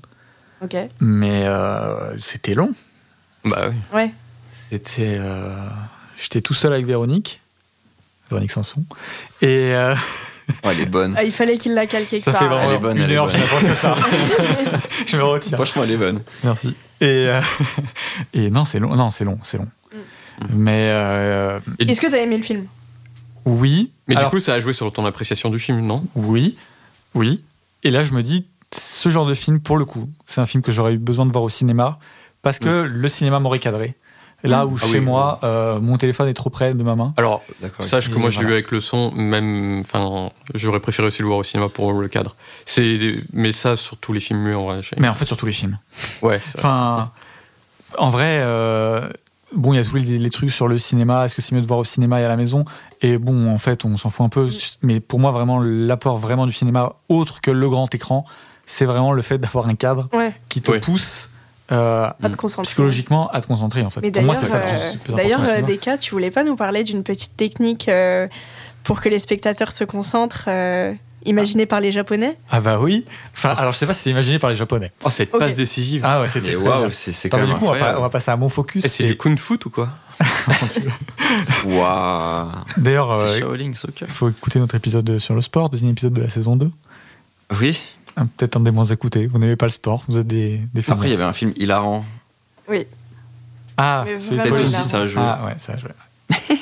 [1.01, 2.73] Mais euh, c'était long.
[3.45, 3.77] Bah oui.
[3.93, 4.13] Ouais.
[4.71, 5.17] C'était.
[5.19, 5.69] Euh,
[6.17, 7.41] j'étais tout seul avec Véronique.
[8.31, 8.85] Véronique Sanson.
[9.41, 9.75] Et.
[9.75, 9.95] Euh,
[10.65, 11.15] elle est bonne.
[11.17, 12.61] Ah, il fallait qu'il la calque quelque ça part.
[12.61, 12.99] Fait elle est bonne.
[12.99, 13.97] Une heure, je que ça.
[15.07, 15.57] je me retire.
[15.57, 16.21] Franchement, elle est bonne.
[16.45, 16.77] Merci.
[17.01, 17.29] Et,
[18.35, 18.95] et non, c'est long.
[18.95, 19.69] Non, c'est long, c'est long.
[20.43, 20.57] Mm.
[20.57, 21.61] Mais.
[21.79, 22.67] Est-ce que tu as aimé le film?
[23.45, 23.93] Oui.
[24.09, 26.05] Mais du coup, ça a joué sur ton appréciation du film, non?
[26.15, 26.57] Oui.
[27.15, 27.43] Oui.
[27.83, 30.63] Et là, je me dis, ce genre de film, pour le coup, c'est un film
[30.63, 31.99] que j'aurais eu besoin de voir au cinéma
[32.43, 32.87] parce que mm.
[32.87, 33.97] le cinéma m'aurait cadré.
[34.45, 37.15] Là où ah chez moi, euh, mon téléphone est trop près de ma main.
[37.17, 37.43] Alors,
[37.81, 41.29] sache que moi je l'ai vu avec le son, même, enfin, j'aurais préféré aussi le
[41.29, 42.35] voir au cinéma pour le cadre.
[42.67, 44.81] C'est, mais ça sur tous les films muets en vrai.
[44.99, 45.79] Mais en fait sur tous les films.
[46.23, 46.41] Ouais.
[46.57, 47.13] Enfin,
[47.99, 49.09] en vrai, euh,
[49.55, 51.25] bon, il y a tous les, trucs sur le cinéma.
[51.25, 52.65] Est-ce que c'est mieux de voir au cinéma et à la maison?
[53.01, 54.47] Et bon, en fait, on s'en fout un peu.
[54.47, 54.51] Mm.
[54.83, 58.25] Mais pour moi, vraiment, l'apport vraiment du cinéma, autre que le grand écran,
[58.67, 60.09] c'est vraiment le fait d'avoir un cadre
[60.49, 61.31] qui te pousse
[61.71, 62.11] euh,
[62.63, 64.11] psychologiquement à te concentrer en fait.
[64.11, 64.63] Pour moi, c'est ça
[65.09, 68.29] D'ailleurs, euh, Deka, tu voulais pas nous parler d'une petite technique euh,
[68.85, 70.49] pour que les spectateurs se concentrent
[71.25, 72.39] imaginée par les Japonais?
[72.51, 73.05] Ah bah oui.
[73.35, 74.93] Enfin, alors je sais pas si c'est imaginé par les Japonais.
[75.05, 76.03] Oh, cette passe décisive.
[76.05, 78.87] Ah ouais, c'était wow, c'est quand même Du coup, on va, passer à mon focus.
[78.87, 79.91] c'est du kung fu ou quoi
[81.65, 82.51] Waouh.
[82.77, 83.75] D'ailleurs, il
[84.07, 86.71] faut écouter notre épisode sur le sport, deuxième épisode de la saison 2.
[87.61, 87.83] Oui.
[88.15, 89.27] Peut-être un des moins écoutés.
[89.27, 91.53] Vous n'aimez pas le sport, vous êtes des, des Après, il y avait un film
[91.57, 92.05] hilarant.
[92.69, 92.87] Oui.
[93.77, 95.23] Ah, peut-être aussi ça a joué.
[95.25, 95.91] Ah ouais, ça a joué.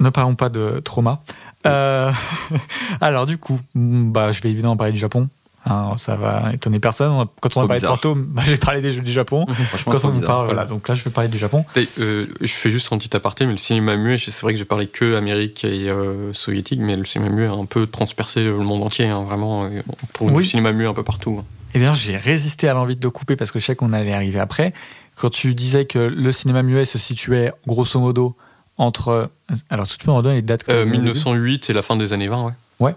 [0.00, 1.22] Ne parlons pas de trauma.
[3.00, 5.28] alors du coup, bah, je vais évidemment parler du Japon.
[5.64, 7.24] Hein, ça va étonner personne.
[7.40, 9.46] Quand on va parler de fantômes, bah, je vais parler des jeux du Japon.
[9.86, 10.64] Quand on vous parle, voilà.
[10.64, 11.64] Donc là, je vais parler du Japon.
[11.98, 14.64] Euh, je fais juste un petit aparté, mais le cinéma muet, c'est vrai que j'ai
[14.64, 18.58] parlé que Amérique et euh, soviétique, mais le cinéma muet a un peu transpercé le
[18.58, 19.70] monde entier, hein, vraiment,
[20.14, 20.42] pour oui.
[20.42, 21.38] du cinéma muet un peu partout.
[21.40, 21.44] Hein.
[21.74, 24.40] Et d'ailleurs, j'ai résisté à l'envie de couper parce que je sais qu'on allait arriver
[24.40, 24.72] après.
[25.14, 28.36] Quand tu disais que le cinéma muet se situait grosso modo
[28.82, 29.30] entre.
[29.70, 30.68] Alors, tout le monde donne les dates.
[30.68, 32.52] Euh, 1908 et la fin des années 20, ouais.
[32.80, 32.96] Ouais.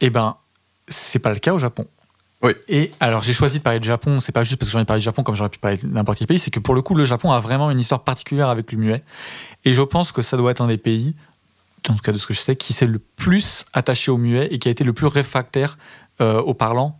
[0.00, 0.36] Eh ben,
[0.88, 1.86] c'est pas le cas au Japon.
[2.42, 2.52] Oui.
[2.68, 4.86] Et alors j'ai choisi de parler de Japon, c'est pas juste parce que j'en ai
[4.86, 6.80] parlé du Japon comme j'aurais pu parler de n'importe quel pays, c'est que pour le
[6.80, 9.02] coup le Japon a vraiment une histoire particulière avec le muet.
[9.66, 11.14] Et je pense que ça doit être un des pays,
[11.90, 14.48] en tout cas de ce que je sais, qui s'est le plus attaché au muet
[14.50, 15.76] et qui a été le plus réfractaire
[16.22, 16.98] euh, au parlant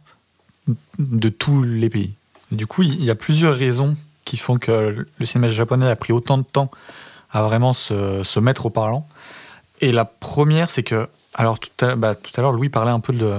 [0.98, 2.12] de tous les pays.
[2.52, 6.12] Du coup, il y a plusieurs raisons qui font que le cinéma japonais a pris
[6.12, 6.70] autant de temps
[7.32, 9.07] à vraiment se, se mettre au parlant.
[9.81, 13.01] Et la première, c'est que, alors tout à, bah, tout à l'heure, Louis parlait un
[13.01, 13.35] peu de,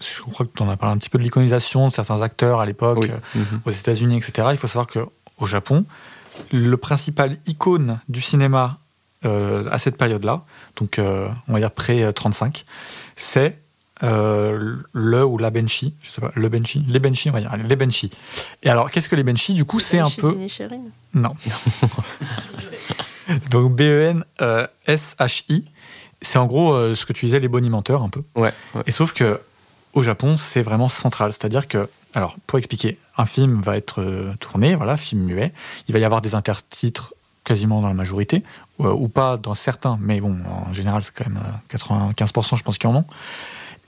[0.00, 2.60] je crois que tu en as parlé un petit peu de l'iconisation de certains acteurs
[2.60, 3.60] à l'époque, euh, mhm.
[3.64, 4.48] aux États-Unis, etc.
[4.52, 5.84] Il faut savoir qu'au Japon,
[6.52, 8.78] le principal icône du cinéma
[9.24, 10.42] euh, à cette période-là,
[10.76, 12.64] donc euh, on va dire pré-35,
[13.16, 13.60] c'est
[14.00, 17.74] le ou la Benchi, je sais pas, le Benchi, les Benchi, on va dire, les
[17.74, 18.12] Benchi.
[18.62, 19.54] Et alors, qu'est-ce que les Benchi?
[19.54, 20.38] Du coup, c'est un peu.
[21.14, 21.34] Non.
[23.50, 25.64] donc B-E-N-S-H-I.
[26.20, 28.22] C'est en gros ce que tu disais, les bonimenteurs un peu.
[28.34, 28.52] Ouais,
[28.86, 29.40] Et sauf que
[29.94, 31.32] au Japon, c'est vraiment central.
[31.32, 35.52] C'est-à-dire que, alors, pour expliquer, un film va être euh, tourné, voilà, film muet.
[35.88, 37.14] Il va y avoir des intertitres
[37.44, 38.42] quasiment dans la majorité,
[38.80, 42.62] euh, ou pas dans certains, mais bon, en général, c'est quand même 95%, euh, je
[42.62, 43.04] pense qu'ils en ont.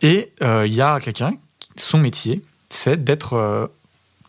[0.02, 1.34] Et il y a quelqu'un,
[1.76, 3.70] son métier, c'est d'être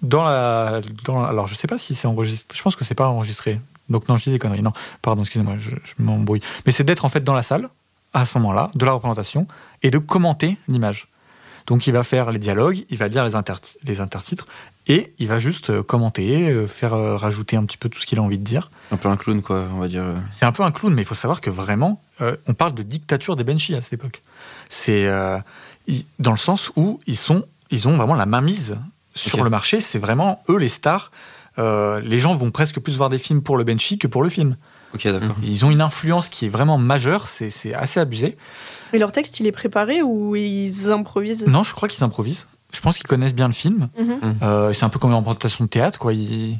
[0.02, 0.82] dans la.
[1.06, 3.62] Dans, alors, je sais pas si c'est enregistré, je pense que c'est pas enregistré.
[3.92, 4.64] Donc, non, je dis des conneries.
[4.64, 6.42] Non, pardon, excusez-moi, je, je m'embrouille.
[6.66, 7.70] Mais c'est d'être en fait dans la salle,
[8.14, 9.48] à ce moment-là, de la représentation,
[9.84, 11.08] et de commenter l'image.
[11.68, 13.32] Donc il va faire les dialogues, il va lire les,
[13.84, 14.48] les intertitres
[14.88, 18.06] et il va juste euh, commenter, euh, faire euh, rajouter un petit peu tout ce
[18.06, 18.72] qu'il a envie de dire.
[18.82, 20.04] C'est un peu un clown, quoi, on va dire.
[20.32, 22.02] C'est un peu un clown, mais il faut savoir que vraiment,
[22.48, 24.22] on parle de dictature des Benchi à cette époque.
[24.70, 25.08] C'est
[26.20, 28.78] dans le sens où ils, sont, ils ont vraiment la mainmise
[29.16, 29.82] sur le marché.
[29.82, 31.12] C'est vraiment eux les stars.
[31.58, 34.58] Les gens vont presque plus voir des films pour le Benchi que pour le film.
[35.04, 35.36] D'accord.
[35.44, 38.38] Ils ont une influence qui est vraiment majeure, c'est assez abusé.
[38.94, 41.46] Mais leur texte, il est préparé ou ils improvisent?
[41.48, 42.48] Non, je crois qu'ils improvisent.
[42.74, 43.90] Je pense qu'ils connaissent bien le film.
[43.98, 44.38] Mhm.
[44.42, 46.14] Euh, c'est un peu comme une représentation de théâtre, quoi.
[46.14, 46.60] Ils,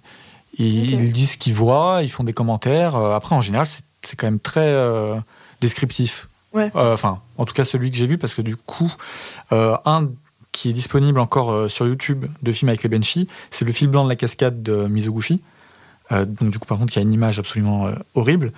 [0.58, 2.96] ils, disent ce qu'ils voient, ils font des commentaires.
[2.96, 5.16] Euh, après, en général, c'est quand même très euh,
[5.62, 6.28] descriptif.
[6.74, 8.92] Enfin, en tout cas, celui que j'ai vu, parce que du coup,
[9.52, 10.10] un
[10.52, 14.04] qui est disponible encore sur YouTube de film avec les Benchi, c'est le fil blanc
[14.04, 15.42] de la cascade de Mizoguchi.
[16.10, 18.52] donc du coup, par contre, il y a une image absolument horrible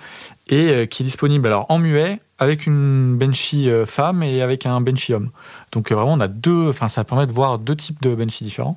[0.48, 4.80] et qui est disponible alors en muet, avec une benchy euh, femme et avec un
[4.80, 5.30] benchy homme.
[5.72, 8.44] Donc euh, vraiment, on a deux, enfin ça permet de voir deux types de benchy
[8.44, 8.76] différents,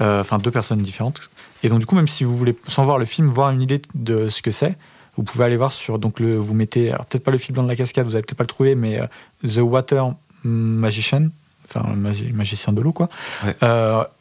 [0.00, 1.30] euh, enfin deux personnes différentes.
[1.62, 3.82] Et donc du coup, même si vous voulez, sans voir le film, voir une idée
[3.94, 4.76] de ce que c'est,
[5.16, 7.62] vous pouvez aller voir sur, donc le, vous mettez, alors peut-être pas le fil blanc
[7.62, 9.00] de la cascade, vous allez peut-être pas le trouver, mais
[9.42, 10.12] The Water
[10.44, 11.28] Magician,
[11.68, 11.94] enfin
[12.32, 13.08] magicien de l'eau quoi.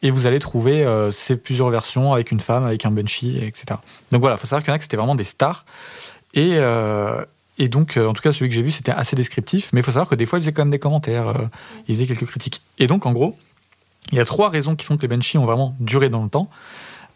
[0.02, 3.80] et vous allez trouver ces plusieurs versions avec une femme, avec un benchy, etc.
[4.12, 5.66] Donc voilà, il faut savoir qu'il y en a que c'était vraiment des stars.
[6.34, 6.60] Et,
[7.58, 9.70] et donc, euh, en tout cas, celui que j'ai vu, c'était assez descriptif.
[9.72, 11.48] Mais il faut savoir que des fois, il faisait quand même des commentaires, euh,
[11.88, 12.62] il faisait quelques critiques.
[12.80, 13.38] Et donc, en gros,
[14.12, 16.30] il y a trois raisons qui font que les Benchi ont vraiment duré dans le
[16.30, 16.50] temps.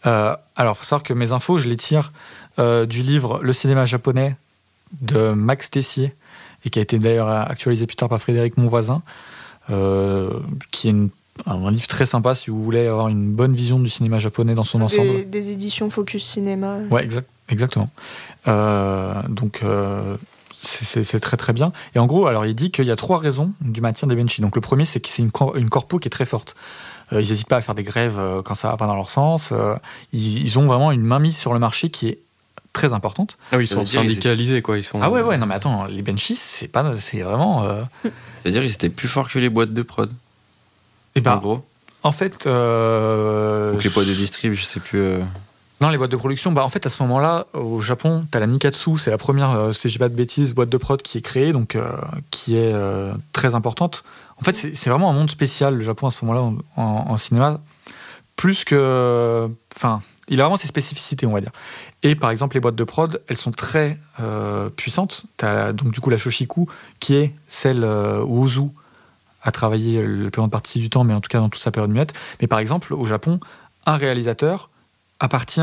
[0.05, 2.11] Euh, alors, il faut savoir que mes infos, je les tire
[2.57, 4.35] du livre Le cinéma japonais
[4.99, 6.13] de Max Tessier,
[6.65, 9.01] et qui a été d'ailleurs actualisé plus tard par Frédéric Monvoisin,
[10.71, 10.95] qui est
[11.45, 14.63] un livre très sympa si vous voulez avoir une bonne vision du cinéma japonais dans
[14.63, 15.29] son ensemble.
[15.29, 16.79] Des éditions Focus Cinéma.
[16.91, 17.89] Ouais, exact, exactement.
[18.45, 19.63] donc,
[20.61, 21.71] c'est très très bien.
[21.95, 24.41] Et en gros, alors il dit qu'il y a trois raisons du maintien des Benchi.
[24.41, 26.55] Donc le premier, c'est que c'est une, une, corpo qui est très forte.
[27.13, 29.09] Euh, ils n'hésitent pas à faire des grèves euh, quand ça va pas dans leur
[29.09, 29.51] sens.
[29.51, 29.75] Euh,
[30.11, 32.19] ils, ont vraiment une mainmise sur le marché qui est
[32.73, 33.37] très importante.
[33.51, 34.77] Ah oui, ils sont syndicalisés quoi.
[34.77, 35.01] Ils sont...
[35.01, 37.65] Ah ouais ouais non mais attends, les Benchis c'est pas c'est vraiment.
[38.37, 40.09] C'est-à-dire ils étaient plus forts que les boîtes de prod.
[40.09, 40.13] Et
[41.15, 41.65] eh ben, en gros.
[42.03, 42.45] En fait.
[42.45, 45.19] Donc les boîtes de distrib, je sais plus.
[45.81, 48.41] Non, les boîtes de production, bah en fait à ce moment-là, au Japon, tu as
[48.41, 51.17] la Nikatsu, c'est la première, euh, si je pas de bêtises, boîte de prod qui
[51.17, 51.89] est créée, donc euh,
[52.31, 54.03] qui est euh, très importante.
[54.41, 57.59] En fait, c'est vraiment un monde spécial, le Japon à ce moment-là en, cinéma,
[58.35, 61.51] plus que, enfin, il a vraiment ses spécificités, on va dire.
[62.01, 63.97] Et par exemple, les boîtes de prod, elles sont très
[64.77, 65.23] puissantes.
[65.37, 66.69] Tu as donc du coup la Shoshiku,
[66.99, 68.69] qui est celle où Ozu
[69.41, 71.71] a travaillé la plus grande partie du temps, mais en tout cas dans toute sa
[71.71, 72.13] période muette.
[72.41, 73.39] Mais par exemple, au Japon,
[73.85, 74.69] un réalisateur
[75.19, 75.61] appartient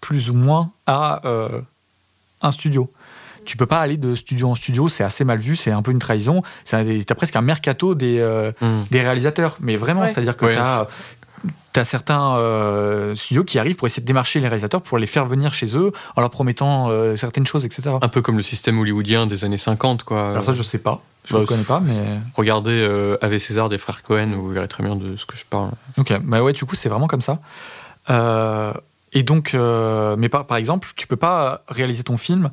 [0.00, 1.60] plus ou moins à euh,
[2.42, 2.92] un studio.
[3.44, 5.90] tu peux pas aller de studio en studio, c'est assez mal vu, c'est un peu
[5.90, 6.42] une trahison.
[6.64, 8.84] T'as presque un mercato des, euh, mm.
[8.90, 10.88] des réalisateurs, mais vraiment, c'est-à-dire que tu as
[11.72, 15.24] T'as certains euh, studios qui arrivent pour essayer de démarcher les réalisateurs pour les faire
[15.24, 17.90] venir chez eux en leur promettant euh, certaines choses, etc.
[18.02, 20.30] Un peu comme le système hollywoodien des années 50, quoi.
[20.30, 21.00] Alors ça, je sais pas.
[21.24, 22.20] Je ne bah, connais pas, mais.
[22.34, 25.44] Regardez euh, Ave César des frères Cohen, vous verrez très bien de ce que je
[25.48, 25.70] parle.
[25.96, 27.38] Ok, bah ouais, du coup, c'est vraiment comme ça.
[28.10, 28.72] Euh,
[29.14, 32.50] et donc, mais par, par exemple, tu peux pas réaliser ton film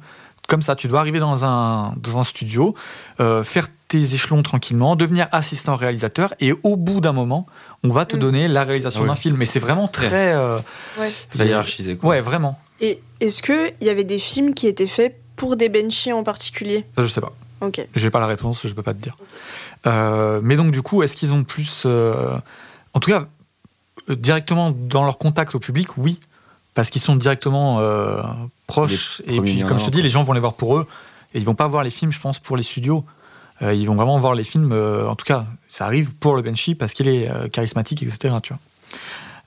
[0.50, 0.76] comme ça.
[0.76, 2.76] Tu dois arriver dans un, dans un studio,
[3.18, 7.48] faire tes échelons tranquillement, devenir assistant réalisateur, et au bout d'un moment,
[7.84, 8.20] on va te mm.
[8.20, 9.36] donner la réalisation d'un film.
[9.36, 10.34] Mais c'est vraiment très.
[10.34, 10.60] Euh,
[11.36, 11.98] hiérarchisé.
[11.98, 12.10] Quoi.
[12.10, 12.58] Ouais, vraiment.
[12.80, 16.86] Et est-ce qu'il y avait des films qui étaient faits pour des benchies en particulier?
[16.96, 17.34] Ça, je sais pas.
[17.62, 17.86] Ok.
[17.96, 19.18] J'ai pas la réponse, je peux pas te dire.
[19.88, 21.84] Euh, mais donc, du coup, est-ce qu'ils ont plus.
[21.86, 22.38] Euh,
[22.94, 23.26] en tout cas,
[24.08, 26.20] directement dans leur contact au public, oui.
[26.80, 27.81] Parce qu'ils sont directement
[28.65, 29.22] proches.
[29.27, 30.88] et puis, comme je te dis, les gens vont les voir pour eux.
[31.34, 33.03] Et ils vont pas voir les films, je pense, pour les studios.
[33.61, 36.41] Euh, ils vont vraiment voir les films, euh, en tout cas, ça arrive pour le
[36.41, 38.35] Banshee parce qu'il est euh, charismatique, etc.
[38.41, 38.53] Tu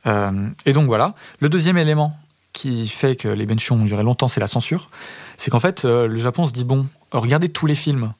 [0.04, 0.32] vois.
[0.66, 1.14] et donc voilà.
[1.40, 2.14] Le deuxième élément
[2.52, 4.90] qui fait que les Banshees ont duré longtemps, c'est la censure.
[5.38, 8.12] C'est qu'en fait, le Japon se dit bon, regardez tous les films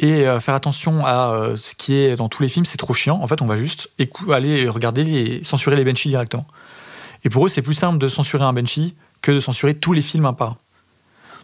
[0.00, 3.20] et faire attention à ce qui est dans tous les films, c'est trop chiant.
[3.22, 3.90] En fait, on va juste
[4.32, 6.46] aller regarder et censurer les Banshees directement.
[7.26, 10.00] Et pour eux, c'est plus simple de censurer un Banshee que de censurer tous les
[10.00, 10.58] films un par.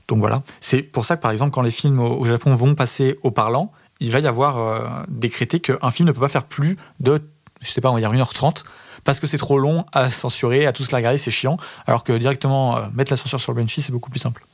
[0.06, 0.44] Donc voilà.
[0.60, 3.72] C'est pour ça que par exemple, quand les films au Japon vont passer au parlant,
[3.98, 4.78] il va y avoir euh,
[5.08, 7.20] décrété qu'un film ne peut pas faire plus de,
[7.60, 8.62] je sais pas, on va dire 1h30,
[9.02, 11.56] parce que c'est trop long à censurer, à tous la regarder, c'est chiant.
[11.88, 14.46] Alors que directement euh, mettre la censure sur le Benchy, c'est beaucoup plus simple.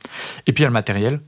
[0.47, 1.21] Et puis il y a le matériel.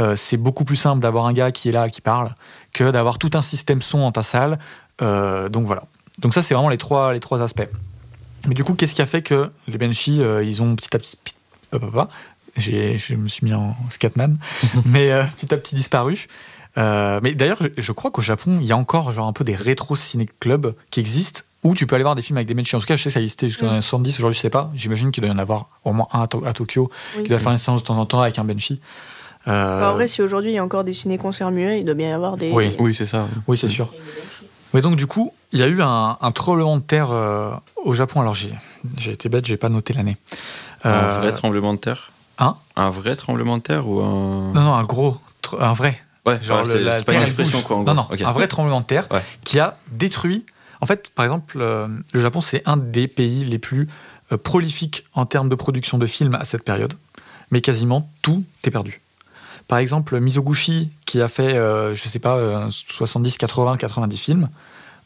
[0.00, 2.34] Euh, c'est beaucoup plus simple d'avoir un gars qui est là, qui parle,
[2.72, 4.58] que d'avoir tout un système son dans ta salle.
[4.98, 5.82] donc voilà.
[6.20, 7.68] Donc ça, c'est vraiment les trois, les trois aspects.
[8.46, 11.16] Mais du coup, qu'est-ce qui a fait que les Benchy, ils ont petit à petit,
[12.56, 14.38] je me suis mis en Scatman,
[14.86, 16.28] mais petit à petit disparu.
[16.78, 19.54] Euh, mais d'ailleurs, je, crois qu'au Japon, il y a encore genre un peu des
[19.54, 22.76] rétro ciné clubs qui existent où tu peux aller voir des films avec des Banshee.
[22.76, 23.80] En tout cas, je sais que ça existait jusqu'en mm.
[23.80, 24.18] 70.
[24.18, 24.70] Aujourd'hui, je sais pas.
[24.74, 26.90] J'imagine qu'il doit y en avoir au moins un à, Tokyo
[27.22, 28.80] qui doit faire une séance de temps en temps avec un Banshee.
[29.48, 29.80] Euh...
[29.80, 32.10] Bah, en vrai, si aujourd'hui il y a encore des ciné-concerts muets, il doit bien
[32.10, 32.50] y avoir des.
[32.50, 33.26] Oui, oui c'est ça.
[33.46, 33.92] Oui, c'est sûr.
[34.76, 37.50] Mais donc, du coup, il y a eu un, un tremblement de terre euh,
[37.82, 38.20] au Japon.
[38.20, 38.52] Alors, j'ai
[39.10, 40.18] été bête, j'ai pas noté l'année.
[40.84, 42.12] un vrai tremblement de terre?
[42.38, 42.56] Hein?
[42.76, 44.52] Un vrai tremblement de terre ou un.
[44.52, 45.16] Non, non, un gros.
[45.58, 45.98] Un vrai.
[46.26, 47.78] Ouais, genre c'est pas une expression quoi.
[47.86, 49.08] non, non, un vrai tremblement de terre
[49.44, 50.44] qui a détruit.
[50.82, 53.88] En fait, par exemple, euh, le Japon, c'est un des pays les plus
[54.30, 56.92] euh, prolifiques en termes de production de films à cette période,
[57.50, 59.00] mais quasiment tout est perdu.
[59.68, 64.48] Par exemple, Mizoguchi, qui a fait, euh, je sais pas, 70, 80, 90 films,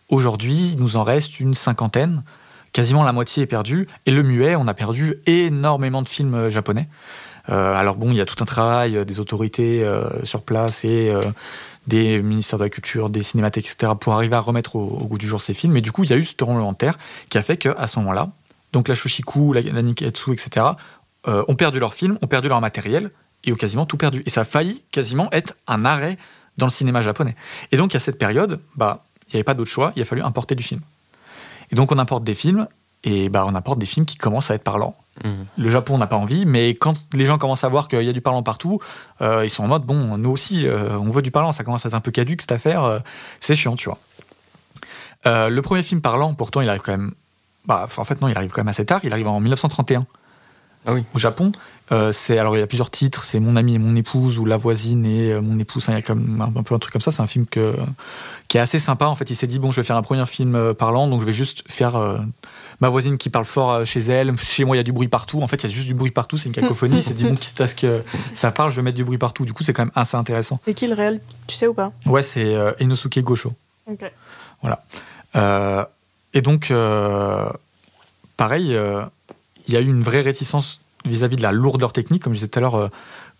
[0.08, 2.22] aujourd'hui, il nous en reste une cinquantaine.
[2.72, 3.88] Quasiment la moitié est perdue.
[4.06, 6.88] Et le muet, on a perdu énormément de films japonais.
[7.48, 10.84] Euh, alors bon, il y a tout un travail euh, des autorités euh, sur place
[10.84, 11.12] et
[11.86, 15.26] des ministères de la Culture, des cinémathèques, etc., pour arriver à remettre au, goût du
[15.26, 15.72] jour ces films.
[15.72, 17.86] Mais du coup, il y a eu ce tremblement de terre qui a fait qu'à
[17.86, 18.28] ce moment-là,
[18.72, 20.66] donc la Shoshiku, la, Niketsu, etc.,
[21.26, 23.10] ont perdu leurs films, ont perdu leur matériel
[23.44, 24.22] et ont quasiment tout perdu.
[24.26, 26.18] Et ça a failli quasiment être un arrêt
[26.56, 27.36] dans le cinéma japonais.
[27.72, 30.22] Et donc, à cette période, bah, il n'y avait pas d'autre choix, il a fallu
[30.22, 30.80] importer du film.
[31.72, 32.66] Et donc, on importe des films,
[33.04, 34.96] et bah, on apporte des films qui commencent à être parlants.
[35.24, 35.46] Mhm.
[35.58, 38.12] Le Japon n'a pas envie, mais quand les gens commencent à voir qu'il y a
[38.12, 38.80] du parlant partout,
[39.20, 41.84] euh, ils sont en mode bon, nous aussi, euh, on veut du parlant, ça commence
[41.86, 42.98] à être un peu caduque cette affaire, euh,
[43.40, 43.98] c'est chiant, tu vois.
[45.24, 47.12] le premier film parlant, pourtant, il arrive quand même.
[47.66, 50.06] Bah, en fait, non, il arrive quand même assez tard, il arrive en 1931.
[50.86, 51.04] Ah oui.
[51.14, 51.52] Au Japon,
[52.12, 54.56] c'est alors il y a plusieurs titres, c'est Mon ami et mon épouse ou La
[54.56, 55.84] voisine et mon épouse.
[55.88, 57.10] il y a comme un, peu un truc comme ça.
[57.10, 57.74] C'est un film que,
[58.48, 59.06] qui est assez sympa.
[59.06, 61.26] En fait, il s'est dit bon, je vais faire un premier film parlant, donc je
[61.26, 61.96] vais juste faire
[62.80, 65.08] ma voisine qui parle fort euh, chez elle, chez moi il y a du bruit
[65.08, 65.42] partout.
[65.42, 67.02] En fait, il y a juste du bruit partout, c'est une cacophonie.
[67.02, 68.02] c'est dit bon, quitte à ce que
[68.34, 69.44] ça parle, je vais mettre du bruit partout.
[69.44, 70.58] Du coup, c'est quand même assez intéressant.
[70.64, 71.20] C'est qui le réel?
[71.46, 71.92] Tu sais ou pas?
[72.06, 73.52] Ouais, c'est euh, Inosuke Gosho.
[73.86, 74.10] Ok.
[74.62, 74.82] Voilà.
[75.36, 75.84] Euh,
[76.32, 76.72] et donc,
[78.36, 78.78] pareil,
[79.66, 82.48] il y a eu une vraie réticence vis-à-vis de la lourdeur technique, comme je disais
[82.48, 82.90] tout à l'heure.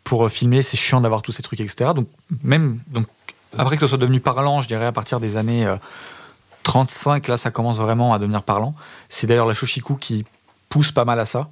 [0.04, 1.90] pour filmer, c'est chiant d'avoir tous ces trucs, etc.
[1.94, 2.08] Donc,
[2.42, 3.06] même donc,
[3.58, 5.66] après que ce soit devenu parlant, je dirais à partir des années
[6.62, 8.74] 35, là, ça commence vraiment à devenir parlant.
[9.08, 10.24] C'est d'ailleurs la Shoshiku qui
[10.68, 11.50] pousse pas mal à ça.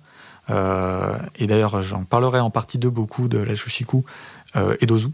[0.50, 4.04] Euh, et d'ailleurs, j'en parlerai en partie de beaucoup de la Shoshiku
[4.56, 5.08] euh, et d'Ozu.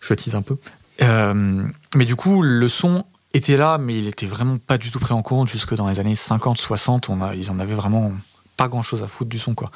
[0.00, 0.56] Je tease un peu.
[1.02, 1.64] Euh,
[1.94, 5.14] mais du coup, le son était là, mais il était vraiment pas du tout pris
[5.14, 5.48] en compte.
[5.48, 8.12] Jusque dans les années 50, 60, on a, ils en avaient vraiment
[8.60, 9.70] pas grand chose à foutre du son, quoi.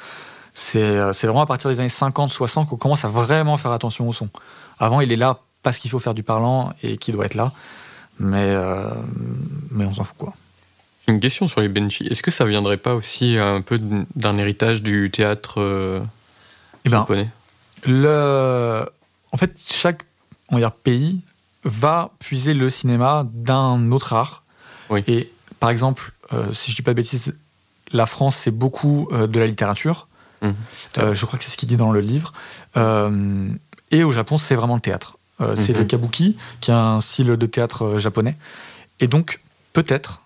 [0.53, 4.13] C'est vraiment à partir des années 50, 60 qu'on commence à vraiment faire attention au
[4.13, 4.29] son.
[4.77, 7.51] Avant, il est là parce qu'il faut faire du parlant et qu'il doit être là.
[8.19, 8.87] Mais, euh,
[9.71, 10.33] mais on s'en fout quoi.
[11.07, 12.05] Une question sur les Benchi.
[12.05, 13.79] Est-ce que ça viendrait pas aussi un peu
[14.15, 16.01] d'un héritage du théâtre euh,
[16.85, 17.29] eh ben, japonais?
[17.87, 18.85] le...
[19.31, 20.03] En fait, chaque
[20.49, 21.21] on va pays
[21.63, 24.43] va puiser le cinéma d'un autre art.
[25.07, 27.35] Et par exemple, euh, si je dis pas de bêtises,
[27.95, 30.07] la France, c'est beaucoup euh, de la littérature.
[30.41, 30.51] Mmh.
[30.97, 32.33] Euh, je crois que c'est ce qu'il dit dans le livre.
[33.91, 35.17] et au Japon, c'est vraiment le théâtre.
[35.55, 35.77] C'est mmh.
[35.77, 38.37] le kabuki, qui est un style de théâtre japonais.
[39.01, 39.41] Et donc,
[39.73, 40.21] peut-être,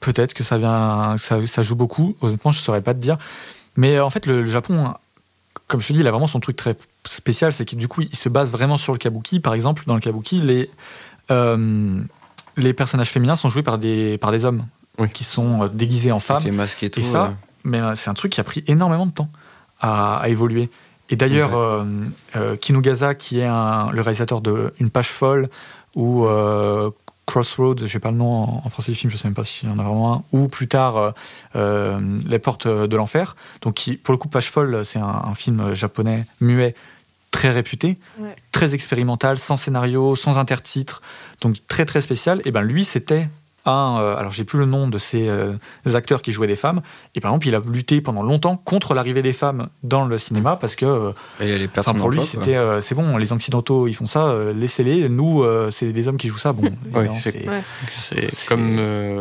[0.00, 2.16] peut-être que ça, vient, ça, ça, joue beaucoup.
[2.20, 3.16] Honnêtement, je ne saurais pas te dire.
[3.76, 4.94] Mais en fait, le, Japon,
[5.68, 7.52] comme je te dis, il a vraiment son truc très spécial.
[7.52, 9.38] C'est que du coup, il se base vraiment sur le kabuki.
[9.38, 10.70] Par exemple, dans le kabuki, les,
[12.56, 14.66] les personnages féminins sont joués par des, par des hommes
[15.08, 16.42] qui sont euh, déguisés en femmes.
[16.82, 17.02] et tout.
[17.02, 19.30] ça, mais euh, c'est un truc qui a pris énormément de temps
[19.80, 20.70] à, évoluer.
[21.08, 25.48] Et d'ailleurs, euh, Kinugaza, qui est le réalisateur de Une page folle,
[25.96, 26.26] ou
[27.26, 29.68] Crossroads, je sais pas le nom en, français du film, je sais même pas s'il
[29.68, 31.14] y en a vraiment un, ou plus tard
[31.54, 33.34] Les portes de l'enfer.
[33.62, 36.76] Donc, qui, pour le coup, Page folle, c'est un, film japonais muet
[37.32, 37.98] très réputé,
[38.52, 41.02] très expérimental, sans scénario, sans intertitre,
[41.40, 42.42] donc très très spécial.
[42.44, 43.28] Et ben lui, c'était
[43.66, 45.52] un, euh, alors j'ai plus le nom de ces euh,
[45.92, 46.80] acteurs qui jouaient des femmes,
[47.14, 50.56] et par exemple il a lutté pendant longtemps contre l'arrivée des femmes dans le cinéma
[50.56, 50.86] parce que
[51.40, 56.08] euh, pour lui c'était c'est bon, les occidentaux ils font ça, laissez-les, nous c'est des
[56.08, 56.52] hommes qui jouent ça.
[56.52, 56.70] Bon,
[57.20, 58.78] c'est comme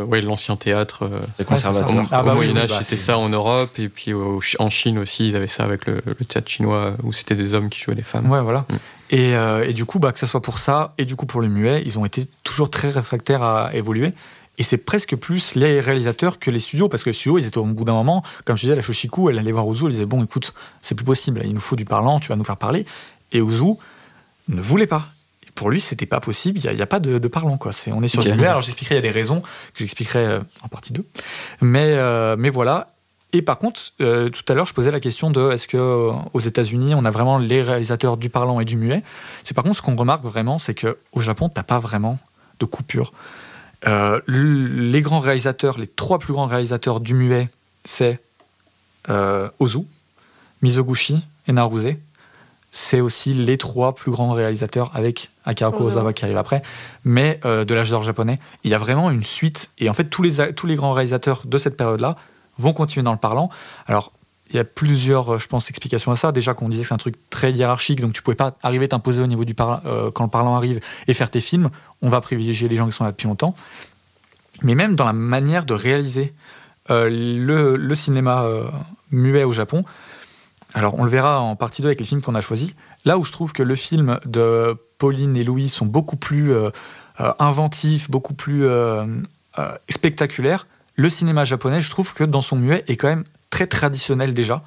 [0.07, 1.09] ouais, l'ancien théâtre
[1.45, 2.07] conservateur.
[2.11, 5.29] Ah, bah, au Moyen Âge bah, c'était ça en Europe et puis en Chine aussi
[5.29, 8.29] ils avaient ça avec le, théâtre chinois où c'était des hommes qui jouaient des femmes.
[8.29, 8.65] Ouais voilà.
[8.69, 8.75] Mm.
[9.11, 11.48] Et, et, du coup, bah, que ce soit pour ça et du coup pour le
[11.48, 14.14] muet, ils ont été toujours très réfractaires à évoluer.
[14.60, 17.57] Et c'est presque plus les réalisateurs que les studios, parce que les studios, ils étaient
[17.57, 20.06] au bout d'un moment, comme je disais, la Shoshiku, elle allait voir Ozu, elle disait
[20.06, 22.86] Bon, écoute, c'est plus possible, il nous faut du parlant, tu vas nous faire parler.
[23.31, 23.76] Et Ozu
[24.49, 25.07] ne voulait pas.
[25.56, 27.57] pour lui, c'était pas possible, il n'y a, pas de, parlant.
[27.57, 27.72] Quoi.
[27.88, 30.68] on est sur du Alors j'expliquerai, il y a des raisons que j'expliquerai euh, en
[30.68, 31.06] partie 2.
[31.61, 32.91] Mais, euh, mais voilà.
[33.31, 36.39] Et par contre, euh, tout à l'heure, je posais la question de est-ce que aux
[36.39, 39.03] États-Unis, on a vraiment les réalisateurs du parlant et du muet?
[39.43, 42.18] C'est par contre ce qu'on remarque vraiment, c'est que au Japon, t'as pas vraiment
[42.60, 43.14] de coupure.
[43.88, 47.49] Euh, les grands réalisateurs, les trois plus grands réalisateurs du muet,
[47.85, 48.19] c'est
[49.10, 49.80] euh, Ozu,
[50.61, 51.95] Mizoguchi et Naruse.
[52.72, 56.61] C'est aussi les trois plus grands réalisateurs avec Akira Kurosawa qui arrive après,
[57.03, 58.39] mais euh, de l'âge d'or japonais.
[58.64, 59.72] Il y a vraiment une suite.
[59.80, 62.15] Et en fait, tous les, tous les grands réalisateurs de cette période-là
[62.60, 63.49] vont continuer dans le parlant.
[63.88, 64.11] Alors,
[64.52, 66.31] il y a plusieurs, je pense, explications à ça.
[66.31, 69.22] Déjà qu'on disait que c'est un truc très hiérarchique, donc tu pouvais pas arriver t'imposer
[69.22, 69.81] au niveau du parlant
[70.15, 71.69] quand le parlant arrive et faire tes films
[72.02, 73.56] on va privilégier les gens qui sont là depuis longtemps.
[74.61, 76.34] Mais même dans la manière de réaliser
[76.90, 78.69] euh, le, cinéma euh,
[79.11, 79.86] muet au Japon,
[80.73, 82.76] alors on le verra en partie 2 avec les films qu'on a choisis,
[83.06, 86.69] là où je trouve que le film de Pauline et Louis sont beaucoup plus euh,
[87.40, 88.65] inventifs, beaucoup plus
[89.90, 90.68] spectaculaires,
[90.99, 94.63] le cinéma japonais, je trouve que dans son muet est quand même très traditionnel déjà.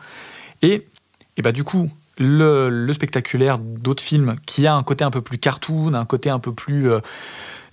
[0.62, 0.86] Et,
[1.36, 5.36] et bah du coup, le, spectaculaire d'autres films qui a un côté un peu plus
[5.36, 7.00] cartoon, un côté un peu plus, euh,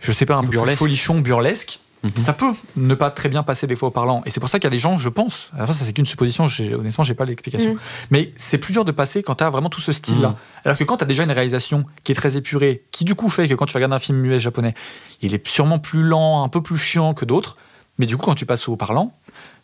[0.02, 1.80] je sais pas, un peu plus folichon, burlesque.
[2.04, 2.12] Mhm.
[2.18, 4.24] Ça peut ne pas très bien passer des fois au parlant.
[4.26, 6.06] Et c'est pour ça qu'il y a des gens, je pense, enfin ça c'est qu'une
[6.06, 7.80] supposition, honnêtement j'ai pas l'explication, mhm.
[8.10, 10.30] mais c'est plus dur de passer quand tu as vraiment tout ce style-là.
[10.30, 10.36] Mhm.
[10.66, 13.30] Alors que quand tu as déjà une réalisation qui est très épurée, qui du coup
[13.30, 14.74] fait que quand tu regardes un film muet japonais,
[15.22, 17.58] il est sûrement plus lent, un peu plus chiant que d'autres,
[18.00, 19.14] mais du coup quand tu passes au parlant,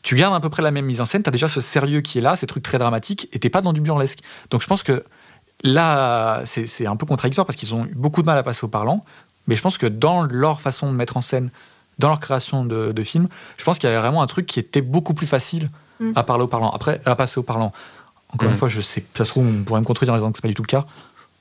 [0.03, 2.01] tu gardes à peu près la même mise en scène, tu as déjà ce sérieux
[2.01, 4.19] qui est là, ces trucs très dramatiques, et t'es pas dans du burlesque.
[4.51, 5.03] Donc je pense que
[5.63, 8.67] là, c'est un peu contradictoire parce qu'ils ont eu beaucoup de mal à passer au
[8.67, 9.03] parlant,
[9.47, 11.49] mais je pense que dans leur façon de mettre en scène,
[11.97, 14.81] dans leur création de, films, je pense qu'il y avait vraiment un truc qui était
[14.81, 16.11] beaucoup plus facile mm.
[16.15, 16.69] à parler au parlant.
[16.71, 17.71] Après, à passer au parlant.
[18.33, 18.57] Encore une mm.
[18.57, 20.49] fois, je sais, ça se trouve, on pourrait me contredire en disant que c'est pas
[20.49, 20.85] du tout le cas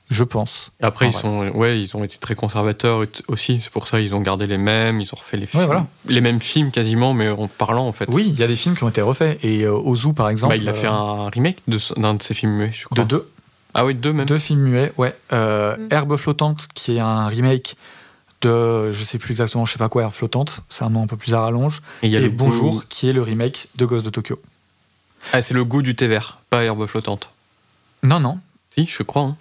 [0.09, 0.71] je pense.
[0.81, 3.59] après, ils, sont, ouais, ils ont été très conservateurs aussi.
[3.59, 5.85] C'est pour ça ils ont gardé les mêmes, ils ont refait les films.
[6.07, 8.07] Les mêmes films quasiment, mais en parlant en fait.
[8.09, 9.43] Oui, il y a des films qui ont été refaits.
[9.43, 10.55] Et euh, Ozu, par exemple.
[10.55, 11.57] Bah, il a fait euh, un remake
[11.97, 13.03] d'un de, ses films muets, je crois.
[13.03, 13.29] De deux.
[13.73, 14.25] Ah oui, deux même.
[14.25, 15.15] Deux films muets, ouais.
[15.33, 15.87] Euh, mm.
[15.91, 17.75] Herbe flottante, qui est un remake
[18.41, 20.61] de, je sais plus exactement, je sais pas quoi, Herbe flottante.
[20.69, 21.81] C'est un nom un peu plus à rallonge.
[22.03, 24.39] Et, il y a le Bonjour, qui est le remake de Ghost de Tokyo.
[25.33, 27.31] Ah, c'est le goût du thé vert, pas Herbe flottante.
[28.03, 28.37] Non, non.
[28.69, 29.23] Si, je crois.
[29.23, 29.37] Hein.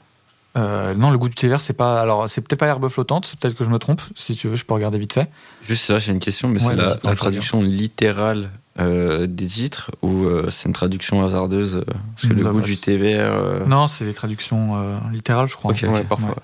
[0.57, 2.01] Euh, non, le goût du thé vert, c'est pas.
[2.01, 4.03] Alors, c'est peut-être pas herbe flottante, peut-être que je me trompe.
[4.15, 5.29] Si tu veux, je peux regarder vite fait.
[5.69, 10.49] Juste ça, j'ai une question, mais c'est la, traduction littérale euh, des titres ou euh,
[10.51, 13.67] c'est une traduction hasardeuse Parce que le goût du thé vert.
[13.67, 14.77] Non, c'est les traductions
[15.11, 15.73] littérales, je crois.
[15.73, 16.37] Ok, parfois.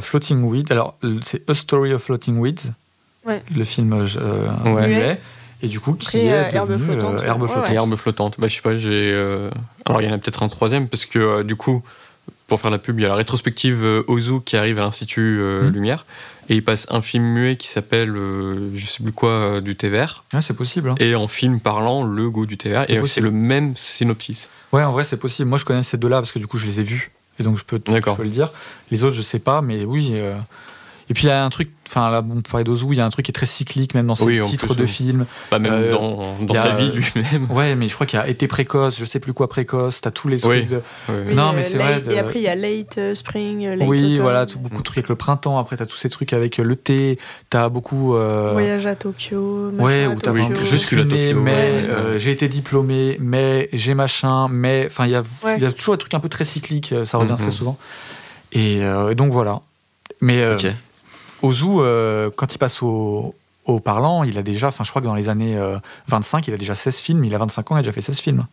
[0.00, 2.72] Floating Weed, alors c'est A Story of Floating Weeds,
[3.26, 4.04] le film
[4.64, 5.20] muet.
[5.62, 7.22] Et du coup, qui est herbe flottante.
[7.22, 7.70] herbe flottante.
[7.70, 8.34] Herbe flottante.
[8.38, 9.12] Bah, je sais pas, j'ai.
[9.84, 11.82] Alors, il y en a peut-être un troisième, parce que du coup,
[12.50, 15.38] pour faire la pub, il y a la rétrospective euh, Ozu qui arrive à l'Institut
[15.40, 15.72] euh, mmh.
[15.72, 16.04] Lumière.
[16.48, 19.88] Et il passe un film muet qui s'appelle, euh, je sais plus quoi, du thé
[19.88, 20.24] vert.
[20.34, 20.90] Ouais, c'est possible.
[20.90, 20.96] Hein.
[20.98, 22.90] Et en film parlant, le goût du thé vert.
[22.90, 24.48] Et c'est le même synopsis.
[24.72, 25.48] Ouais, en vrai, c'est possible.
[25.48, 27.12] Moi, je connais ces deux-là parce que du coup, je les ai vus.
[27.38, 28.50] et donc je peux, je peux le dire.
[28.90, 30.12] Les autres, je sais pas, mais oui.
[31.10, 33.04] Et puis il y a un truc, enfin là, on parlait d'Ozu, il y a
[33.04, 35.26] un truc qui est très cyclique, même dans ses titres de films.
[35.50, 37.50] Pas même euh, dans, dans sa vie lui-même.
[37.50, 40.12] Ouais, mais je crois qu'il y a été précoce, je sais plus quoi précoce, t'as
[40.12, 40.82] tous les trucs de.
[41.34, 42.00] non, mais c'est vrai.
[42.08, 45.08] Et après il y a late euh, spring, late Oui, voilà, beaucoup de trucs avec
[45.08, 45.58] le printemps.
[45.58, 47.18] Après t'as tous ces trucs avec euh, le thé,
[47.50, 48.12] t'as beaucoup.
[48.12, 49.72] Voyage à Tokyo.
[49.80, 50.32] Ouais, où t'as
[50.62, 55.24] je suis né, mais j'ai été diplômé, mais j'ai machin, mais enfin il y a,
[55.56, 57.50] il y a toujours des trucs un peu très cycliques, ça revient très mhm.
[57.50, 57.78] souvent.
[58.52, 58.80] Et
[59.16, 59.60] donc voilà.
[60.20, 60.44] Mais
[61.42, 63.34] Ozu, euh, quand il passe au,
[63.84, 65.58] parlant, il a déjà, enfin, je crois que dans les années
[66.08, 67.24] 25, euh, il a déjà 16 films.
[67.24, 68.46] Il a 25 ans, il a déjà fait 16 films.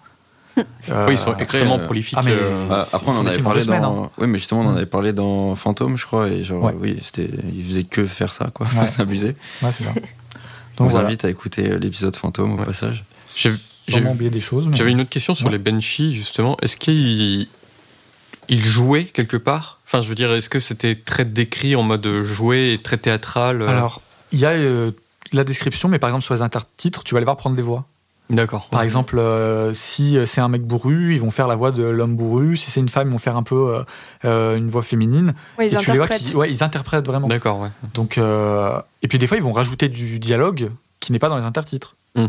[0.57, 0.63] oui,
[1.11, 2.17] ils sont extrêmement prolifiques.
[2.21, 4.05] Ah, euh, après, on en avait parlé dans.
[4.05, 4.09] Hein.
[4.17, 7.29] Oui, mais justement, on en avait parlé dans Fantôme, je crois, et genre, oui, c'était,
[7.55, 8.67] il faisait que faire ça, quoi.
[8.79, 8.87] Ouais.
[8.87, 9.35] s'abuser.
[9.61, 9.93] Ouais, c'est ça.
[10.77, 13.03] Donc, on vous invite à écouter l'épisode Fantôme au passage.
[13.35, 13.51] J'ai
[14.05, 14.69] oublié des choses.
[14.73, 16.57] J'avais une autre question sur les Banshee, justement.
[16.61, 17.47] Est-ce qu'il
[18.49, 22.05] il jouait quelque part Enfin, je veux dire, est-ce que c'était très décrit en mode
[22.21, 24.01] jouet et très théâtral euh Alors,
[24.33, 24.91] il y a euh,
[25.31, 27.85] la description, mais par exemple, sur les intertitres, tu vas aller voir prendre des voix.
[28.29, 28.67] D'accord.
[28.69, 32.17] Par exemple, euh, si c'est un mec bourru, ils vont faire la voix de l'homme
[32.17, 32.57] bourru.
[32.57, 33.81] Si c'est une femme, ils vont faire un peu
[34.23, 35.33] une voix féminine.
[35.57, 37.29] Ouais, ils et tu les vois qui, ouais, ils interprètent vraiment.
[37.29, 37.69] D'accord, ouais.
[37.93, 40.69] Donc, et puis des fois, ils vont rajouter du dialogue
[40.99, 41.95] qui n'est pas dans les intertitres.
[42.15, 42.27] Hmm.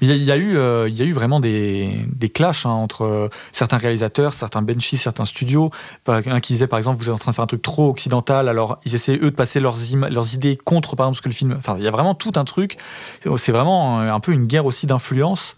[0.00, 3.28] Il y, a, eu, euh, y a eu vraiment des, des clashs hein, entre euh,
[3.52, 5.70] certains réalisateurs, certains benchies, certains studios.
[6.06, 8.48] Un qui disait par exemple, vous êtes en train de faire un truc trop occidental,
[8.48, 9.76] alors ils essaient eux de passer leurs,
[10.34, 11.54] idées contre par exemple ce que le film.
[11.58, 12.78] Enfin, il y a vraiment tout un truc.
[13.36, 15.56] C'est vraiment un peu une guerre aussi d'influence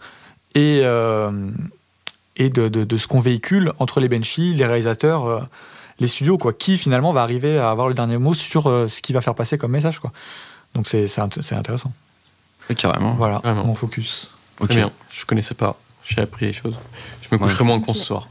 [0.55, 1.31] et, euh,
[2.35, 5.47] et de, de, ce qu'on véhicule entre les benchies, les réalisateurs,
[5.99, 6.53] les studios, quoi.
[6.53, 9.57] Qui finalement va arriver à avoir le dernier mot sur ce qui va faire passer
[9.57, 10.11] comme message, quoi.
[10.75, 11.91] Donc c'est intéressant.
[12.77, 13.13] Carrément.
[13.13, 14.29] Voilà, mon focus.
[14.57, 15.77] Très bien, je connaissais pas.
[16.05, 16.75] J'ai appris les choses.
[17.21, 18.27] Je me coucherai moins con ce soir.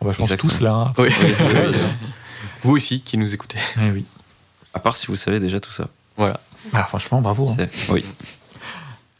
[0.00, 0.92] On va, je pense tous là.
[0.98, 1.08] Oui.
[2.62, 3.58] Vous aussi qui nous écoutez.
[3.80, 4.04] Eh oui.
[4.74, 5.88] À part si vous savez déjà tout ça.
[6.16, 6.40] Voilà.
[6.72, 7.50] Ah, franchement, bravo.
[7.50, 7.66] Hein.
[7.90, 8.04] Oui.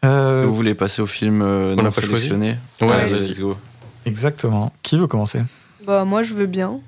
[0.04, 0.44] Euh...
[0.46, 3.56] Vous voulez passer au film euh, non sélectionné Ouais, let's go.
[4.04, 4.72] Exactement.
[4.82, 5.42] Qui veut commencer?
[5.86, 6.80] Bah moi je veux bien.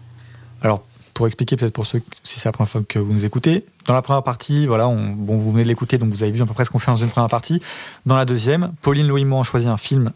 [0.63, 0.85] Alors
[1.15, 3.95] pour expliquer peut-être pour ceux si c'est la première fois que vous nous écoutez, dans
[3.95, 6.47] la première partie, voilà, on, bon, vous venez de l'écouter, donc vous avez vu à
[6.47, 7.63] peu près ce qu'on fait dans une première partie.
[8.05, 10.13] Dans la deuxième, Pauline, Louis et moi, on choisit un film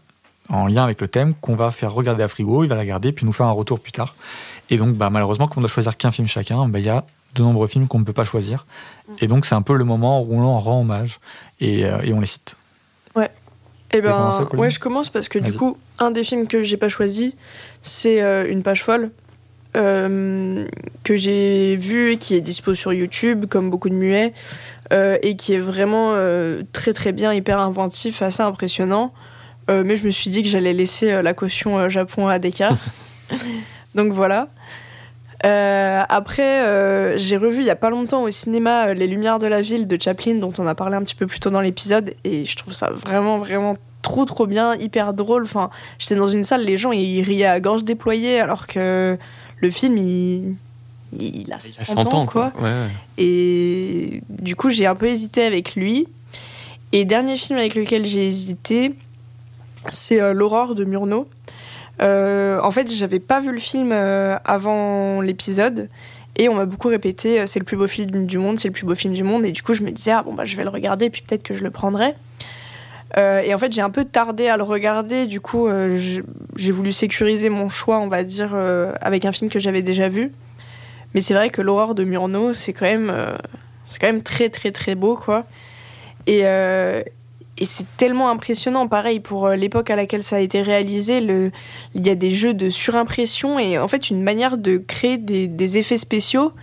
[0.49, 3.11] en lien avec le thème qu'on va faire regarder à Frigo, il va la garder,
[3.11, 4.15] puis nous faire un retour plus tard.
[4.69, 7.05] Et donc, bah, malheureusement, comme on doit choisir qu'un film chacun, bah, il y a
[7.35, 8.65] de nombreux films qu'on ne peut pas choisir.
[9.19, 11.19] Et donc, c'est un peu le moment où on en rend hommage
[11.59, 12.55] et, euh, et on les cite.
[13.15, 13.29] Ouais.
[13.91, 16.77] Et eh ben, ouais, je commence parce que du coup, un des films que j'ai
[16.77, 17.35] pas choisi,
[17.81, 19.09] c'est euh, Une page folle
[19.79, 20.65] euh,
[21.03, 24.33] que j'ai vu et qui est dispo sur YouTube, comme beaucoup de muets,
[24.91, 29.13] euh, et qui est vraiment euh, très très bien, hyper inventif, assez impressionnant.
[29.69, 32.71] mais je me suis dit que j'allais laisser la caution Japon à Deka.
[33.95, 34.49] Donc voilà.
[35.43, 39.87] après, j'ai revu il y a pas longtemps au cinéma Les Lumières de la ville
[39.87, 42.55] de Chaplin, dont on a parlé un petit peu plus tôt dans l'épisode, et je
[42.57, 45.43] trouve ça vraiment, vraiment trop, trop bien, hyper drôle.
[45.43, 45.69] Enfin,
[45.99, 49.17] j'étais dans une salle, les gens ils riaient à gorge déployée, alors que
[49.61, 50.55] le film, il,
[51.17, 52.53] il a 100, ans, quoi.
[53.17, 56.07] Et du coup, j'ai un peu hésité avec lui.
[56.91, 58.95] Et dernier film avec lequel j'ai hésité,
[59.89, 61.27] c'est euh, L'Aurore de Murnau.
[62.01, 65.89] Euh, en fait, j'avais pas vu le film euh, avant l'épisode.
[66.35, 68.85] Et on m'a beaucoup répété, c'est le plus beau film du monde, c'est le plus
[68.85, 69.45] beau film du monde.
[69.45, 71.43] Et du coup, je me disais, ah bon, bah, je vais le regarder, puis peut-être
[71.43, 72.15] que je le prendrai.
[73.17, 75.25] Euh, et en fait, j'ai un peu tardé à le regarder.
[75.25, 75.97] Du coup, euh,
[76.55, 80.09] j'ai voulu sécuriser mon choix, on va dire, euh, avec un film que j'avais déjà
[80.09, 80.31] vu.
[81.13, 83.11] Mais c'est vrai que l'horreur de Murnau, c'est quand même,
[83.87, 85.45] c'est quand même très très très beau, quoi.
[86.27, 91.17] Et, et c'est tellement impressionnant, pareil pour l'époque à laquelle ça a été réalisé.
[91.95, 95.47] Il y a des jeux de surimpression et en fait une manière de créer des,
[95.47, 96.53] des effets spéciaux,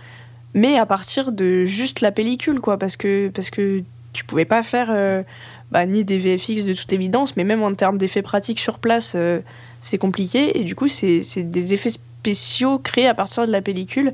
[0.53, 3.83] mais à partir de juste la pellicule, quoi, parce que parce que
[4.13, 5.25] tu pouvais pas faire
[5.71, 9.13] bah, ni des VFX de toute évidence, mais même en termes d'effets pratiques sur place,
[9.15, 9.39] euh,
[9.81, 10.57] c'est compliqué.
[10.59, 14.13] Et du coup, c'est des effets spéciaux créés à partir de la pellicule.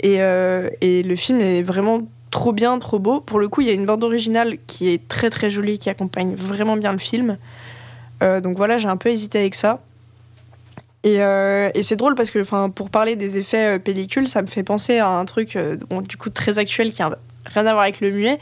[0.00, 3.20] Et, euh, et, le film est vraiment trop bien, trop beau.
[3.20, 5.90] Pour le coup, il y a une bande originale qui est très très jolie, qui
[5.90, 7.38] accompagne vraiment bien le film.
[8.22, 9.82] Euh, donc voilà, j'ai un peu hésité avec ça.
[11.04, 11.18] Et,
[11.82, 15.24] c'est drôle parce que pour parler des effets pellicule, ça me fait penser à un
[15.24, 15.56] truc
[16.08, 18.40] du coup très actuel qui n'a rien à voir avec le muet.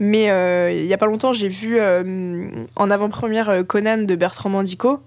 [0.00, 4.14] Mais euh, il y a pas longtemps, j'ai vu euh, en avant-première euh, Conan de
[4.14, 5.00] Bertrand Mandico.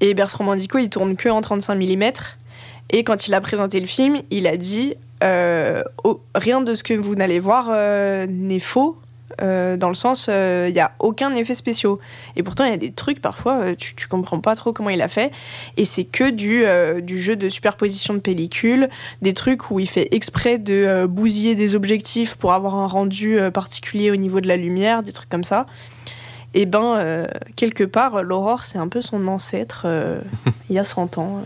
[0.00, 2.12] Et Bertrand Mandico, il tourne que en 35 mm.
[2.90, 4.94] Et quand il a présenté le film, il a dit
[6.04, 7.70] oh, Rien de ce que vous n'allez voir
[8.28, 8.98] n'est faux.
[9.40, 11.98] Euh, dans le sens, il n'y a aucun effet spéciaux.
[12.36, 15.02] Et pourtant, il y a des trucs, parfois, tu, tu comprends pas trop comment il
[15.02, 15.32] a fait.
[15.76, 16.64] Et c'est que du,
[17.02, 18.88] du jeu de superposition de pellicule,
[19.22, 24.10] des trucs où il fait exprès de bousiller des objectifs pour avoir un rendu particulier
[24.10, 25.66] au niveau de la lumière, des trucs comme ça
[26.54, 27.26] et eh ben euh,
[27.56, 30.20] quelque part l'aurore c'est un peu son ancêtre euh,
[30.68, 31.42] il y a 100 ans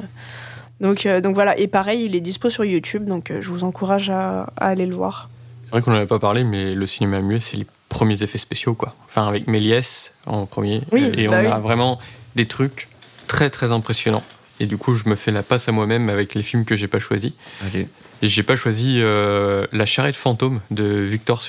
[0.82, 1.20] euh.
[1.20, 4.86] donc voilà et pareil il est dispo sur YouTube donc je vous encourage à, aller
[4.86, 5.28] le voir
[5.64, 8.38] c'est vrai qu'on n'en avait pas parlé mais le cinéma muet c'est les premiers effets
[8.38, 11.98] spéciaux quoi enfin avec Méliès en premier oui, et bah on a vraiment
[12.34, 12.88] des trucs
[13.26, 14.24] très très impressionnants
[14.60, 16.88] et du coup je me fais la passe à moi-même avec les films que j'ai
[16.88, 17.32] pas choisis
[17.66, 17.88] okay.
[18.22, 21.42] et j'ai pas choisi La charrette fantôme de Victor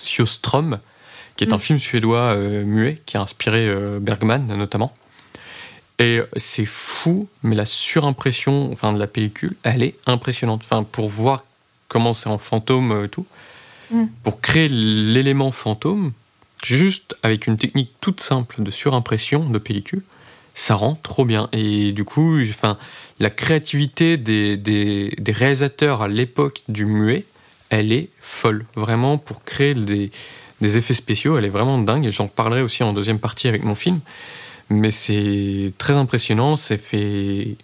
[0.00, 0.78] Sjöström
[1.36, 1.60] qui est un mm.
[1.60, 4.92] film suédois euh, muet qui a inspiré euh, Bergman notamment.
[6.00, 10.62] Et c'est fou, mais la surimpression enfin, de la pellicule, elle est impressionnante.
[10.64, 11.44] Enfin, pour voir
[11.86, 13.26] comment c'est en fantôme et euh, tout,
[13.90, 14.04] mm.
[14.22, 16.12] pour créer l'élément fantôme,
[16.64, 20.02] juste avec une technique toute simple de surimpression de pellicule,
[20.54, 21.48] ça rend trop bien.
[21.52, 22.78] Et du coup, enfin,
[23.20, 27.24] la créativité des, des, réalisateurs à l'époque du muet,
[27.70, 28.64] elle est folle.
[28.76, 30.10] Vraiment, pour créer des,
[30.60, 32.06] des effets spéciaux, elle est vraiment dingue.
[32.06, 34.00] Et j'en parlerai aussi en deuxième partie avec mon film.
[34.70, 36.56] Mais c'est très impressionnant.
[36.56, 37.56] C'est fait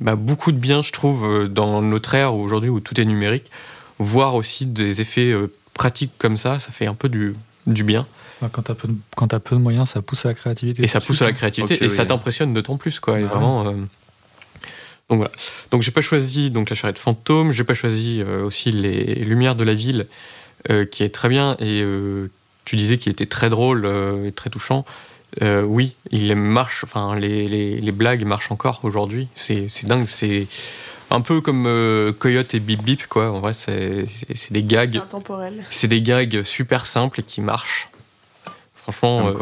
[0.00, 3.50] bah, beaucoup de bien, je trouve, euh, dans notre ère aujourd'hui où tout est numérique.
[3.98, 5.30] Voir aussi des effets
[5.80, 7.34] euh, pratiques comme ça, ça fait un peu du,
[7.66, 8.06] du bien.
[8.52, 8.74] Quand tu as,
[9.36, 10.82] as, peu de moyens, ça pousse à la créativité.
[10.82, 12.98] Et ça pousse à la créativité et ça t'impressionne d'autant plus.
[12.98, 13.72] Quoi, bah vraiment, euh,
[15.10, 15.30] Donc voilà.
[15.70, 19.64] Donc j'ai pas choisi donc la charrette fantôme, j'ai pas choisi aussi les lumières de
[19.64, 20.06] la ville,
[20.90, 21.84] qui est très bien et
[22.70, 24.84] tu disais qu'il était très drôle euh, et très touchant.
[25.42, 26.84] Euh, oui, il marche.
[26.84, 29.26] Enfin, les, les, blagues marchent encore aujourd'hui.
[29.34, 30.06] C'est dingue.
[30.06, 30.46] C'est
[31.10, 33.30] un peu comme euh, Coyote et Bip Bip, quoi.
[33.30, 34.06] En vrai, c'est
[34.50, 35.00] des gags.
[35.70, 37.88] C'est des gags super simples et qui marchent.
[38.74, 39.32] Franchement,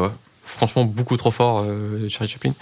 [0.43, 1.65] franchement, beaucoup trop fort,
[2.09, 2.53] Charlie Chaplin.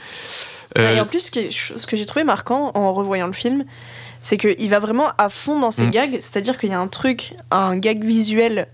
[0.75, 3.65] et en plus, ce que j'ai trouvé marquant en revoyant le film,
[4.21, 5.91] c'est qu'il va vraiment à fond dans ses mm.
[5.91, 6.17] gags.
[6.21, 8.67] C'est-à-dire qu'il y a un truc, un gag visuel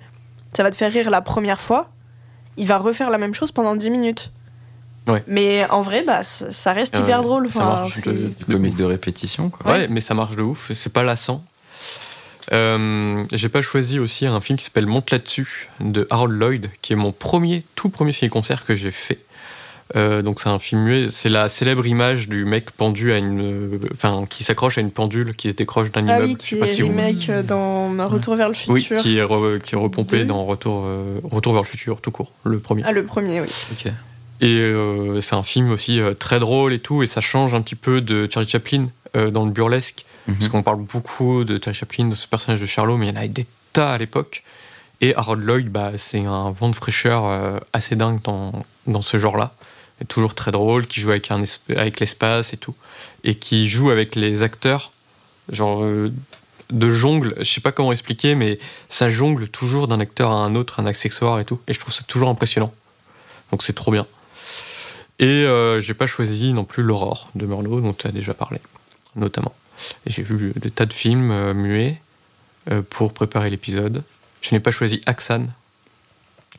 [0.55, 1.89] ça va te faire rire la première fois,
[2.57, 4.31] il va refaire la même chose pendant 10 minutes.
[5.27, 7.47] Mais en vrai, bah, ça reste hyper drôle.
[7.47, 7.87] Enfin,
[8.47, 9.49] le mec de répétition.
[9.49, 9.71] Quoi.
[9.71, 9.87] Ouais.
[9.87, 10.71] mais ça marche de ouf.
[10.73, 11.43] C'est pas lassant.
[12.51, 16.91] Euh, j'ai pas choisi aussi un film qui s'appelle Monte là-dessus de Harold Lloyd, qui
[16.91, 19.19] est mon premier, tout premier ciné-concert que j'ai fait.
[19.95, 23.79] Euh, donc c'est un film muet, c'est la célèbre image du mec pendu à une,
[23.91, 26.31] enfin qui s'accroche à une pendule qui se décroche d'un ah immeuble.
[26.31, 28.73] Oui, qui est remake euh, dans Retour vers le futur.
[28.73, 32.31] Oui, qui est, qui est repompé dans Retour, euh, Retour vers le futur tout court,
[32.43, 32.81] le premier.
[32.85, 33.47] Ah le premier, oui.
[33.71, 33.91] Ok.
[34.41, 34.73] Et
[35.21, 38.27] c'est un film aussi très drôle et tout, et ça change un petit peu de
[38.29, 40.35] Charlie Chaplin dans le burlesque, mhm.
[40.35, 43.13] parce qu'on parle beaucoup de Charlie Chaplin, de ce personnage de Charlot, mais il y
[43.13, 44.43] en avait des tas à l'époque.
[44.99, 49.53] Et Harold Lloyd, bah, c'est un vent de fraîcheur assez dingue dans, dans ce genre-là
[50.07, 52.75] toujours très drôle, qui joue avec, un, avec l'espace et tout,
[53.23, 54.91] et qui joue avec les acteurs,
[55.51, 56.11] genre euh,
[56.69, 60.55] de jongle, je sais pas comment expliquer, mais ça jongle toujours d'un acteur à un
[60.55, 62.73] autre, un accessoire et tout, et je trouve ça toujours impressionnant.
[63.51, 64.07] Donc c'est trop bien.
[65.19, 68.59] Et euh, j'ai pas choisi non plus L'Aurore de Merlot, dont tu as déjà parlé,
[69.15, 69.53] notamment.
[70.05, 71.99] J'ai vu des tas de films euh, muets
[72.89, 74.03] pour préparer l'épisode.
[74.41, 75.47] Je n'ai pas choisi Axan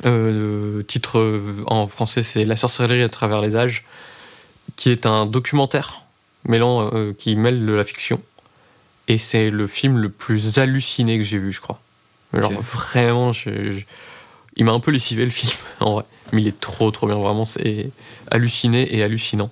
[0.04, 3.84] euh, le titre euh, en français, c'est La sorcellerie à travers les âges,
[4.76, 6.02] qui est un documentaire
[6.44, 8.20] mêlant, euh, qui mêle de la fiction.
[9.06, 11.80] Et c'est le film le plus halluciné que j'ai vu, je crois.
[12.32, 13.32] Alors vraiment,
[14.56, 16.04] il m'a un peu lessivé le film, en vrai.
[16.32, 17.16] Mais il est trop, trop bien.
[17.16, 17.90] Vraiment, c'est
[18.30, 19.50] halluciné et hallucinant.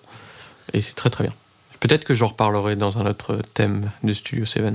[0.72, 1.32] Et c'est très, très bien.
[1.80, 4.74] Peut-être que j'en reparlerai dans un autre thème de Studio 7.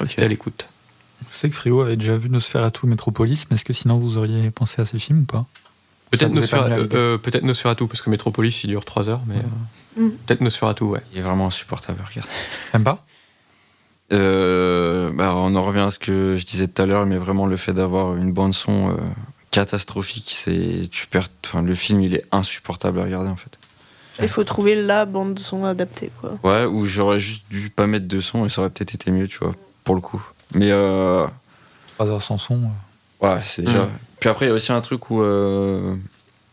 [0.00, 0.22] Okay.
[0.22, 0.66] à l'écoute.
[1.30, 4.50] Je sais que Frio avait déjà vu Nosferatu Metropolis, mais est-ce que sinon vous auriez
[4.50, 5.46] pensé à ces films ou pas?
[6.10, 10.10] Peut-être Nosferatu, euh, peut Nosferatu, parce que Metropolis il dure 3 heures, mais euh, mm.
[10.26, 11.00] peut-être Nosferatu, ouais.
[11.12, 12.30] Il est vraiment insupportable à regarder.
[12.72, 13.04] Même pas?
[14.12, 17.46] Euh, bah, On en revient à ce que je disais tout à l'heure, mais vraiment
[17.46, 18.96] le fait d'avoir une bande-son
[19.54, 20.88] catastrophique, c'est.
[20.90, 21.28] Tu perds.
[21.46, 23.56] Enfin, le film il est insupportable à regarder en fait.
[24.20, 26.38] Il faut trouver la bande-son adaptée, quoi.
[26.42, 29.26] Ouais, ou j'aurais juste dû pas mettre de son et ça aurait peut-être été mieux,
[29.26, 29.54] tu vois,
[29.84, 30.24] pour le coup.
[30.54, 30.70] Mais.
[30.70, 31.26] Euh...
[31.94, 32.62] 3 heures sans son.
[33.20, 33.84] Ouais, c'est déjà.
[33.84, 33.90] Mm.
[34.20, 35.22] Puis après, il y a aussi un truc où.
[35.22, 35.94] Euh,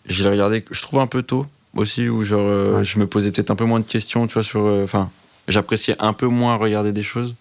[0.08, 1.46] j'ai regardé, je trouve un peu tôt
[1.76, 4.44] aussi, où genre, euh, je me posais peut-être un peu moins de questions, tu vois,
[4.44, 4.62] sur.
[4.62, 5.10] Euh, enfin,
[5.48, 7.34] j'appréciais un peu moins regarder des choses.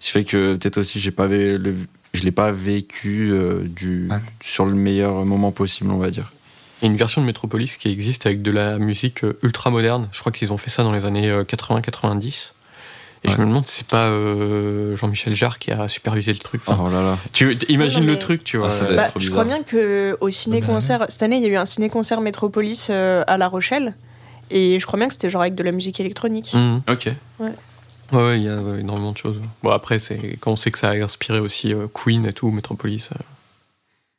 [0.00, 1.76] Ce qui fait que peut-être aussi, j'ai pas le,
[2.16, 3.32] je l'ai pas vécu
[3.64, 4.08] du,
[4.40, 6.32] sur le meilleur moment possible, on va dire.
[6.80, 10.08] Il y a une version de Metropolis qui existe avec de la musique ultra moderne.
[10.12, 12.52] Je crois qu'ils ont fait ça dans les années 80-90.
[13.26, 16.62] Et je me demande si c'est pas euh, Jean-Michel Jarre qui a supervisé le truc.
[16.66, 17.18] oh là là.
[17.32, 18.68] Tu imagines le truc, tu vois.
[18.70, 21.66] Ah, bah, je crois bien que au ciné-concert, cette année, il y a eu un
[21.66, 23.94] ciné-concert Métropolis euh, à La Rochelle.
[24.50, 26.52] Et je crois bien que c'était genre avec de la musique électronique.
[26.54, 26.76] Mmh.
[26.88, 27.10] Ok.
[27.40, 27.52] Ouais.
[28.12, 29.40] Ouais, il y a énormément de choses.
[29.62, 32.50] Bon, après, c'est quand on sait que ça a inspiré aussi euh, Queen et tout,
[32.50, 33.10] Metropolis.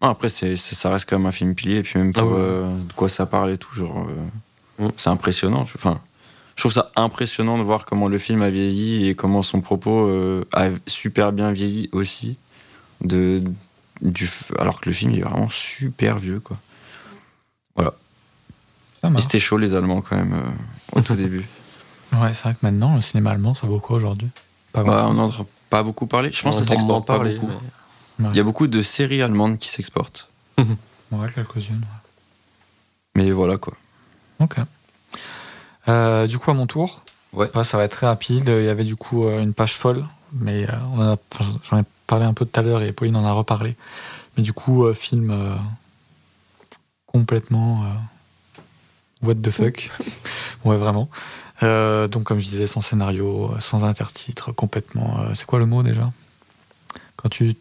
[0.02, 2.68] Ah, après, c'est, ça reste quand même un film pilier, et puis même pour ah
[2.68, 4.08] de quoi ça parle et tout, genre,
[4.80, 4.90] mmh.
[4.98, 5.62] c'est impressionnant.
[5.62, 6.02] Enfin,
[6.58, 10.08] je trouve ça impressionnant de voir comment le film a vieilli et comment son propos
[10.08, 12.36] euh, a super bien vieilli aussi.
[13.02, 13.44] De,
[14.02, 14.28] du,
[14.58, 16.58] alors que le film est vraiment super vieux, quoi.
[17.76, 17.94] Voilà.
[19.04, 21.48] Mais c'était chaud, les Allemands, quand même, euh, au tout début.
[22.22, 24.30] Ouais, c'est vrai que maintenant, le cinéma allemand, ça vaut quoi aujourd'hui?
[24.74, 26.32] On n'en entend pas beaucoup parler.
[26.32, 27.50] Je pense que ça s'exporte pas beaucoup.
[28.20, 30.28] Il y a beaucoup de séries allemandes qui s'exportent.
[30.58, 31.86] ouais, quelques-unes.
[33.16, 33.74] Mais voilà, quoi.
[34.40, 34.58] Ok.
[35.88, 37.02] Euh, du coup, à mon tour,
[37.34, 37.50] ouais.
[37.64, 38.48] ça va être très rapide.
[38.48, 40.68] Il y avait du coup euh, une page folle, mais
[41.00, 41.16] euh,
[41.64, 43.76] j'en ai parlé un peu tout à l'heure et Pauline en a reparlé.
[44.36, 45.36] Mais du coup, film
[47.08, 47.84] complètement
[49.24, 49.90] what the fuck.
[50.66, 51.10] ouais, vraiment.
[51.62, 55.34] Donc, comme je disais, sans scénario, sans intertitre, complètement.
[55.34, 56.12] c'est quoi le mot déjà?
[57.16, 57.56] Quand tu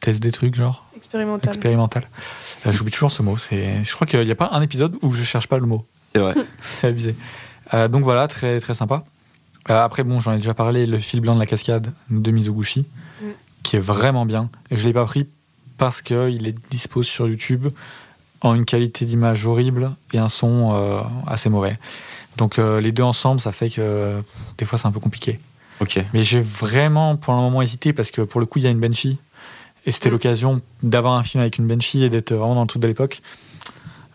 [0.00, 0.86] testes des trucs, genre?
[0.96, 1.50] Expérimental.
[1.50, 2.08] Expérimental.
[2.70, 3.36] J'oublie toujours ce mot.
[3.36, 5.84] Je crois qu'il n'y a pas un épisode où je cherche pas le mot.
[6.12, 6.34] C'est vrai.
[6.60, 7.14] c'est abusé.
[7.72, 9.04] Euh, donc voilà, très, très sympa.
[9.70, 12.86] Euh, après, bon, j'en ai déjà parlé, le fil blanc de la cascade de Mizoguchi,
[13.20, 13.26] mm.
[13.62, 14.50] qui est vraiment bien.
[14.70, 15.26] Et je ne l'ai pas pris
[15.78, 17.68] parce qu'il est dispo sur YouTube
[18.40, 21.78] en une qualité d'image horrible et un son euh, assez mauvais.
[22.36, 24.20] Donc les deux ensemble, ça fait que
[24.58, 25.38] des fois c'est un peu compliqué.
[25.80, 25.98] Ok.
[26.12, 28.70] Mais j'ai vraiment pour le moment hésité parce que pour le coup il y a
[28.70, 29.18] une Banshee
[29.86, 30.12] et c'était mm.
[30.12, 33.22] l'occasion d'avoir un film avec une Banshee et d'être vraiment dans le truc de l'époque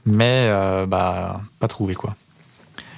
[0.06, 2.16] mais euh, bah, pas trouvé quoi.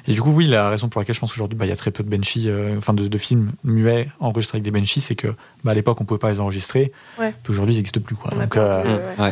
[0.08, 1.76] Et du coup, oui, la raison pour laquelle je pense qu'aujourd'hui, bah, il y a
[1.76, 5.28] très peu de Benchy, euh, enfin de, films muets enregistrés avec des Benchy, c'est que
[5.64, 6.92] bah, à l'époque, on pouvait pas les enregistrer.
[7.20, 7.36] Ouais.
[7.44, 8.16] Puis aujourd'hui, ils n'existent plus.
[8.16, 8.32] Quoi.
[8.32, 9.32] Donc, euh,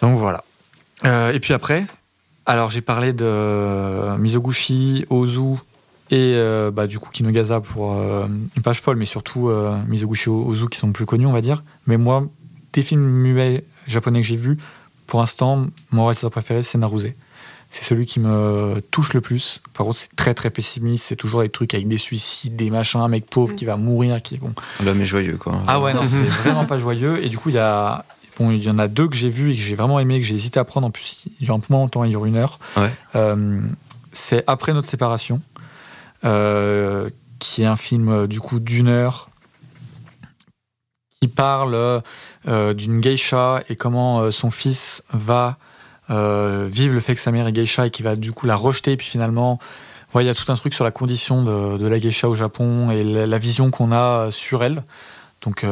[0.00, 0.42] donc voilà.
[1.32, 1.86] et puis après,
[2.46, 5.56] alors j'ai parlé de Mizoguchi, Ozu
[6.10, 6.36] et
[6.72, 9.50] bah, du coup Kinogaza pour une page folle, mais surtout
[9.88, 11.62] Mizoguchi, Ozu qui sont plus connus, on va dire.
[11.86, 12.26] Mais moi,
[12.72, 14.58] des films muets japonais que j'ai vus,
[15.06, 17.12] pour l'instant, mon réalisateur préféré, c'est Naruse.
[17.70, 19.62] C'est celui qui me touche le plus.
[19.72, 21.04] Par contre, c'est très très pessimiste.
[21.04, 24.20] C'est toujours des trucs avec des suicides, des machins, un mec pauvre qui va mourir,
[24.22, 24.54] qui bon.
[24.84, 25.62] L'homme est joyeux, quoi.
[25.66, 27.22] Ah ouais, non, c'est vraiment pas joyeux.
[27.24, 28.04] Et du coup, il y a
[28.38, 30.26] Bon, il y en a deux que j'ai vus et que j'ai vraiment aimé, que
[30.26, 30.86] j'ai hésité à prendre.
[30.86, 32.58] En plus, il dure un peu moins longtemps, il dure une heure.
[33.14, 33.60] Euh,
[34.12, 35.40] c'est Après notre séparation,
[36.24, 37.10] euh,
[37.40, 39.28] qui est un film euh, du coup d'une heure
[41.20, 42.02] qui parle
[42.46, 45.56] euh, d'une geisha et comment son fils va
[46.08, 48.92] vivre le fait que sa mère est geisha et qui va du coup la rejeter.
[48.92, 49.58] Et puis finalement,
[50.16, 53.04] il y a tout un truc sur la condition de, la geisha au Japon et
[53.04, 54.82] la, vision qu'on a sur elle.
[55.42, 55.64] Donc,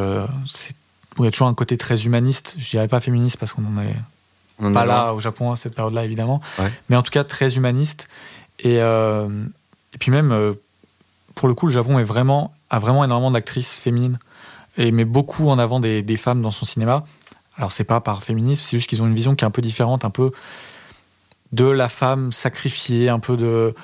[1.22, 2.56] il y a toujours un côté très humaniste.
[2.58, 6.04] Je dirais pas féministe parce qu'on n'en est pas là au Japon à cette période-là,
[6.04, 6.40] évidemment.
[6.88, 8.08] Mais en tout cas, très humaniste.
[8.58, 10.54] Et, et puis même,
[11.34, 14.18] pour le coup, le Japon est vraiment, a vraiment énormément d'actrices féminines
[14.76, 17.04] et met beaucoup en avant des, des femmes dans son cinéma.
[17.56, 19.60] Alors c'est pas par féminisme, c'est juste qu'ils ont une vision qui est un peu
[19.60, 20.32] différente, un peu
[21.52, 23.74] de la femme sacrifiée, un peu de,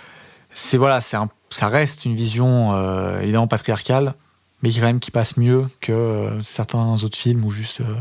[0.50, 1.18] c'est voilà, c'est
[1.50, 4.14] ça reste une vision euh, évidemment patriarcale,
[4.62, 7.94] mais qui quand même qui passe mieux que euh, certains autres films où juste euh,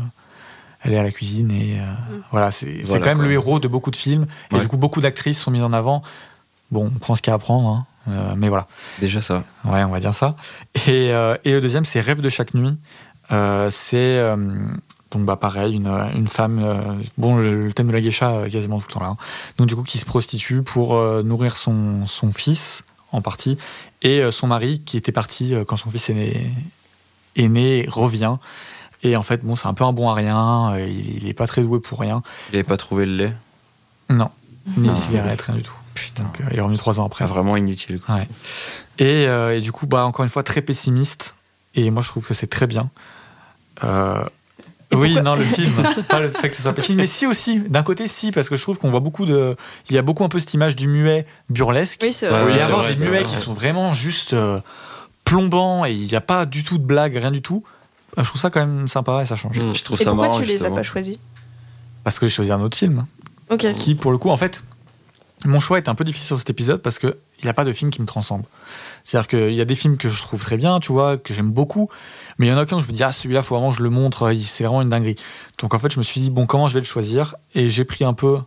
[0.82, 2.22] elle est à la cuisine et mm.
[2.30, 5.40] voilà, c'est quand même le héros de beaucoup de films et du coup beaucoup d'actrices
[5.40, 6.02] sont mises en avant.
[6.70, 7.68] Bon, on prend ce qu'il y a à prendre.
[7.68, 7.86] Hein.
[8.08, 8.66] Euh, mais voilà.
[9.00, 9.42] Déjà ça.
[9.64, 10.36] Ouais, on va dire ça.
[10.86, 12.76] Et, euh, et le deuxième, c'est Rêve de chaque nuit.
[13.32, 14.22] Euh, c'est
[15.12, 17.00] donc bah pareil, une, une femme.
[17.16, 19.10] bon, le, thème de la geisha quasiment tout le temps là.
[19.10, 19.16] Hein.
[19.56, 23.56] Donc du coup, qui se prostitue pour nourrir son, son fils en partie
[24.02, 26.50] et son mari qui était parti quand son fils est né,
[27.36, 28.36] est né revient.
[29.02, 30.76] Et en fait, bon, c'est un peu un bon à rien.
[30.78, 32.22] Il, il est pas très doué pour rien.
[32.48, 33.36] Il n'avait pas trouvé le lait?
[34.08, 34.30] Non,
[34.76, 35.74] ni les cigarettes, rien du tout.
[35.94, 36.24] Putain.
[36.24, 37.24] Donc, euh, il est revenu trois ans après.
[37.24, 38.00] Ah, vraiment inutile.
[38.00, 38.16] Quoi.
[38.16, 38.28] Ouais.
[38.98, 41.34] Et, euh, et, du coup, bah, encore une fois, très pessimiste.
[41.74, 42.90] Et moi, je trouve que c'est très bien.
[43.84, 44.24] Euh,
[44.96, 45.72] oui, non, le film,
[46.08, 47.60] pas le fait que ce soit pessimiste, mais si aussi.
[47.60, 49.56] D'un côté, si, parce que je trouve qu'on voit beaucoup de.
[49.88, 52.00] Il y a beaucoup un peu cette image du muet burlesque.
[52.02, 52.44] Oui, c'est vrai.
[52.50, 54.34] il y a des muets qui sont vraiment juste
[55.24, 57.62] plombants et il n'y a pas du tout de blague, rien du tout.
[58.16, 59.60] Je trouve ça quand même sympa et ça change.
[59.60, 61.18] Mmh, je trouve et ça pourquoi marrant, tu les as pas choisis
[62.02, 63.04] Parce que j'ai choisi un autre film.
[63.50, 63.74] Ok.
[63.74, 64.62] Qui, pour le coup, en fait,
[65.44, 67.14] mon choix est un peu difficile sur cet épisode parce qu'il
[67.44, 68.44] n'y a pas de film qui me transcende.
[69.04, 71.50] C'est-à-dire qu'il y a des films que je trouve très bien, tu vois, que j'aime
[71.50, 71.90] beaucoup,
[72.38, 73.82] mais il y en a où je me dis, ah, celui-là, faut vraiment que je
[73.82, 75.16] le montre, c'est vraiment une dinguerie.
[75.58, 77.36] Donc en fait, je me suis dit, bon, comment je vais le choisir?
[77.54, 78.38] Et j'ai pris un peu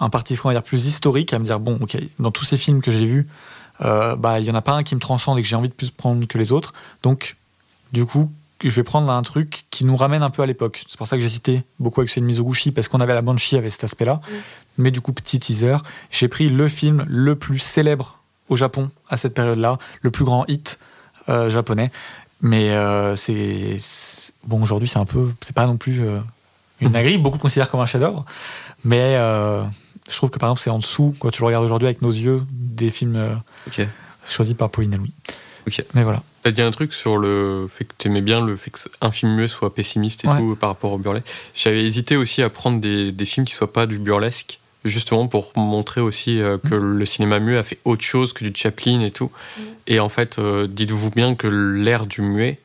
[0.00, 2.56] un parti, on va dire, plus historique, à me dire, bon, ok, dans tous ces
[2.56, 3.28] films que j'ai vus,
[3.80, 5.74] bah il y en a pas un qui me transcende et que j'ai envie de
[5.74, 6.72] plus prendre que les autres.
[7.02, 7.36] Donc
[7.92, 8.30] du coup,
[8.62, 10.84] je vais prendre un truc qui nous ramène un peu à l'époque.
[10.88, 13.22] C'est pour ça que j'ai cité beaucoup avec celui de Mizoguchi, parce qu'on avait la
[13.22, 14.14] Banshee avec cet aspect-là.
[14.14, 14.32] Mm.
[14.78, 15.76] Mais du coup, petit teaser,
[16.10, 18.18] j'ai pris le film le plus célèbre
[18.48, 20.78] au Japon à cette période-là, le plus grand hit
[21.28, 21.90] euh, japonais.
[22.44, 23.76] Mais euh, c'est
[24.44, 26.20] bon aujourd'hui, c'est un peu, c'est pas non plus euh,
[26.80, 27.18] une dinguerie.
[27.18, 28.24] Beaucoup le considèrent comme un chef-d'œuvre,
[28.84, 32.02] mais je trouve que par exemple, c'est en dessous quand tu le regardes aujourd'hui avec
[32.02, 33.40] nos yeux des films
[34.26, 35.12] choisis par Pauline et Louis.
[35.94, 36.22] Mais voilà.
[36.42, 39.48] T'as dit un truc sur le fait que t'aimais bien le fait qu'un film muet
[39.48, 41.26] soit pessimiste et tout par rapport au burlesque.
[41.54, 45.52] J'avais hésité aussi à prendre des, des, films qui soient pas du burlesque, justement pour
[45.56, 46.98] montrer aussi euh, que mm.
[46.98, 49.30] le cinéma muet a fait autre chose que du Chaplin et tout.
[49.56, 49.62] Mm.
[49.86, 52.58] Et en fait, euh, dites-vous bien que l'ère du muet,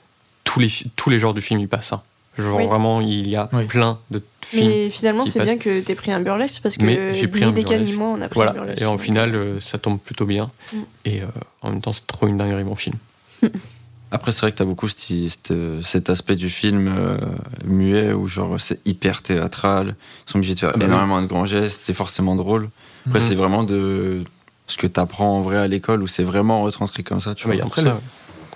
[0.43, 1.93] tous les, tous les genres du film y passent.
[1.93, 2.01] Hein.
[2.37, 4.67] Genre vraiment, il y a plein de films.
[4.69, 7.51] Mais finalement, c'est bien que tu aies pris un burlesque parce que j'ai pris un
[7.51, 7.97] burlesque.
[7.97, 8.51] Moi, on a pris voilà.
[8.51, 8.81] un burlesque.
[8.81, 10.49] Et en final, euh, ça tombe plutôt bien.
[10.71, 10.77] Mm.
[11.05, 11.21] Et
[11.61, 12.95] en même temps, c'est trop une dinguerie, mon film.
[14.11, 15.53] Après, c'est vrai que t'as beaucoup cet,
[15.83, 17.17] cet, aspect du film euh,
[17.63, 19.95] muet où genre c'est hyper théâtral,
[20.27, 22.69] ils sont obligés de faire bah énormément de grands gestes, c'est forcément drôle.
[23.05, 23.25] Après, mhm.
[23.25, 24.23] c'est vraiment de
[24.67, 27.35] ce que t'apprends en vrai à l'école où c'est vraiment retranscrit comme ça.
[27.35, 27.55] Tu vois.
[27.63, 27.91] Après, le,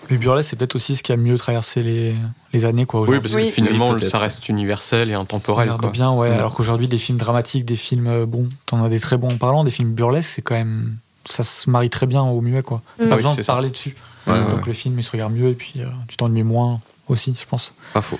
[0.09, 2.15] le burlesque, c'est peut-être aussi ce qui a mieux traversé les,
[2.51, 2.85] les années.
[2.85, 5.69] Quoi, oui, parce que finalement, ça reste universel et intemporel.
[5.80, 5.91] Quoi.
[5.91, 6.30] bien, ouais.
[6.30, 9.38] Alors qu'aujourd'hui, des films dramatiques, des films, euh, bon, t'en as des très bons en
[9.38, 10.95] parlant, des films burlesques, c'est quand même.
[11.25, 12.81] Ça se marie très bien au muet, quoi.
[12.97, 15.73] Pas ah besoin de parler dessus donc le film il se regarde mieux et puis
[15.77, 17.73] euh, tu t'ennuies moins aussi, je pense.
[17.93, 18.19] Pas faux.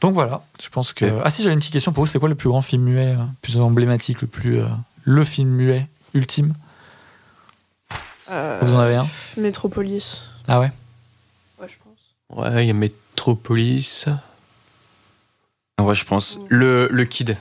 [0.00, 1.20] Donc voilà, je pense que.
[1.24, 2.10] Ah si, j'avais une petite question pour vous.
[2.10, 4.66] C'est quoi le plus grand film muet, le euh, plus emblématique, le plus euh,
[5.02, 6.54] le film muet ultime?
[8.28, 9.08] Vous en avez un?
[9.36, 10.22] Metropolis.
[10.46, 10.70] Ah ouais?
[11.60, 12.38] Ouais, je pense.
[12.38, 14.06] Ouais, il y a Metropolis.
[15.80, 16.38] Ouais, je pense.
[16.48, 17.36] Le, le Kid.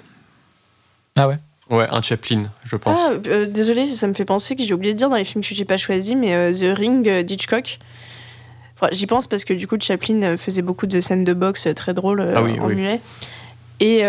[1.16, 1.38] Ah ouais?
[1.70, 2.98] Ouais, un Chaplin, je pense.
[3.00, 5.44] Ah, euh, désolé, ça me fait penser que j'ai oublié de dire dans les films
[5.44, 7.78] que j'ai pas choisi, mais euh, The Ring euh, d'Hitchcock.
[8.76, 11.94] Enfin, J'y pense parce que du coup, Chaplin faisait beaucoup de scènes de boxe très
[11.94, 13.02] drôles ah en muet.
[13.82, 14.04] Et,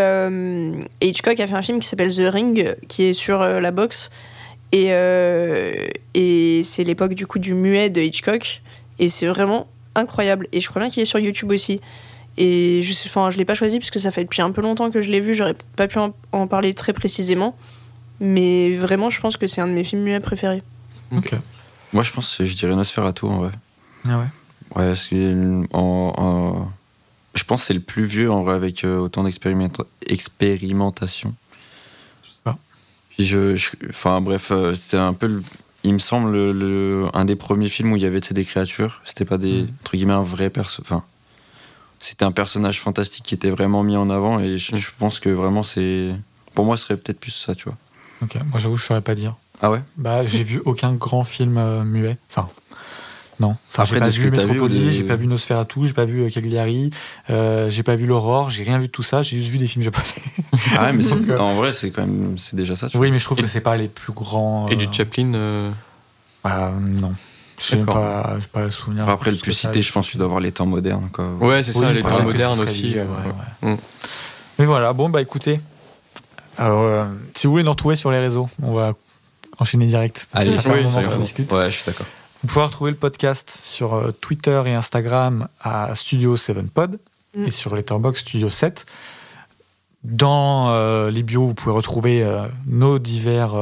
[1.03, 4.11] Hitchcock a fait un film qui s'appelle The Ring, qui est sur la boxe.
[4.73, 4.91] Et,
[6.15, 8.63] et c'est l'époque du coup du muet de Hitchcock.
[9.01, 9.67] Et c'est vraiment
[9.97, 10.47] incroyable.
[10.53, 11.81] Et je crois bien qu'il est sur YouTube aussi.
[12.43, 14.63] Et je sais, enfin, je l'ai pas choisi parce que ça fait depuis un peu
[14.63, 15.35] longtemps que je l'ai vu.
[15.35, 15.99] J'aurais peut-être pas pu
[16.33, 17.55] en, parler très précisément,
[18.19, 20.63] mais vraiment, je pense que c'est un de mes films muets préférés.
[21.15, 21.35] Ok.
[21.93, 23.51] Moi, je pense, je dirais Nosferatu en vrai.
[24.09, 24.25] Ah ouais.
[24.75, 26.71] Ouais, parce que en,
[27.35, 31.35] je pense que c'est le plus vieux en vrai avec euh, autant d'expérimentation.
[32.47, 32.57] Ah.
[33.11, 33.55] Puis je,
[33.91, 35.43] enfin bref, euh, c'était un peu,
[35.85, 39.03] il me semble le, un des premiers films où il y avait des créatures.
[39.05, 39.69] C'était pas des mm.
[39.83, 41.05] entre guillemets un vrai perso, enfin
[42.01, 45.63] c'était un personnage fantastique qui était vraiment mis en avant et je, pense que vraiment
[45.63, 46.11] c'est
[46.55, 47.77] pour moi ce serait peut-être plus ça tu vois.
[48.23, 49.37] Ok moi j'avoue je saurais pas dire.
[49.63, 49.83] Ah ouais?
[49.99, 52.17] Bah j'ai vu aucun grand film euh, muet.
[52.31, 52.49] Enfin
[53.39, 53.57] non.
[53.69, 56.91] Enfin j'ai pas vu Metropolis j'ai pas vu Nosferatu j'ai pas vu euh, Cagliari
[57.31, 59.67] euh, j'ai pas vu l'Aurore j'ai rien vu de tout ça j'ai juste vu des
[59.67, 60.05] films japonais.
[60.77, 63.25] Ah ouais mais en vrai c'est quand même c'est déjà ça tu oui mais je
[63.25, 65.73] trouve que c'est pas les plus grands et du Chaplin
[66.45, 67.15] bah, non
[67.61, 69.09] je n'ai pas, pas le souvenir.
[69.09, 71.11] après, le plus cité, je pense tu dois avoir les temps modernes.
[71.13, 71.35] Quoi.
[71.35, 72.97] Ouais, c'est ça, les temps modernes aussi.
[73.63, 73.75] Mm.
[74.59, 75.61] Mais voilà, bon, bah écoutez,
[76.61, 78.93] alors, euh, si vous voulez nous retrouver sur les réseaux, on va
[79.59, 80.29] enchaîner direct.
[80.35, 81.51] Allez, ça fait un discute.
[81.53, 82.07] Ouais, je suis d'accord.
[82.43, 86.99] Vous pouvez retrouver le podcast sur euh, Twitter et Instagram à Studio 7pod
[87.35, 87.47] mm.
[87.47, 88.85] et sur Letterboxd Studio 7.
[90.05, 92.27] Dans euh, les bios, vous pouvez retrouver
[92.67, 93.55] nos divers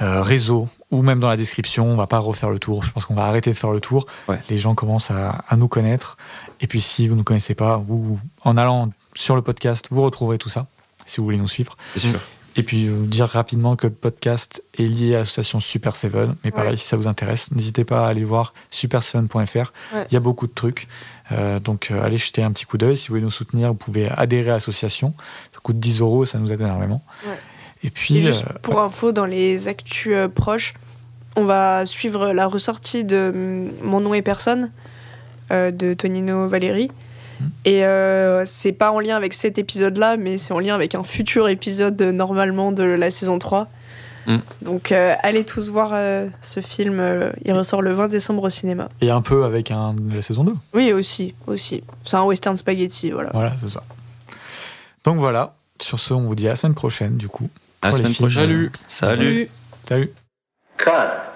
[0.00, 1.86] réseaux ou même dans la description.
[1.86, 2.82] On va pas refaire le tour.
[2.82, 4.06] Je pense qu'on va arrêter de faire le tour.
[4.48, 6.16] Les gens commencent à, nous connaître.
[6.60, 10.02] Et puis si vous ne nous connaissez pas, vous, en allant sur le podcast, vous
[10.02, 10.66] retrouverez tout ça,
[11.06, 11.76] si vous voulez nous suivre.
[12.56, 16.34] Et puis vous dire rapidement que le podcast est lié à l'association Super Seven.
[16.44, 19.72] Mais pareil, si ça vous intéresse, n'hésitez pas à aller voir super7.fr.
[20.10, 20.88] Il y a beaucoup de trucs.
[21.30, 22.96] Euh, donc euh, allez jeter un petit coup d'œil.
[22.96, 25.14] Si vous voulez nous soutenir, vous pouvez adhérer à l'association.
[25.52, 27.02] Ça coûte 10 euros, ça nous aide énormément.
[27.84, 28.22] Et puis.
[28.22, 30.74] juste euh, pour info, dans les actus euh, proches,
[31.36, 34.70] on va suivre la ressortie de mm, Mon nom et personne
[35.50, 36.90] euh, de Tonino Valéry.
[37.40, 37.46] Hmm.
[37.64, 37.82] Et
[38.46, 42.00] c'est pas en lien avec cet épisode-là, mais c'est en lien avec un futur épisode
[42.02, 43.68] normalement de la saison 3.
[44.26, 44.38] Hmm.
[44.60, 45.92] Donc allez tous voir
[46.42, 47.00] ce film,
[47.44, 48.88] il ressort le 20 décembre au cinéma.
[49.00, 51.34] Et un peu avec un, la saison 2 Oui, aussi.
[51.46, 51.84] aussi.
[52.02, 53.30] C'est un western spaghetti, voilà.
[53.32, 53.84] Voilà, c'est ça.
[55.04, 57.48] Donc voilà, sur ce, on vous dit à la semaine prochaine, du coup.
[57.82, 58.42] À la semaine prochaine.
[58.42, 58.72] Salut.
[58.88, 59.48] Salut.
[59.86, 60.10] Salut.
[60.76, 61.27] Cut.